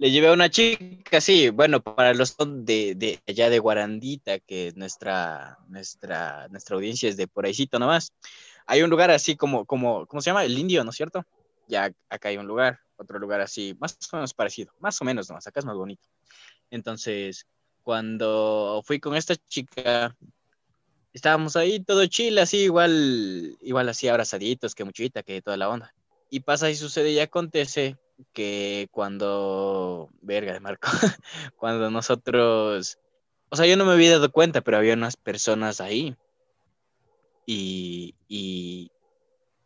Le 0.01 0.09
llevé 0.09 0.29
a 0.29 0.33
una 0.33 0.49
chica, 0.49 1.21
sí, 1.21 1.49
bueno, 1.49 1.79
para 1.79 2.15
los 2.15 2.35
de, 2.35 2.95
de 2.95 3.21
allá 3.27 3.51
de 3.51 3.59
Guarandita, 3.59 4.39
que 4.39 4.73
nuestra, 4.75 5.59
nuestra, 5.67 6.47
nuestra 6.49 6.75
audiencia 6.75 7.07
es 7.07 7.17
de 7.17 7.27
por 7.27 7.45
ahícito 7.45 7.77
nomás. 7.77 8.11
Hay 8.65 8.81
un 8.81 8.89
lugar 8.89 9.11
así 9.11 9.35
como, 9.35 9.63
como, 9.65 10.07
¿cómo 10.07 10.19
se 10.21 10.31
llama? 10.31 10.43
El 10.43 10.57
Indio, 10.57 10.83
¿no 10.83 10.89
es 10.89 10.95
cierto? 10.95 11.23
Ya 11.67 11.91
acá 12.09 12.29
hay 12.29 12.37
un 12.37 12.47
lugar, 12.47 12.79
otro 12.97 13.19
lugar 13.19 13.41
así, 13.41 13.77
más 13.79 13.95
o 14.11 14.15
menos 14.15 14.33
parecido, 14.33 14.73
más 14.79 14.99
o 14.99 15.05
menos 15.05 15.29
nomás, 15.29 15.45
acá 15.45 15.59
es 15.59 15.67
más 15.67 15.77
bonito. 15.77 16.09
Entonces, 16.71 17.45
cuando 17.83 18.81
fui 18.83 18.99
con 18.99 19.15
esta 19.15 19.35
chica, 19.35 20.17
estábamos 21.13 21.55
ahí 21.55 21.79
todo 21.81 22.05
chill, 22.07 22.37
así 22.39 22.57
igual, 22.59 23.57
igual 23.61 23.89
así 23.89 24.07
abrazaditos, 24.07 24.75
que 24.75 24.83
muchita, 24.85 25.23
que 25.23 25.41
toda 25.41 25.57
la 25.57 25.69
onda. 25.69 25.93
Y 26.29 26.41
pasa 26.41 26.69
y 26.69 26.75
sucede 26.75 27.11
y 27.11 27.19
acontece 27.19 27.97
que 28.33 28.87
cuando, 28.91 30.09
verga 30.21 30.53
de 30.53 30.59
Marco, 30.59 30.87
cuando 31.57 31.89
nosotros, 31.91 32.97
o 33.49 33.55
sea, 33.55 33.65
yo 33.65 33.77
no 33.77 33.85
me 33.85 33.93
había 33.93 34.11
dado 34.11 34.31
cuenta, 34.31 34.61
pero 34.61 34.77
había 34.77 34.93
unas 34.93 35.17
personas 35.17 35.81
ahí. 35.81 36.15
Y, 37.45 38.15
y, 38.27 38.91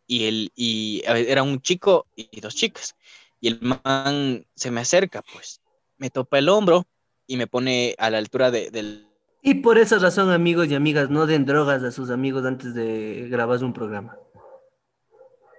y, 0.06 0.26
él, 0.26 0.52
y 0.56 1.02
era 1.06 1.42
un 1.42 1.60
chico 1.60 2.06
y 2.16 2.40
dos 2.40 2.54
chicas. 2.54 2.96
Y 3.40 3.48
el 3.48 3.60
man 3.62 4.46
se 4.54 4.70
me 4.70 4.80
acerca, 4.80 5.22
pues, 5.32 5.60
me 5.98 6.10
topa 6.10 6.38
el 6.38 6.48
hombro 6.48 6.86
y 7.26 7.36
me 7.36 7.46
pone 7.46 7.94
a 7.98 8.10
la 8.10 8.18
altura 8.18 8.50
de- 8.50 8.70
del, 8.70 9.08
Y 9.46 9.54
por 9.54 9.78
esa 9.78 10.00
razón, 10.00 10.30
amigos 10.32 10.66
y 10.66 10.74
amigas, 10.74 11.08
no 11.08 11.24
den 11.24 11.46
drogas 11.46 11.80
a 11.84 11.92
sus 11.92 12.10
amigos 12.10 12.44
antes 12.44 12.74
de 12.74 13.28
grabar 13.30 13.62
un 13.62 13.72
programa. 13.72 14.18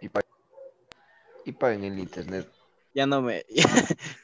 Y, 0.02 0.10
pa- 0.10 0.20
y 1.46 1.54
paguen 1.54 1.86
el 1.86 1.98
internet. 1.98 2.52
ya 2.94 3.06
no 3.08 3.22
me, 3.22 3.46
ya 3.50 3.64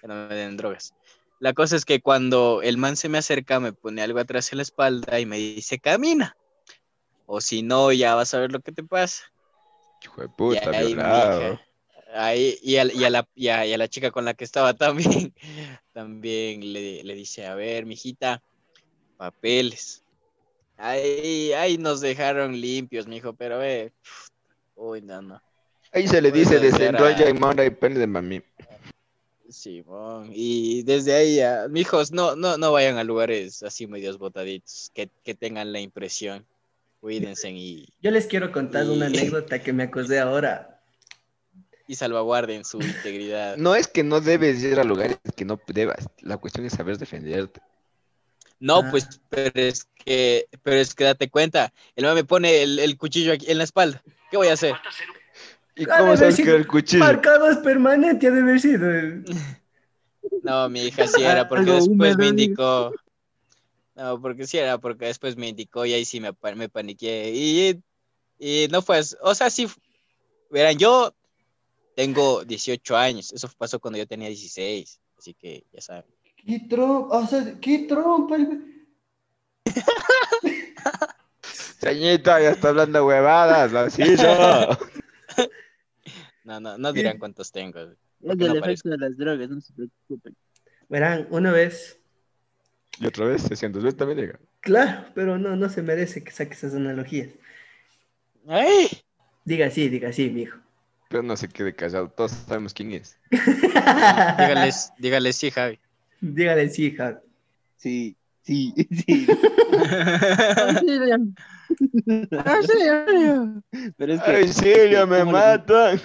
no 0.09 0.15
me 0.27 0.35
den 0.35 0.57
drogas. 0.57 0.93
La 1.39 1.53
cosa 1.53 1.77
es 1.77 1.85
que 1.85 2.01
cuando 2.01 2.61
el 2.61 2.77
man 2.77 2.97
se 2.97 3.07
me 3.07 3.17
acerca, 3.19 3.61
me 3.61 3.71
pone 3.71 4.01
algo 4.01 4.19
atrás 4.19 4.51
en 4.51 4.57
la 4.57 4.63
espalda 4.63 5.17
y 5.21 5.25
me 5.25 5.37
dice, 5.37 5.79
camina. 5.79 6.35
O 7.25 7.39
si 7.39 7.63
no, 7.63 7.93
ya 7.93 8.15
vas 8.15 8.33
a 8.33 8.39
ver 8.39 8.51
lo 8.51 8.59
que 8.59 8.73
te 8.73 8.83
pasa. 8.83 9.23
Hijo 10.03 10.19
de 10.19 10.27
Y 10.27 10.29
puta, 10.29 10.71
ahí, 10.71 10.93
violado. 10.93 11.59
ahí- 12.13 12.59
y, 12.61 12.75
a, 12.75 12.83
y 12.93 13.05
a 13.05 13.09
la, 13.09 13.25
y 13.33 13.47
a- 13.47 13.65
y 13.65 13.71
a 13.71 13.77
la 13.77 13.87
chica 13.87 14.11
con 14.11 14.25
la 14.25 14.33
que 14.33 14.43
estaba 14.43 14.73
también, 15.29 15.33
también 15.93 16.73
le, 16.73 17.01
le 17.05 17.15
dice, 17.15 17.45
a 17.47 17.55
ver, 17.55 17.85
mijita, 17.85 18.41
papeles. 19.17 20.03
Ahí, 20.77 21.53
ahí 21.53 21.77
nos 21.77 22.01
dejaron 22.01 22.59
limpios, 22.59 23.07
mijo, 23.07 23.33
pero 23.33 23.63
eh, 23.63 23.93
uy, 24.75 25.01
no, 25.01 25.21
no. 25.21 25.41
Ahí 25.91 26.07
se 26.07 26.21
le 26.21 26.31
dice 26.31 26.59
desenrolla 26.59 27.29
y 27.29 27.33
manda 27.33 27.63
y 27.63 27.69
pende 27.69 27.99
de 27.99 28.07
mami. 28.07 28.41
Simón, 29.49 30.31
y 30.33 30.81
desde 30.81 31.13
ahí, 31.13 31.35
ya, 31.35 31.67
mijos, 31.69 32.11
no, 32.11 32.35
no, 32.35 32.57
no 32.57 32.71
vayan 32.71 32.97
a 32.97 33.03
lugares 33.03 33.61
así 33.61 33.85
medios 33.85 34.17
botaditos, 34.17 34.89
que, 34.95 35.09
que 35.23 35.35
tengan 35.35 35.71
la 35.71 35.79
impresión. 35.79 36.45
Cuídense 36.99 37.51
y, 37.51 37.93
Yo 38.01 38.11
les 38.11 38.25
quiero 38.25 38.51
contar 38.51 38.89
una 38.89 39.07
anécdota 39.07 39.61
que 39.61 39.73
me 39.73 39.83
acordé 39.83 40.19
ahora. 40.19 40.81
y 41.85 41.95
salvaguarden 41.95 42.63
su 42.63 42.79
integridad. 42.79 43.57
No 43.57 43.75
es 43.75 43.87
que 43.87 44.03
no 44.03 44.21
debes 44.21 44.63
ir 44.63 44.79
a 44.79 44.83
lugares 44.83 45.19
que 45.35 45.45
no 45.45 45.59
debas. 45.67 46.07
La 46.21 46.37
cuestión 46.37 46.65
es 46.65 46.73
saber 46.73 46.97
defenderte. 46.97 47.61
No, 48.63 48.77
Ah. 48.77 48.87
pues, 48.91 49.19
pero 49.27 49.51
es 49.55 49.83
que, 50.05 50.47
pero 50.63 50.77
es 50.77 50.95
que 50.95 51.03
date 51.03 51.29
cuenta, 51.29 51.73
el 51.97 52.05
man 52.05 52.15
me 52.15 52.23
pone 52.23 52.63
el, 52.63 52.79
el 52.79 52.95
cuchillo 52.97 53.33
aquí 53.33 53.51
en 53.51 53.57
la 53.57 53.65
espalda. 53.65 54.01
¿Qué 54.31 54.37
voy 54.37 54.47
a 54.47 54.53
hacer? 54.53 54.73
¿Y 55.75 55.83
Ha 55.83 55.97
cómo 55.97 56.15
sabes 56.15 56.37
que 56.37 56.55
el 56.55 56.65
cuchillo? 56.65 57.03
Marcado 57.03 57.49
es 57.49 57.57
permanente, 57.57 58.27
ha 58.27 58.31
de 58.31 58.41
haber 58.41 58.59
sido. 58.61 58.87
No, 60.43 60.69
mi 60.69 60.83
hija 60.83 61.07
sí 61.07 61.21
era 61.21 61.47
porque 61.49 61.71
después 61.71 62.17
me 62.17 62.27
indicó. 62.27 62.93
No, 63.95 64.21
porque 64.21 64.47
sí 64.47 64.57
era 64.57 64.77
porque 64.77 65.05
después 65.07 65.35
me 65.35 65.49
indicó 65.49 65.85
y 65.85 65.93
ahí 65.93 66.05
sí 66.05 66.21
me, 66.21 66.31
me 66.55 66.69
paniqué. 66.69 67.31
Y, 67.35 67.81
y 68.39 68.67
no 68.69 68.81
fue, 68.81 69.01
o 69.21 69.35
sea, 69.35 69.49
sí, 69.49 69.67
verán, 70.49 70.77
yo 70.77 71.13
tengo 71.95 72.45
18 72.45 72.95
años, 72.95 73.33
eso 73.33 73.49
pasó 73.57 73.79
cuando 73.79 73.97
yo 73.97 74.07
tenía 74.07 74.29
16, 74.29 75.01
así 75.17 75.33
que 75.33 75.65
ya 75.73 75.81
saben. 75.81 76.05
¿Qué 76.45 76.59
trompa? 76.69 77.17
O 77.19 77.27
sea, 77.27 77.55
¿qué 77.61 77.79
trompa? 77.87 78.37
Señita, 81.79 82.41
ya 82.41 82.51
está 82.51 82.69
hablando 82.69 83.05
huevadas, 83.05 83.73
así 83.73 84.03
yo. 84.17 84.69
No, 86.45 86.59
no, 86.59 86.77
no 86.77 86.91
dirán 86.91 87.19
cuántos 87.19 87.53
tengo. 87.53 87.79
Es 87.79 88.37
del 88.37 88.51
no 88.51 88.59
efecto 88.59 88.89
de 88.89 88.97
las 88.97 89.15
drogas, 89.17 89.49
no 89.49 89.61
se 89.61 89.71
preocupen. 89.71 90.35
Verán, 90.89 91.25
una 91.29 91.53
vez, 91.53 91.97
Y 92.99 93.05
otra 93.07 93.25
vez, 93.27 93.43
600 93.43 93.81
veces 93.81 93.97
también 93.97 94.19
diga. 94.19 94.39
claro, 94.59 95.05
pero 95.15 95.37
no, 95.37 95.55
no 95.55 95.69
se 95.69 95.81
merece 95.81 96.21
que 96.21 96.31
saque 96.31 96.53
esas 96.53 96.75
analogías. 96.75 97.29
¡Ay! 98.45 98.89
Diga 99.45 99.69
sí, 99.71 99.87
diga 99.87 100.11
sí, 100.11 100.29
mijo. 100.29 100.57
Pero 101.07 101.23
no 101.23 101.37
se 101.37 101.47
quede 101.47 101.73
callado, 101.73 102.09
todos 102.09 102.31
sabemos 102.31 102.73
quién 102.73 102.91
es. 102.91 103.17
Dígales, 103.31 104.91
dígales 104.97 105.37
sí, 105.37 105.49
Javi. 105.49 105.79
Dígale 106.27 106.69
sí, 106.69 106.91
Javi. 106.95 107.17
Sí, 107.75 108.15
sí, 108.43 108.73
sí. 109.05 109.27
Auxilio. 110.57 111.17
Auxilio. 112.45 113.63
Pero 113.97 114.13
es 114.13 114.21
que, 114.21 114.31
¡Ay, 114.31 114.47
Silvia, 114.47 115.05
me 115.05 115.19
¿cómo 115.19 115.31
le- 115.31 115.37
matan! 115.37 115.99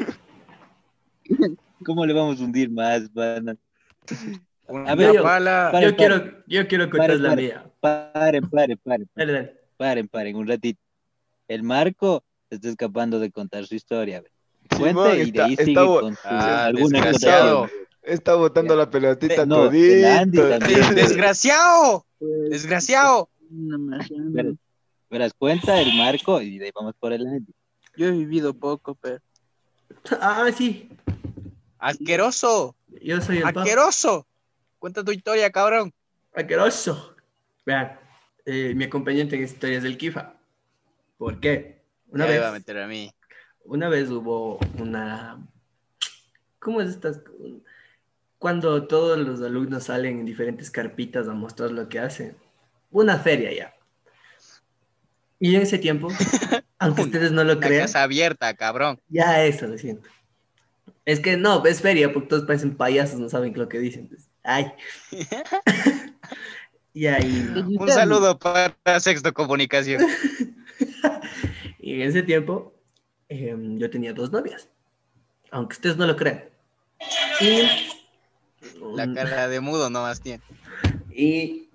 ¿Cómo 1.84 2.04
le 2.06 2.12
vamos 2.12 2.40
a 2.40 2.44
hundir 2.44 2.70
más, 2.70 3.08
pana? 3.10 3.56
Una 4.66 4.90
A 4.92 4.94
ver, 4.96 5.14
yo- 5.14 5.22
pala. 5.22 5.68
Pare, 5.72 5.86
Yo 5.86 5.96
pare. 5.96 6.08
quiero, 6.08 6.34
yo 6.46 6.68
quiero 6.68 6.90
contar 6.90 7.20
la 7.20 7.36
mía. 7.36 7.64
Paren, 7.80 8.50
paren, 8.50 8.78
paren, 8.82 9.08
Dale, 9.14 9.32
dale. 9.32 9.54
paren, 9.76 10.08
paren, 10.08 10.36
un 10.36 10.48
ratito. 10.48 10.80
El 11.46 11.62
Marco 11.62 12.24
está 12.50 12.68
escapando 12.68 13.20
de 13.20 13.30
contar 13.30 13.64
su 13.66 13.74
historia. 13.76 14.22
Cuente 14.76 15.14
y 15.14 15.16
de 15.18 15.22
está- 15.22 15.44
ahí 15.44 15.56
sigue 15.56 15.70
está 15.70 15.84
con 15.86 16.14
su- 16.14 16.20
Ah, 16.24 16.64
alguna 16.66 16.98
cosa. 16.98 17.10
desgraciado. 17.12 17.68
Está 18.08 18.34
botando 18.34 18.74
la 18.74 18.90
pelotita 18.90 19.44
No, 19.44 19.64
también. 19.64 20.30
¡Desgraciado! 20.94 22.06
¡Desgraciado! 22.20 23.28
Verás, 23.50 24.54
verás, 25.10 25.32
cuenta 25.34 25.80
el 25.80 25.94
Marco 25.96 26.40
y 26.40 26.58
de 26.58 26.66
ahí 26.66 26.70
vamos 26.74 26.94
por 26.98 27.12
el 27.12 27.26
Andy. 27.26 27.52
Yo 27.96 28.06
he 28.06 28.10
vivido 28.12 28.54
poco, 28.54 28.94
pero 28.94 29.20
Ah, 30.20 30.48
sí. 30.56 30.88
¡Asqueroso! 31.78 32.74
Yo 33.02 33.20
soy 33.20 33.38
el. 33.38 33.44
¡Asqueroso! 33.46 34.26
Cuenta 34.78 35.04
tu 35.04 35.12
historia, 35.12 35.50
cabrón. 35.50 35.92
Asqueroso. 36.34 37.14
Vean, 37.66 37.98
eh, 38.46 38.72
mi 38.74 38.84
acompañante 38.84 39.36
en 39.36 39.42
historias 39.44 39.82
del 39.82 39.96
Kifa. 39.98 40.34
¿Por 41.18 41.40
qué? 41.40 41.82
Una 42.08 42.24
Ya 42.24 42.28
me 42.28 42.32
vez, 42.32 42.40
iba 42.40 42.48
a 42.48 42.52
meter 42.52 42.78
a 42.78 42.86
mí. 42.86 43.12
una 43.64 43.88
vez 43.88 44.08
hubo 44.10 44.58
una. 44.78 45.38
¿Cómo 46.58 46.80
es 46.80 46.90
estas? 46.90 47.20
Cuando 48.38 48.86
todos 48.86 49.18
los 49.18 49.40
alumnos 49.42 49.84
salen 49.84 50.20
en 50.20 50.26
diferentes 50.26 50.70
carpitas 50.70 51.28
a 51.28 51.32
mostrar 51.32 51.70
lo 51.70 51.88
que 51.88 51.98
hacen. 51.98 52.36
Una 52.90 53.18
feria 53.18 53.52
ya. 53.52 53.74
Y 55.40 55.54
en 55.54 55.62
ese 55.62 55.78
tiempo, 55.78 56.08
aunque 56.78 57.02
ustedes 57.02 57.32
no 57.32 57.44
lo 57.44 57.60
crean, 57.60 57.82
casa 57.82 58.02
abierta, 58.02 58.54
cabrón. 58.54 59.00
ya 59.08 59.44
eso 59.44 59.66
lo 59.66 59.78
siento. 59.78 60.08
Es 61.04 61.20
que 61.20 61.36
no, 61.36 61.64
es 61.64 61.80
feria 61.80 62.12
porque 62.12 62.28
todos 62.28 62.44
parecen 62.44 62.76
payasos, 62.76 63.18
no 63.18 63.28
saben 63.28 63.52
lo 63.56 63.68
que 63.68 63.78
dicen. 63.78 64.08
pues. 64.08 64.28
Ay. 64.42 64.72
y 66.92 67.06
ahí. 67.06 67.50
no. 67.54 67.82
Un 67.82 67.88
saludo 67.88 68.38
para 68.38 68.74
Sexto 69.00 69.32
Comunicación. 69.32 70.02
Y 71.88 72.02
en 72.02 72.02
ese 72.02 72.22
tiempo 72.22 72.74
em, 73.30 73.78
yo 73.78 73.88
tenía 73.88 74.12
dos 74.12 74.30
novias, 74.30 74.68
aunque 75.50 75.72
ustedes 75.72 75.96
no 75.96 76.06
lo 76.06 76.16
crean. 76.16 76.44
Y, 77.40 77.62
La 78.94 79.04
un- 79.04 79.14
cara 79.14 79.48
de 79.48 79.60
mudo 79.60 79.90
nomás 79.90 80.20
tiene. 80.20 80.42
y, 81.14 81.68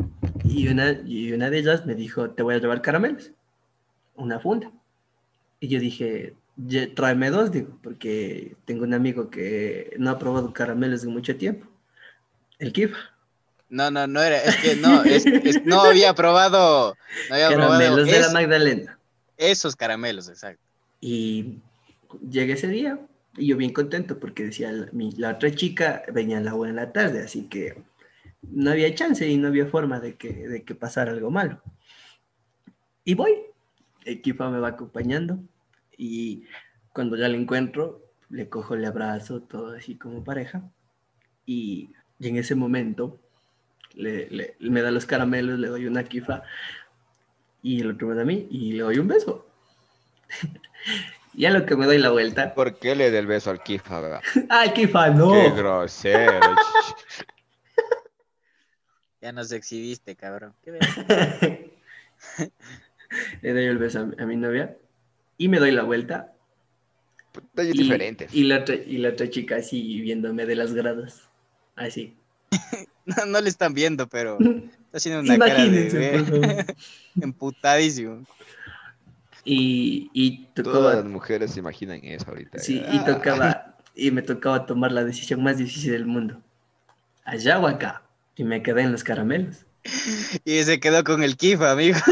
y 0.44 0.68
una, 0.68 0.92
y 1.06 1.32
una 1.34 1.50
de 1.50 1.60
ellas 1.60 1.86
me 1.86 1.96
dijo, 1.96 2.30
te 2.32 2.44
voy 2.44 2.56
a 2.56 2.60
llevar 2.60 2.82
caramelos, 2.82 3.32
una 4.16 4.40
funda. 4.40 4.72
Y 5.60 5.68
yo 5.70 5.80
dije, 5.80 6.34
"Ye- 6.58 6.88
tráeme 6.88 7.30
dos, 7.30 7.52
digo, 7.52 7.78
porque 7.82 8.56
tengo 8.66 8.84
un 8.84 8.94
amigo 8.94 9.30
que 9.30 9.94
no 9.98 10.10
ha 10.12 10.20
probado 10.20 10.54
caramelos 10.54 11.04
en 11.04 11.12
mucho 11.12 11.36
tiempo. 11.38 11.68
El 12.60 12.72
Kifa. 12.74 12.98
No, 13.70 13.90
no, 13.90 14.06
no 14.06 14.22
era, 14.22 14.38
es 14.44 14.56
que 14.58 14.76
no, 14.76 15.04
es, 15.04 15.26
es- 15.26 15.66
no 15.66 15.82
había 15.82 16.14
probado, 16.14 16.96
no 17.30 17.36
había 17.36 17.48
probado 17.50 17.80
Caramelos 17.80 18.06
de 18.08 18.20
la 18.20 18.28
es- 18.28 18.34
Magdalena. 18.34 19.00
esos 19.38 19.76
caramelos, 19.76 20.28
exacto. 20.30 20.62
Y 21.02 21.60
llegué 22.30 22.54
ese 22.54 22.68
día 22.68 23.00
y 23.38 23.48
yo 23.48 23.58
bien 23.58 23.74
contento 23.74 24.20
porque 24.20 24.46
decía, 24.46 24.72
la, 24.72 24.88
mi- 24.94 25.12
otra 25.32 25.52
chica 25.52 26.04
venía 26.14 26.38
a 26.40 26.42
la 26.42 26.56
una 26.56 26.70
en 26.70 26.76
la 26.78 26.92
tarde, 26.94 27.24
así 27.24 27.48
que 27.50 27.84
no 28.44 28.72
había 28.72 28.96
chance 28.96 29.28
y 29.28 29.38
no 29.38 29.50
había 29.50 29.68
forma 29.68 30.00
de 30.00 30.16
que, 30.18 30.34
de 30.50 30.64
que 30.64 30.76
pasara 30.76 31.12
algo 31.12 31.32
malo. 31.32 31.62
Y 33.06 33.16
voy, 33.16 33.34
el 34.06 34.22
me 34.52 34.60
va 34.60 34.70
acompañando 34.70 35.40
y 35.98 36.46
cuando 36.94 37.18
ya 37.18 37.28
le 37.28 37.38
encuentro, 37.38 38.02
le 38.30 38.50
cojo, 38.50 38.76
le 38.76 38.88
abrazo, 38.88 39.42
todo 39.42 39.76
así 39.76 39.96
como 39.96 40.24
pareja. 40.24 40.64
Y 41.46 41.92
Y 42.20 42.30
en 42.30 42.38
ese 42.38 42.56
momento 42.56 43.20
le, 43.96 44.30
le- 44.30 44.56
me 44.62 44.82
da 44.82 44.92
los 44.92 45.06
caramelos, 45.08 45.60
le 45.60 45.70
doy 45.70 45.88
una 45.88 46.06
kifa 46.06 46.44
y 47.62 47.82
el 47.82 47.92
otro 47.92 48.08
me 48.10 48.16
da 48.16 48.22
a 48.22 48.26
mí 48.26 48.48
y 48.52 48.74
le 48.74 48.84
doy 48.84 49.00
un 49.00 49.08
beso. 49.08 49.48
y 51.36 51.46
a 51.46 51.52
lo 51.52 51.66
que 51.66 51.76
me 51.76 51.86
doy 51.86 51.98
la 51.98 52.12
vuelta, 52.12 52.54
¿Por 52.54 52.78
qué 52.80 52.96
le 52.96 53.10
da 53.12 53.20
el 53.20 53.28
beso 53.28 53.50
al 53.50 53.62
Kifa, 53.64 54.00
verdad? 54.00 54.22
¡ay, 54.50 54.72
kifa, 54.74 55.10
no! 55.10 55.32
Qué 55.32 55.52
grosero. 55.52 56.40
Ya 59.22 59.32
nos 59.32 59.52
exhibiste, 59.52 60.16
cabrón. 60.16 60.54
¿Qué 60.64 60.72
le 63.42 63.54
doy 63.54 63.66
el 63.66 63.78
beso 63.78 64.00
a, 64.00 64.06
mi- 64.06 64.16
a 64.22 64.26
mi 64.26 64.36
novia 64.36 64.78
y 65.38 65.48
me 65.48 65.60
doy 65.60 65.72
la 65.72 65.84
vuelta 65.84 66.34
Detalles 67.34 67.76
y, 67.76 67.78
diferentes. 67.80 68.34
y 68.34 68.44
la 68.44 68.60
otra, 68.60 68.76
y 68.76 68.98
la 68.98 69.10
otra 69.10 69.30
chica 69.30 69.56
así 69.58 70.02
viéndome 70.02 70.46
de 70.46 70.56
las 70.56 70.74
gradas, 70.74 71.30
así. 71.76 72.18
No, 73.06 73.26
no 73.26 73.42
le 73.42 73.50
están 73.50 73.74
viendo, 73.74 74.08
pero 74.08 74.38
está 74.40 74.96
haciendo 74.98 75.20
una 75.20 75.36
Imagínense, 75.36 76.00
cara 76.00 76.16
de 76.38 76.76
emputadísimo. 77.22 78.26
Y, 79.46 80.10
y 80.14 80.46
Todas 80.56 80.66
tocaba, 80.66 80.96
las 80.96 81.06
mujeres 81.06 81.52
se 81.52 81.60
imaginan 81.60 82.00
eso 82.04 82.26
ahorita. 82.30 82.60
sí, 82.60 82.78
y 82.78 82.98
Ah, 83.00 83.06
tocaba, 83.06 83.76
y 83.96 84.12
me 84.12 84.22
tocaba 84.22 84.66
tomar 84.66 84.92
la 84.92 85.04
decisión 85.04 85.44
más 85.44 85.58
difícil 85.58 85.92
del 85.92 86.06
mundo. 86.06 86.42
Allá 87.26 87.60
o 87.60 87.68
acá. 87.68 88.04
Y 88.36 88.44
me 88.44 88.64
quedé 88.64 88.82
en 88.84 88.92
los 88.92 89.04
caramelos. 89.04 89.66
Y 90.46 90.64
se 90.64 90.80
quedó 90.80 91.04
con 91.04 91.24
el 91.24 91.36
kifa, 91.38 91.72
amigo. 91.72 92.00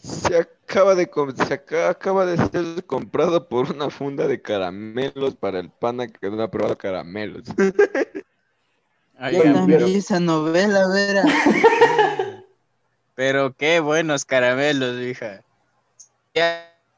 Se 0.00 0.36
acaba 0.38 0.94
de 0.94 1.10
se 1.46 1.54
aca- 1.54 1.90
acaba 1.90 2.24
de 2.24 2.36
ser 2.36 2.84
comprado 2.86 3.48
por 3.48 3.70
una 3.72 3.90
funda 3.90 4.26
de 4.26 4.40
caramelos 4.40 5.34
para 5.36 5.58
el 5.60 5.70
pana 5.70 6.06
que 6.06 6.30
no 6.30 6.40
ha 6.42 6.50
probado 6.50 6.78
caramelos. 6.78 7.42
Yo 7.46 9.42
también 9.42 9.84
vi 9.86 9.96
esa 9.96 10.20
novela, 10.20 10.86
Vera. 10.88 11.24
Pero 13.14 13.52
qué 13.54 13.80
buenos 13.80 14.24
caramelos, 14.24 15.00
hija. 15.02 15.42
Si 16.34 16.40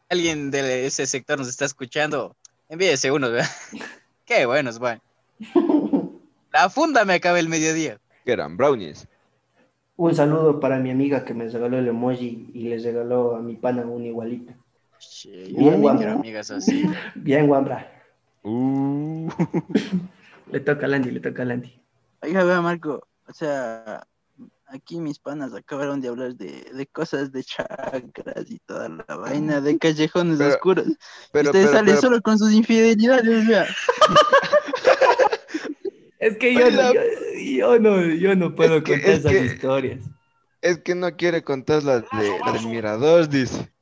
alguien 0.09 0.51
de 0.51 0.87
ese 0.87 1.07
sector 1.07 1.39
nos 1.39 1.49
está 1.49 1.65
escuchando, 1.65 2.37
envíese 2.69 3.11
unos, 3.11 3.33
¿verdad? 3.33 3.49
Qué 4.25 4.47
buenos, 4.47 4.79
Juan. 4.79 5.01
La 6.53 6.69
funda 6.69 7.05
me 7.05 7.15
acaba 7.15 7.39
el 7.39 7.49
mediodía. 7.49 7.99
Que 8.25 8.33
eran 8.33 8.57
brownies. 8.57 9.07
Un 9.97 10.15
saludo 10.15 10.61
para 10.61 10.79
mi 10.79 10.91
amiga 10.91 11.25
que 11.25 11.35
me 11.35 11.49
regaló 11.49 11.79
el 11.79 11.89
emoji 11.89 12.51
y 12.55 12.69
le 12.69 12.79
regaló 12.79 13.37
a 13.37 13.41
mi 13.41 13.55
pana 13.55 13.83
un 13.83 14.05
igualito. 14.05 14.53
Che, 14.99 15.47
Bien, 15.57 15.81
quiero 15.97 16.13
amigas 16.13 16.51
así. 16.51 16.85
Bien, 17.15 17.49
Wambra. 17.49 17.91
Uh, 18.43 19.29
Le 20.51 20.61
toca 20.61 20.87
a 20.87 20.89
Landy, 20.89 21.11
le 21.11 21.21
toca 21.21 21.43
a 21.43 21.45
Landy. 21.45 21.81
Oiga, 22.23 22.45
vea, 22.45 22.61
Marco, 22.61 23.07
o 23.29 23.33
sea, 23.33 24.07
aquí 24.73 25.01
mis 25.01 25.19
panas 25.19 25.53
acabaron 25.55 26.01
de 26.01 26.09
hablar 26.09 26.35
de, 26.37 26.65
de 26.73 26.87
cosas 26.87 27.33
de 27.33 27.43
chakras 27.45 28.51
y 28.51 28.59
toda 28.61 28.89
la 28.89 29.17
vaina, 29.17 29.61
de 29.61 29.79
callejones 29.79 30.39
Pero- 30.39 30.51
oscuros. 30.51 30.87
pero, 31.33 31.51
Ustedes 31.51 31.67
pero, 31.67 31.79
salen 31.79 31.95
pero- 31.97 32.01
solo 32.01 32.23
con 32.23 32.39
sus 32.39 32.53
infidelidades, 32.53 33.47
vea. 33.47 33.67
Es 36.19 36.37
que 36.37 36.53
yo, 36.53 36.71
no, 36.71 36.93
yo, 36.93 37.01
yo 37.41 37.79
no, 37.79 38.03
yo 38.05 38.37
no 38.37 38.55
puedo 38.55 38.77
Es 38.77 38.83
que- 38.85 38.93
contar 38.93 39.11
es 39.11 39.19
esas 39.21 39.33
que- 39.33 39.45
historias. 39.47 40.01
es 40.61 40.79
que 40.83 40.95
no 40.95 41.17
quiere 41.17 41.43
contar 41.43 41.83
la, 41.83 42.01
de, 42.01 42.39
la 42.45 42.53
del 42.53 42.67
mirador, 42.67 43.27
dice. 43.29 43.73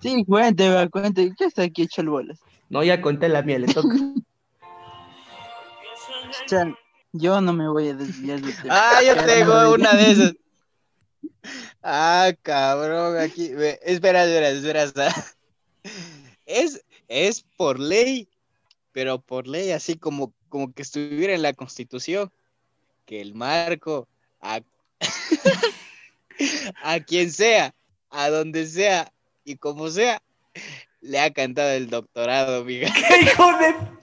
Sí, 0.00 0.24
cuente, 0.26 0.68
vea, 0.68 0.88
cuente. 0.88 1.34
¿Qué 1.36 1.44
está 1.44 1.62
aquí 1.62 1.82
hecho 1.82 2.00
el 2.00 2.08
bolas? 2.08 2.40
No, 2.70 2.82
ya 2.84 3.02
conté 3.02 3.28
la 3.28 3.42
mía, 3.42 3.58
le 3.58 3.66
toca. 3.66 3.88
Yo 7.18 7.40
no 7.40 7.52
me 7.52 7.68
voy 7.68 7.88
a 7.88 7.94
desviar 7.94 8.40
del 8.40 8.56
tema. 8.56 8.74
Ah, 8.74 9.02
yo 9.02 9.16
tengo 9.24 9.54
no, 9.54 9.72
una 9.72 9.94
de 9.94 10.10
esas. 10.10 10.34
Ah, 11.88 12.32
cabrón, 12.42 13.16
aquí. 13.18 13.52
espera, 13.82 14.24
espera. 14.24 14.82
espera. 14.82 15.14
Es, 16.44 16.84
es 17.06 17.44
por 17.56 17.78
ley, 17.78 18.28
pero 18.90 19.20
por 19.20 19.46
ley, 19.46 19.70
así 19.70 19.96
como, 19.96 20.32
como 20.48 20.72
que 20.72 20.82
estuviera 20.82 21.34
en 21.34 21.42
la 21.42 21.52
constitución, 21.52 22.32
que 23.04 23.20
el 23.20 23.34
marco 23.34 24.08
a, 24.40 24.60
a 26.82 27.00
quien 27.00 27.30
sea, 27.30 27.72
a 28.10 28.30
donde 28.30 28.66
sea 28.66 29.12
y 29.44 29.56
como 29.56 29.88
sea, 29.88 30.20
le 31.00 31.20
ha 31.20 31.32
cantado 31.32 31.70
el 31.70 31.88
doctorado, 31.88 32.62
amiga. 32.62 32.88
¡Qué 33.08 33.20
hijo 33.22 33.46
de... 33.58 33.95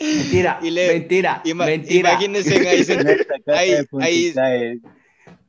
Mentira, 0.00 0.58
Y 0.62 0.70
le- 0.70 0.88
mentira, 0.88 1.42
Ima- 1.44 1.66
mentira. 1.66 2.10
Imagínense 2.12 2.68
ahí, 3.48 3.86
ahí, 4.00 4.80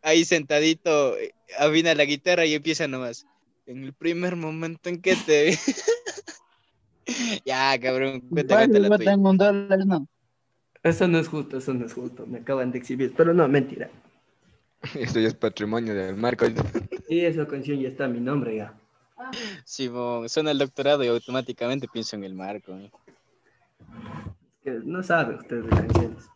ahí, 0.01 0.25
sentadito, 0.25 1.15
afina 1.59 1.95
la 1.95 2.05
guitarra 2.05 2.45
y 2.45 2.53
empieza 2.53 2.87
nomás. 2.87 3.25
En 3.65 3.83
el 3.83 3.93
primer 3.93 4.35
momento 4.35 4.89
en 4.89 5.01
que 5.01 5.15
te 5.15 5.45
vi. 5.45 5.57
ya, 7.45 7.79
cabrón, 7.79 8.21
cuenta, 8.29 8.67
la 8.67 8.97
tuya. 8.97 9.13
en 9.13 9.25
un 9.25 9.37
dólar, 9.37 9.85
no. 9.85 10.07
Eso 10.83 11.07
no 11.07 11.17
es 11.17 11.27
justo, 11.27 11.57
eso 11.57 11.73
no 11.73 11.85
es 11.85 11.93
justo. 11.93 12.27
Me 12.27 12.39
acaban 12.39 12.71
de 12.71 12.77
exhibir, 12.77 13.13
pero 13.17 13.33
no, 13.33 13.47
mentira. 13.47 13.89
Esto 14.93 15.19
ya 15.19 15.29
es 15.29 15.33
patrimonio 15.33 15.95
del 15.95 16.15
marco. 16.15 16.45
Y 17.09 17.21
esa 17.21 17.47
canción 17.47 17.79
ya 17.79 17.87
está 17.87 18.05
a 18.05 18.07
mi 18.07 18.19
nombre 18.19 18.57
ya. 18.57 18.73
Simón, 19.63 20.29
suena 20.29 20.51
el 20.51 20.59
doctorado 20.59 21.03
y 21.03 21.07
automáticamente 21.07 21.87
pienso 21.91 22.15
en 22.15 22.23
el 22.23 22.35
marco. 22.35 22.77
¿eh? 22.77 22.91
Que 24.66 24.82
no 24.84 25.03
sabe 25.03 25.36
usted 25.36 25.61
de 25.61 25.70
canciones. 25.70 26.28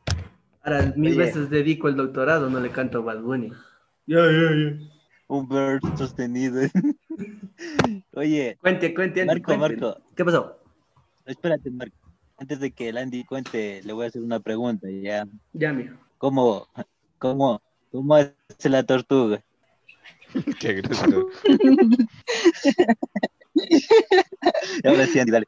Ahora, 0.62 0.94
mil 0.96 1.14
Oye. 1.14 1.26
veces 1.26 1.50
dedico 1.50 1.88
el 1.88 1.96
doctorado, 1.96 2.48
no 2.48 2.60
le 2.60 2.70
canto 2.70 3.00
a 3.00 3.02
Bad 3.02 3.22
Bunny. 3.22 3.52
Ya, 4.06 4.20
ya, 4.24 4.56
ya. 4.56 4.78
Un 5.28 5.50
verb 5.50 5.82
sostenido. 5.98 6.62
Oye, 8.14 8.56
Cuente, 8.62 8.94
cuente, 8.94 9.22
Andy, 9.22 9.34
Marco, 9.34 9.58
cuente. 9.58 9.82
Marco, 9.82 10.02
¿Qué 10.16 10.24
pasó? 10.24 10.60
espérate, 11.26 11.72
Marco. 11.72 11.98
Antes 12.38 12.60
de 12.60 12.70
que 12.70 12.90
el 12.90 13.00
Andy 13.00 13.24
cuente, 13.24 13.82
le 13.84 13.94
voy 13.94 14.06
a 14.06 14.10
hacer 14.10 14.22
una 14.22 14.40
pregunta. 14.40 14.88
¿ya? 14.92 15.28
Ya, 15.54 15.74
mijo. 15.74 15.96
¿Cómo, 16.20 16.68
cómo, 17.18 17.60
cómo 17.92 18.14
hace 18.14 18.70
la 18.70 18.84
tortuga? 18.84 19.42
Qué 20.60 20.74
grosero. 20.74 21.30
Ahora 24.86 25.08
sí, 25.08 25.20
Andy, 25.20 25.32
dale. 25.32 25.48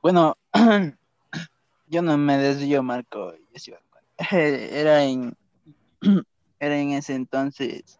Bueno, 0.00 0.34
yo 1.92 2.00
no 2.02 2.16
me 2.16 2.38
desvío, 2.38 2.82
Marco. 2.82 3.34
Era 4.30 5.04
en, 5.04 5.36
era 6.58 6.78
en 6.78 6.92
ese 6.92 7.14
entonces 7.14 7.98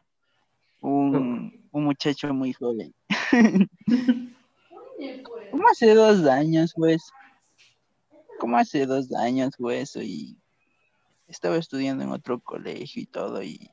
un, 0.80 1.68
un 1.72 1.84
muchacho 1.84 2.32
muy 2.32 2.53
joven. 2.55 2.95
Como 5.51 5.68
hace 5.68 5.95
dos 5.95 6.24
años, 6.26 6.72
pues. 6.74 7.03
Como 8.38 8.57
hace 8.57 8.86
dos 8.86 9.12
años 9.14 9.55
fue 9.59 9.82
eso 9.82 10.01
y 10.03 10.36
estaba 11.28 11.57
estudiando 11.57 12.03
en 12.05 12.11
otro 12.11 12.40
colegio 12.40 13.03
y 13.03 13.07
todo 13.07 13.43
y 13.43 13.70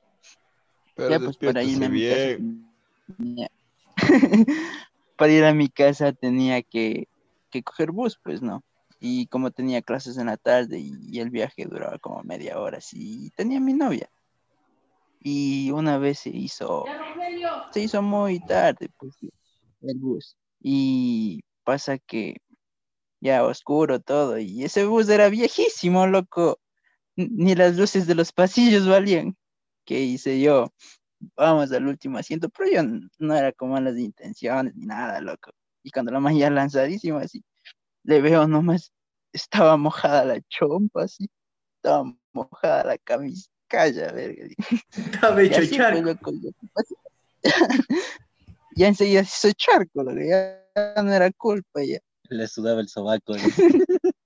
Pero 0.95 1.09
ya 1.11 1.19
pues 1.19 1.37
para 1.37 1.63
irme 1.63 1.85
a 1.85 1.89
despiértese 1.89 1.89
mi 1.89 2.01
casa 2.01 2.25
bien. 2.25 2.75
tenía- 3.17 3.51
para 5.17 5.31
ir 5.31 5.43
a 5.45 5.53
mi 5.53 5.69
casa 5.69 6.11
tenía 6.13 6.61
que, 6.61 7.07
que 7.49 7.63
coger 7.63 7.91
bus, 7.91 8.19
pues 8.23 8.41
no. 8.41 8.61
Y 8.99 9.27
como 9.27 9.51
tenía 9.51 9.81
clases 9.81 10.17
en 10.17 10.27
la 10.27 10.37
tarde 10.37 10.79
y, 10.79 11.19
el 11.19 11.29
viaje 11.29 11.65
duraba 11.65 11.97
como 11.99 12.21
media 12.23 12.59
hora, 12.59 12.81
sí, 12.81 13.31
tenía 13.35 13.59
mi 13.59 13.73
novia. 13.73 14.09
Y 15.21 15.71
una 15.71 15.97
vez 15.97 16.19
se 16.19 16.29
hizo, 16.29 16.85
se 17.71 17.81
hizo 17.81 18.01
muy 18.01 18.39
tarde, 18.39 18.89
pues, 18.97 19.15
el 19.81 19.97
bus. 19.97 20.37
Y 20.61 21.41
pasa 21.63 21.97
que 21.97 22.37
ya 23.21 23.45
oscuro 23.45 23.99
todo, 24.01 24.37
y 24.39 24.63
ese 24.63 24.85
bus 24.85 25.09
era 25.09 25.29
viejísimo, 25.29 26.07
loco. 26.07 26.59
Ni 27.15 27.55
las 27.55 27.77
luces 27.77 28.07
de 28.07 28.15
los 28.15 28.31
pasillos 28.33 28.87
valían. 28.87 29.37
¿Qué 29.85 30.01
hice 30.01 30.39
yo? 30.41 30.73
Vamos 31.35 31.71
al 31.73 31.87
último 31.87 32.17
asiento, 32.17 32.49
pero 32.49 32.71
yo 32.71 32.83
no 33.19 33.35
era 33.35 33.51
con 33.53 33.71
malas 33.71 33.97
intenciones 33.97 34.75
ni 34.75 34.85
nada, 34.85 35.21
loco. 35.21 35.51
Y 35.83 35.91
cuando 35.91 36.11
la 36.11 36.19
magia 36.21 36.49
lanzadísima, 36.49 37.21
así, 37.21 37.43
le 38.03 38.21
veo 38.21 38.47
nomás, 38.47 38.91
estaba 39.33 39.77
mojada 39.77 40.25
la 40.25 40.41
chompa, 40.49 41.03
así, 41.03 41.29
estaba 41.77 42.13
mojada 42.33 42.83
la 42.83 42.97
camisa, 42.97 43.49
calla, 43.67 44.11
verga. 44.11 44.47
Estaba 44.91 45.41
hecho 45.41 45.65
charco. 45.65 46.31
ya 48.75 48.87
enseguida 48.87 49.23
se 49.23 49.49
hizo 49.49 49.57
charco, 49.57 50.03
ya 50.13 51.03
no 51.03 51.13
era 51.13 51.31
culpa, 51.31 51.83
ya. 51.83 51.99
Le 52.29 52.47
sudaba 52.47 52.81
el 52.81 52.87
sobaco. 52.87 53.35
¿no? 53.35 53.43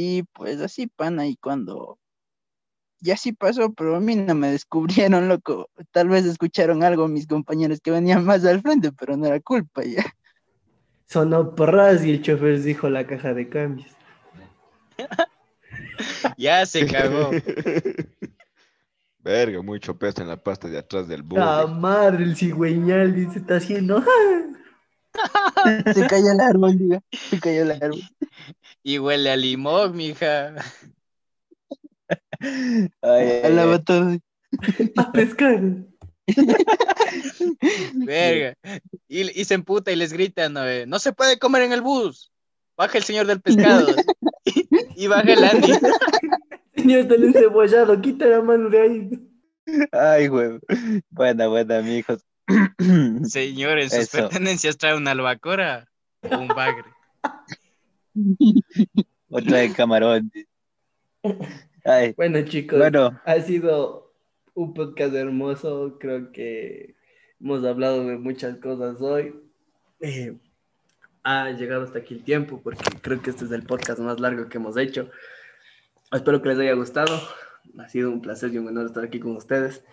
Y 0.00 0.22
pues 0.22 0.60
así, 0.60 0.86
pana, 0.86 1.26
y 1.26 1.34
cuando 1.36 1.98
ya 3.00 3.16
sí 3.16 3.32
pasó, 3.32 3.72
pero 3.72 3.96
a 3.96 4.00
mí 4.00 4.14
no 4.14 4.32
me 4.36 4.52
descubrieron, 4.52 5.28
loco. 5.28 5.70
Tal 5.90 6.08
vez 6.08 6.24
escucharon 6.24 6.84
algo 6.84 7.08
mis 7.08 7.26
compañeros 7.26 7.80
que 7.80 7.90
venían 7.90 8.24
más 8.24 8.44
al 8.44 8.60
frente, 8.60 8.92
pero 8.92 9.16
no 9.16 9.26
era 9.26 9.40
culpa 9.40 9.82
ya. 9.84 10.04
Sonó 11.08 11.54
porras 11.54 12.04
y 12.04 12.10
el 12.10 12.22
chofer 12.22 12.60
dijo 12.60 12.88
la 12.90 13.06
caja 13.06 13.34
de 13.34 13.48
cambios. 13.48 13.90
Ya 16.36 16.64
se 16.64 16.86
cagó. 16.86 17.30
Verga, 19.18 19.60
mucho 19.62 19.98
peso 19.98 20.22
en 20.22 20.28
la 20.28 20.42
pasta 20.42 20.68
de 20.68 20.78
atrás 20.78 21.08
del 21.08 21.20
La 21.32 21.64
burro. 21.64 21.68
madre, 21.68 22.24
el 22.24 22.36
cigüeñal 22.36 23.14
dice, 23.14 23.40
está 23.40 23.56
haciendo. 23.56 24.02
Se 25.94 26.06
cayó 26.06 26.32
el 26.32 26.40
árbol, 26.40 26.78
diga. 26.78 27.00
Se 27.12 27.40
cayó 27.40 27.62
el 27.62 27.72
árbol. 27.72 28.02
Y 28.82 28.98
huele 28.98 29.30
a 29.30 29.36
limón, 29.36 29.96
mija. 29.96 30.54
Ay, 32.40 32.90
ay. 33.02 33.82
todo. 33.84 34.16
A 34.96 35.12
pescar. 35.12 35.60
Verga. 37.94 38.54
Y, 39.08 39.40
y 39.40 39.44
se 39.44 39.54
emputa 39.54 39.90
y 39.90 39.96
les 39.96 40.12
grita, 40.12 40.48
no, 40.48 40.66
eh, 40.66 40.86
no 40.86 40.98
se 40.98 41.12
puede 41.12 41.38
comer 41.38 41.62
en 41.62 41.72
el 41.72 41.82
bus. 41.82 42.30
Baja 42.76 42.98
el 42.98 43.04
señor 43.04 43.26
del 43.26 43.40
pescado. 43.40 43.88
y 44.96 45.06
baja 45.06 45.32
el 45.32 45.44
Andy. 45.44 45.72
Señor, 46.76 47.00
está 47.00 47.14
encebollado, 47.16 48.00
quita 48.00 48.26
la 48.26 48.40
mano 48.40 48.70
de 48.70 48.80
ahí. 48.80 49.10
Ay, 49.90 50.28
güey. 50.28 50.60
Buena, 51.10 51.48
buena, 51.48 51.82
mijos. 51.82 52.24
Señor, 53.24 53.78
en 53.80 53.90
sus 53.90 53.98
Eso. 54.00 54.18
pertenencias 54.18 54.78
trae 54.78 54.96
una 54.96 55.10
albacora 55.10 55.88
o 56.22 56.38
un 56.38 56.48
bagre. 56.48 56.84
Otra 59.28 59.58
de 59.58 59.72
camarón. 59.72 60.30
Ay, 61.84 62.14
Bueno, 62.16 62.42
chicos, 62.44 62.78
bueno, 62.78 63.20
ha 63.24 63.40
sido 63.40 64.07
un 64.58 64.74
podcast 64.74 65.14
hermoso. 65.14 65.98
Creo 66.00 66.32
que 66.32 66.96
hemos 67.40 67.64
hablado 67.64 68.04
de 68.04 68.18
muchas 68.18 68.58
cosas 68.58 69.00
hoy. 69.00 69.34
Eh, 70.00 70.36
ha 71.22 71.50
llegado 71.50 71.84
hasta 71.84 72.00
aquí 72.00 72.14
el 72.14 72.24
tiempo 72.24 72.60
porque 72.62 72.84
creo 73.00 73.22
que 73.22 73.30
este 73.30 73.44
es 73.44 73.52
el 73.52 73.62
podcast 73.62 74.00
más 74.00 74.18
largo 74.18 74.48
que 74.48 74.58
hemos 74.58 74.76
hecho. 74.76 75.10
Espero 76.10 76.42
que 76.42 76.48
les 76.48 76.58
haya 76.58 76.72
gustado. 76.72 77.20
Ha 77.78 77.88
sido 77.88 78.10
un 78.10 78.20
placer 78.20 78.52
y 78.52 78.58
un 78.58 78.66
honor 78.66 78.86
estar 78.86 79.04
aquí 79.04 79.20
con 79.20 79.36
ustedes. 79.36 79.84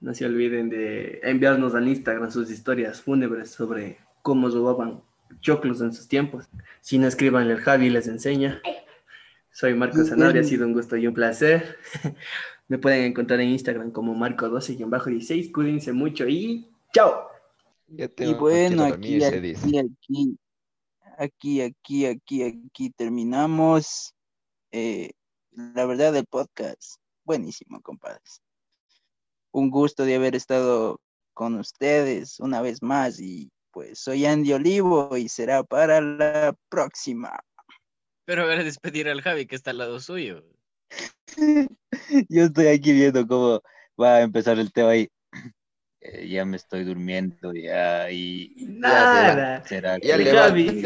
No 0.00 0.14
se 0.14 0.24
olviden 0.24 0.68
de 0.68 1.20
enviarnos 1.24 1.74
al 1.74 1.88
Instagram 1.88 2.30
sus 2.30 2.50
historias 2.50 3.00
fúnebres 3.00 3.50
sobre 3.50 3.98
cómo 4.22 4.48
robaban 4.48 5.02
choclos 5.40 5.80
en 5.80 5.92
sus 5.92 6.06
tiempos. 6.06 6.48
Si 6.80 6.98
no 6.98 7.08
escriban 7.08 7.50
el 7.50 7.58
Javi 7.58 7.90
les 7.90 8.06
enseña. 8.06 8.60
Soy 9.50 9.74
Marco 9.74 10.02
Sanabria, 10.04 10.42
ha 10.42 10.44
sido 10.44 10.66
un 10.66 10.72
gusto 10.72 10.96
y 10.96 11.06
un 11.06 11.14
placer. 11.14 11.76
Me 12.72 12.78
pueden 12.78 13.04
encontrar 13.04 13.38
en 13.38 13.50
Instagram 13.50 13.90
como 13.90 14.14
Marco12-16. 14.14 15.52
Cuídense 15.52 15.92
mucho 15.92 16.26
y 16.26 16.70
¡chao! 16.94 17.28
Y 17.86 18.32
bueno, 18.32 18.84
aquí, 18.84 19.20
se 19.20 19.42
dice. 19.42 19.78
aquí, 19.78 20.38
aquí, 21.18 21.60
aquí, 21.60 22.06
aquí, 22.06 22.42
aquí, 22.42 22.42
aquí 22.42 22.90
terminamos. 22.96 24.14
Eh, 24.70 25.10
la 25.50 25.84
verdad 25.84 26.14
del 26.14 26.24
podcast, 26.24 26.94
buenísimo, 27.24 27.82
compadres. 27.82 28.40
Un 29.50 29.68
gusto 29.68 30.06
de 30.06 30.14
haber 30.14 30.34
estado 30.34 30.98
con 31.34 31.58
ustedes 31.58 32.40
una 32.40 32.62
vez 32.62 32.80
más 32.80 33.20
y 33.20 33.50
pues 33.70 33.98
soy 33.98 34.24
Andy 34.24 34.54
Olivo 34.54 35.14
y 35.18 35.28
será 35.28 35.62
para 35.62 36.00
la 36.00 36.56
próxima. 36.70 37.38
Pero 38.24 38.44
a 38.44 38.46
ver, 38.46 38.64
despedir 38.64 39.10
al 39.10 39.20
Javi 39.20 39.44
que 39.44 39.56
está 39.56 39.72
al 39.72 39.76
lado 39.76 40.00
suyo. 40.00 40.42
yo 42.28 42.42
estoy 42.44 42.66
aquí 42.68 42.92
viendo 42.92 43.26
cómo 43.26 43.60
va 44.00 44.16
a 44.16 44.22
empezar 44.22 44.58
el 44.58 44.72
tema 44.72 44.96
y 44.96 45.08
eh, 46.00 46.28
ya 46.28 46.44
me 46.44 46.56
estoy 46.56 46.84
durmiendo 46.84 47.52
ya 47.52 48.10
y 48.10 48.54
ya 48.56 48.66
Nada. 48.68 49.64
será, 49.64 49.98
será 49.98 49.98
Ya 49.98 50.16
El 50.16 50.28
Javi. 50.28 50.82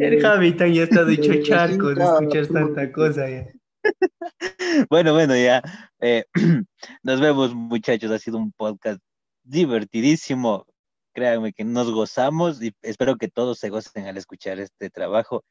El 0.00 0.20
Javi 0.20 0.52
tan 0.56 0.72
ya 0.72 0.84
está 0.84 1.04
dicho 1.06 1.32
charco 1.42 1.94
de 1.94 2.04
escuchar 2.04 2.46
tanta 2.48 2.92
cosa 2.92 3.28
ya. 3.28 3.46
Bueno, 4.90 5.12
bueno, 5.12 5.36
ya. 5.36 5.62
eh, 6.00 6.24
nos 7.02 7.20
vemos, 7.20 7.54
muchachos. 7.54 8.10
Ha 8.10 8.18
sido 8.18 8.38
un 8.38 8.50
podcast 8.52 9.00
divertidísimo. 9.44 10.66
Créanme 11.14 11.52
que 11.52 11.64
nos 11.64 11.92
gozamos 11.92 12.60
y 12.62 12.72
espero 12.82 13.16
que 13.16 13.28
todos 13.28 13.58
se 13.58 13.68
gocen 13.68 14.06
al 14.06 14.16
escuchar 14.16 14.58
este 14.58 14.90
trabajo 14.90 15.44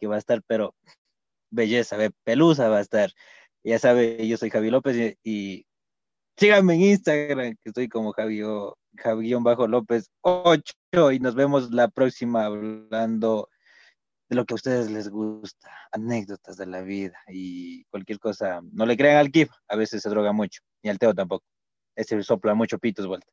que 0.00 0.06
va 0.06 0.14
a 0.14 0.18
estar, 0.18 0.42
pero 0.46 0.74
belleza, 1.52 1.96
ve, 1.96 2.10
pelusa 2.24 2.68
va 2.68 2.78
a 2.78 2.80
estar. 2.82 3.12
Ya 3.64 3.78
sabe, 3.78 4.26
yo 4.26 4.36
soy 4.36 4.50
Javi 4.50 4.70
López 4.70 4.96
y, 4.96 5.18
y 5.22 5.66
síganme 6.36 6.74
en 6.74 6.82
Instagram, 6.82 7.54
que 7.62 7.68
estoy 7.70 7.88
como 7.88 8.12
Javio, 8.12 8.76
Javi-López 8.96 10.10
8 10.22 11.12
y 11.12 11.20
nos 11.20 11.34
vemos 11.34 11.70
la 11.70 11.88
próxima 11.88 12.46
hablando 12.46 13.48
de 14.28 14.36
lo 14.36 14.44
que 14.44 14.54
a 14.54 14.56
ustedes 14.56 14.90
les 14.90 15.08
gusta, 15.08 15.70
anécdotas 15.92 16.56
de 16.56 16.66
la 16.66 16.80
vida 16.82 17.18
y 17.28 17.84
cualquier 17.84 18.18
cosa. 18.18 18.60
No 18.72 18.86
le 18.86 18.96
crean 18.96 19.18
al 19.18 19.30
Kif, 19.30 19.50
a 19.68 19.76
veces 19.76 20.02
se 20.02 20.08
droga 20.08 20.32
mucho, 20.32 20.62
ni 20.82 20.90
al 20.90 20.98
Teo 20.98 21.14
tampoco. 21.14 21.44
Ese 21.94 22.22
sopla 22.22 22.54
mucho 22.54 22.78
pitos, 22.78 23.06
vuelta. 23.06 23.26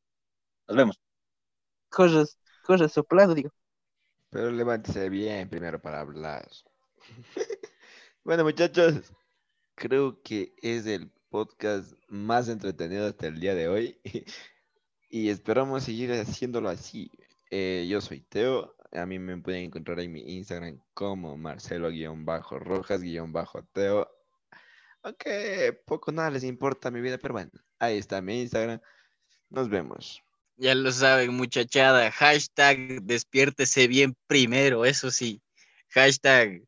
Nos 0.67 0.77
vemos. 0.77 0.99
Cosas, 1.89 2.37
cosas 2.65 2.91
soplado, 2.91 3.33
digo. 3.33 3.49
Pero 4.29 4.51
levántese 4.51 5.09
bien 5.09 5.49
primero 5.49 5.81
para 5.81 6.01
hablar. 6.01 6.47
bueno, 8.23 8.43
muchachos, 8.43 9.11
creo 9.75 10.21
que 10.21 10.53
es 10.61 10.85
el 10.85 11.11
podcast 11.29 11.93
más 12.07 12.49
entretenido 12.49 13.07
hasta 13.07 13.27
el 13.27 13.39
día 13.39 13.55
de 13.55 13.67
hoy. 13.67 13.99
y 15.09 15.29
esperamos 15.29 15.83
seguir 15.83 16.11
haciéndolo 16.11 16.69
así. 16.69 17.11
Eh, 17.49 17.87
yo 17.89 17.99
soy 18.01 18.21
Teo. 18.21 18.75
A 18.91 19.05
mí 19.05 19.19
me 19.19 19.37
pueden 19.37 19.65
encontrar 19.65 19.99
en 19.99 20.11
mi 20.11 20.21
Instagram 20.21 20.81
como 20.93 21.37
Marcelo-Rojas-Teo. 21.37 24.09
Aunque 25.01 25.81
poco 25.85 26.11
nada 26.11 26.31
les 26.31 26.43
importa 26.43 26.91
mi 26.91 26.99
vida, 27.01 27.17
pero 27.17 27.33
bueno, 27.33 27.51
ahí 27.79 27.97
está 27.97 28.21
mi 28.21 28.41
Instagram. 28.41 28.79
Nos 29.49 29.69
vemos. 29.69 30.21
Ya 30.57 30.75
lo 30.75 30.91
saben, 30.91 31.33
muchachada. 31.33 32.11
Hashtag 32.11 33.01
despiértese 33.03 33.87
bien 33.87 34.15
primero, 34.27 34.85
eso 34.85 35.09
sí. 35.09 35.41
Hashtag 35.89 36.61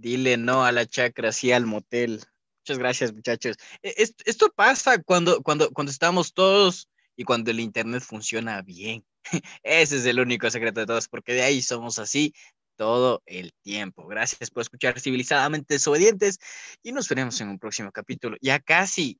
dile 0.00 0.36
no 0.36 0.64
a 0.64 0.72
la 0.72 0.86
chacra, 0.86 1.32
sí 1.32 1.52
al 1.52 1.66
motel. 1.66 2.22
Muchas 2.62 2.78
gracias, 2.78 3.12
muchachos. 3.12 3.56
E- 3.82 3.94
es- 3.98 4.14
Esto 4.24 4.52
pasa 4.54 5.02
cuando, 5.02 5.42
cuando, 5.42 5.70
cuando 5.70 5.90
estamos 5.90 6.32
todos 6.32 6.88
y 7.16 7.24
cuando 7.24 7.50
el 7.50 7.60
internet 7.60 8.02
funciona 8.02 8.62
bien. 8.62 9.04
Ese 9.62 9.96
es 9.96 10.06
el 10.06 10.20
único 10.20 10.50
secreto 10.50 10.80
de 10.80 10.86
todos, 10.86 11.08
porque 11.08 11.34
de 11.34 11.42
ahí 11.42 11.62
somos 11.62 11.98
así 11.98 12.32
todo 12.76 13.22
el 13.26 13.52
tiempo. 13.62 14.06
Gracias 14.06 14.50
por 14.50 14.62
escuchar 14.62 15.00
civilizadamente 15.00 15.74
desobedientes 15.74 16.38
y 16.82 16.92
nos 16.92 17.08
veremos 17.08 17.40
en 17.40 17.48
un 17.48 17.58
próximo 17.58 17.90
capítulo. 17.90 18.36
Ya 18.40 18.60
casi, 18.60 19.18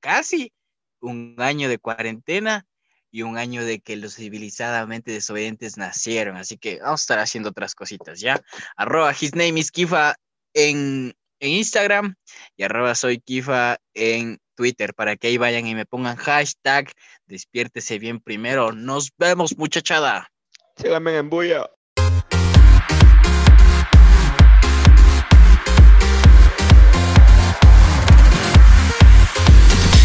casi 0.00 0.52
un 1.00 1.36
año 1.38 1.68
de 1.68 1.78
cuarentena 1.78 2.66
y 3.10 3.22
un 3.22 3.38
año 3.38 3.64
de 3.64 3.80
que 3.80 3.96
los 3.96 4.14
civilizadamente 4.14 5.10
desobedientes 5.10 5.76
nacieron. 5.76 6.36
Así 6.36 6.58
que 6.58 6.78
vamos 6.80 7.00
a 7.00 7.02
estar 7.02 7.18
haciendo 7.18 7.50
otras 7.50 7.74
cositas, 7.74 8.20
¿ya? 8.20 8.40
Arroba 8.76 9.14
his 9.18 9.34
name 9.34 9.58
is 9.60 9.70
Kifa 9.70 10.14
en, 10.54 11.14
en 11.40 11.50
Instagram 11.50 12.14
y 12.56 12.64
arroba 12.64 12.94
soy 12.94 13.20
Kifa 13.20 13.78
en 13.94 14.38
Twitter 14.54 14.92
para 14.94 15.16
que 15.16 15.28
ahí 15.28 15.38
vayan 15.38 15.66
y 15.66 15.74
me 15.74 15.86
pongan 15.86 16.16
hashtag 16.16 16.92
despiértese 17.28 17.98
bien 17.98 18.20
primero. 18.20 18.72
Nos 18.72 19.12
vemos, 19.16 19.56
muchachada. 19.56 20.30
Síganme 20.76 21.16
en 21.16 21.30
Bulla. 21.30 21.70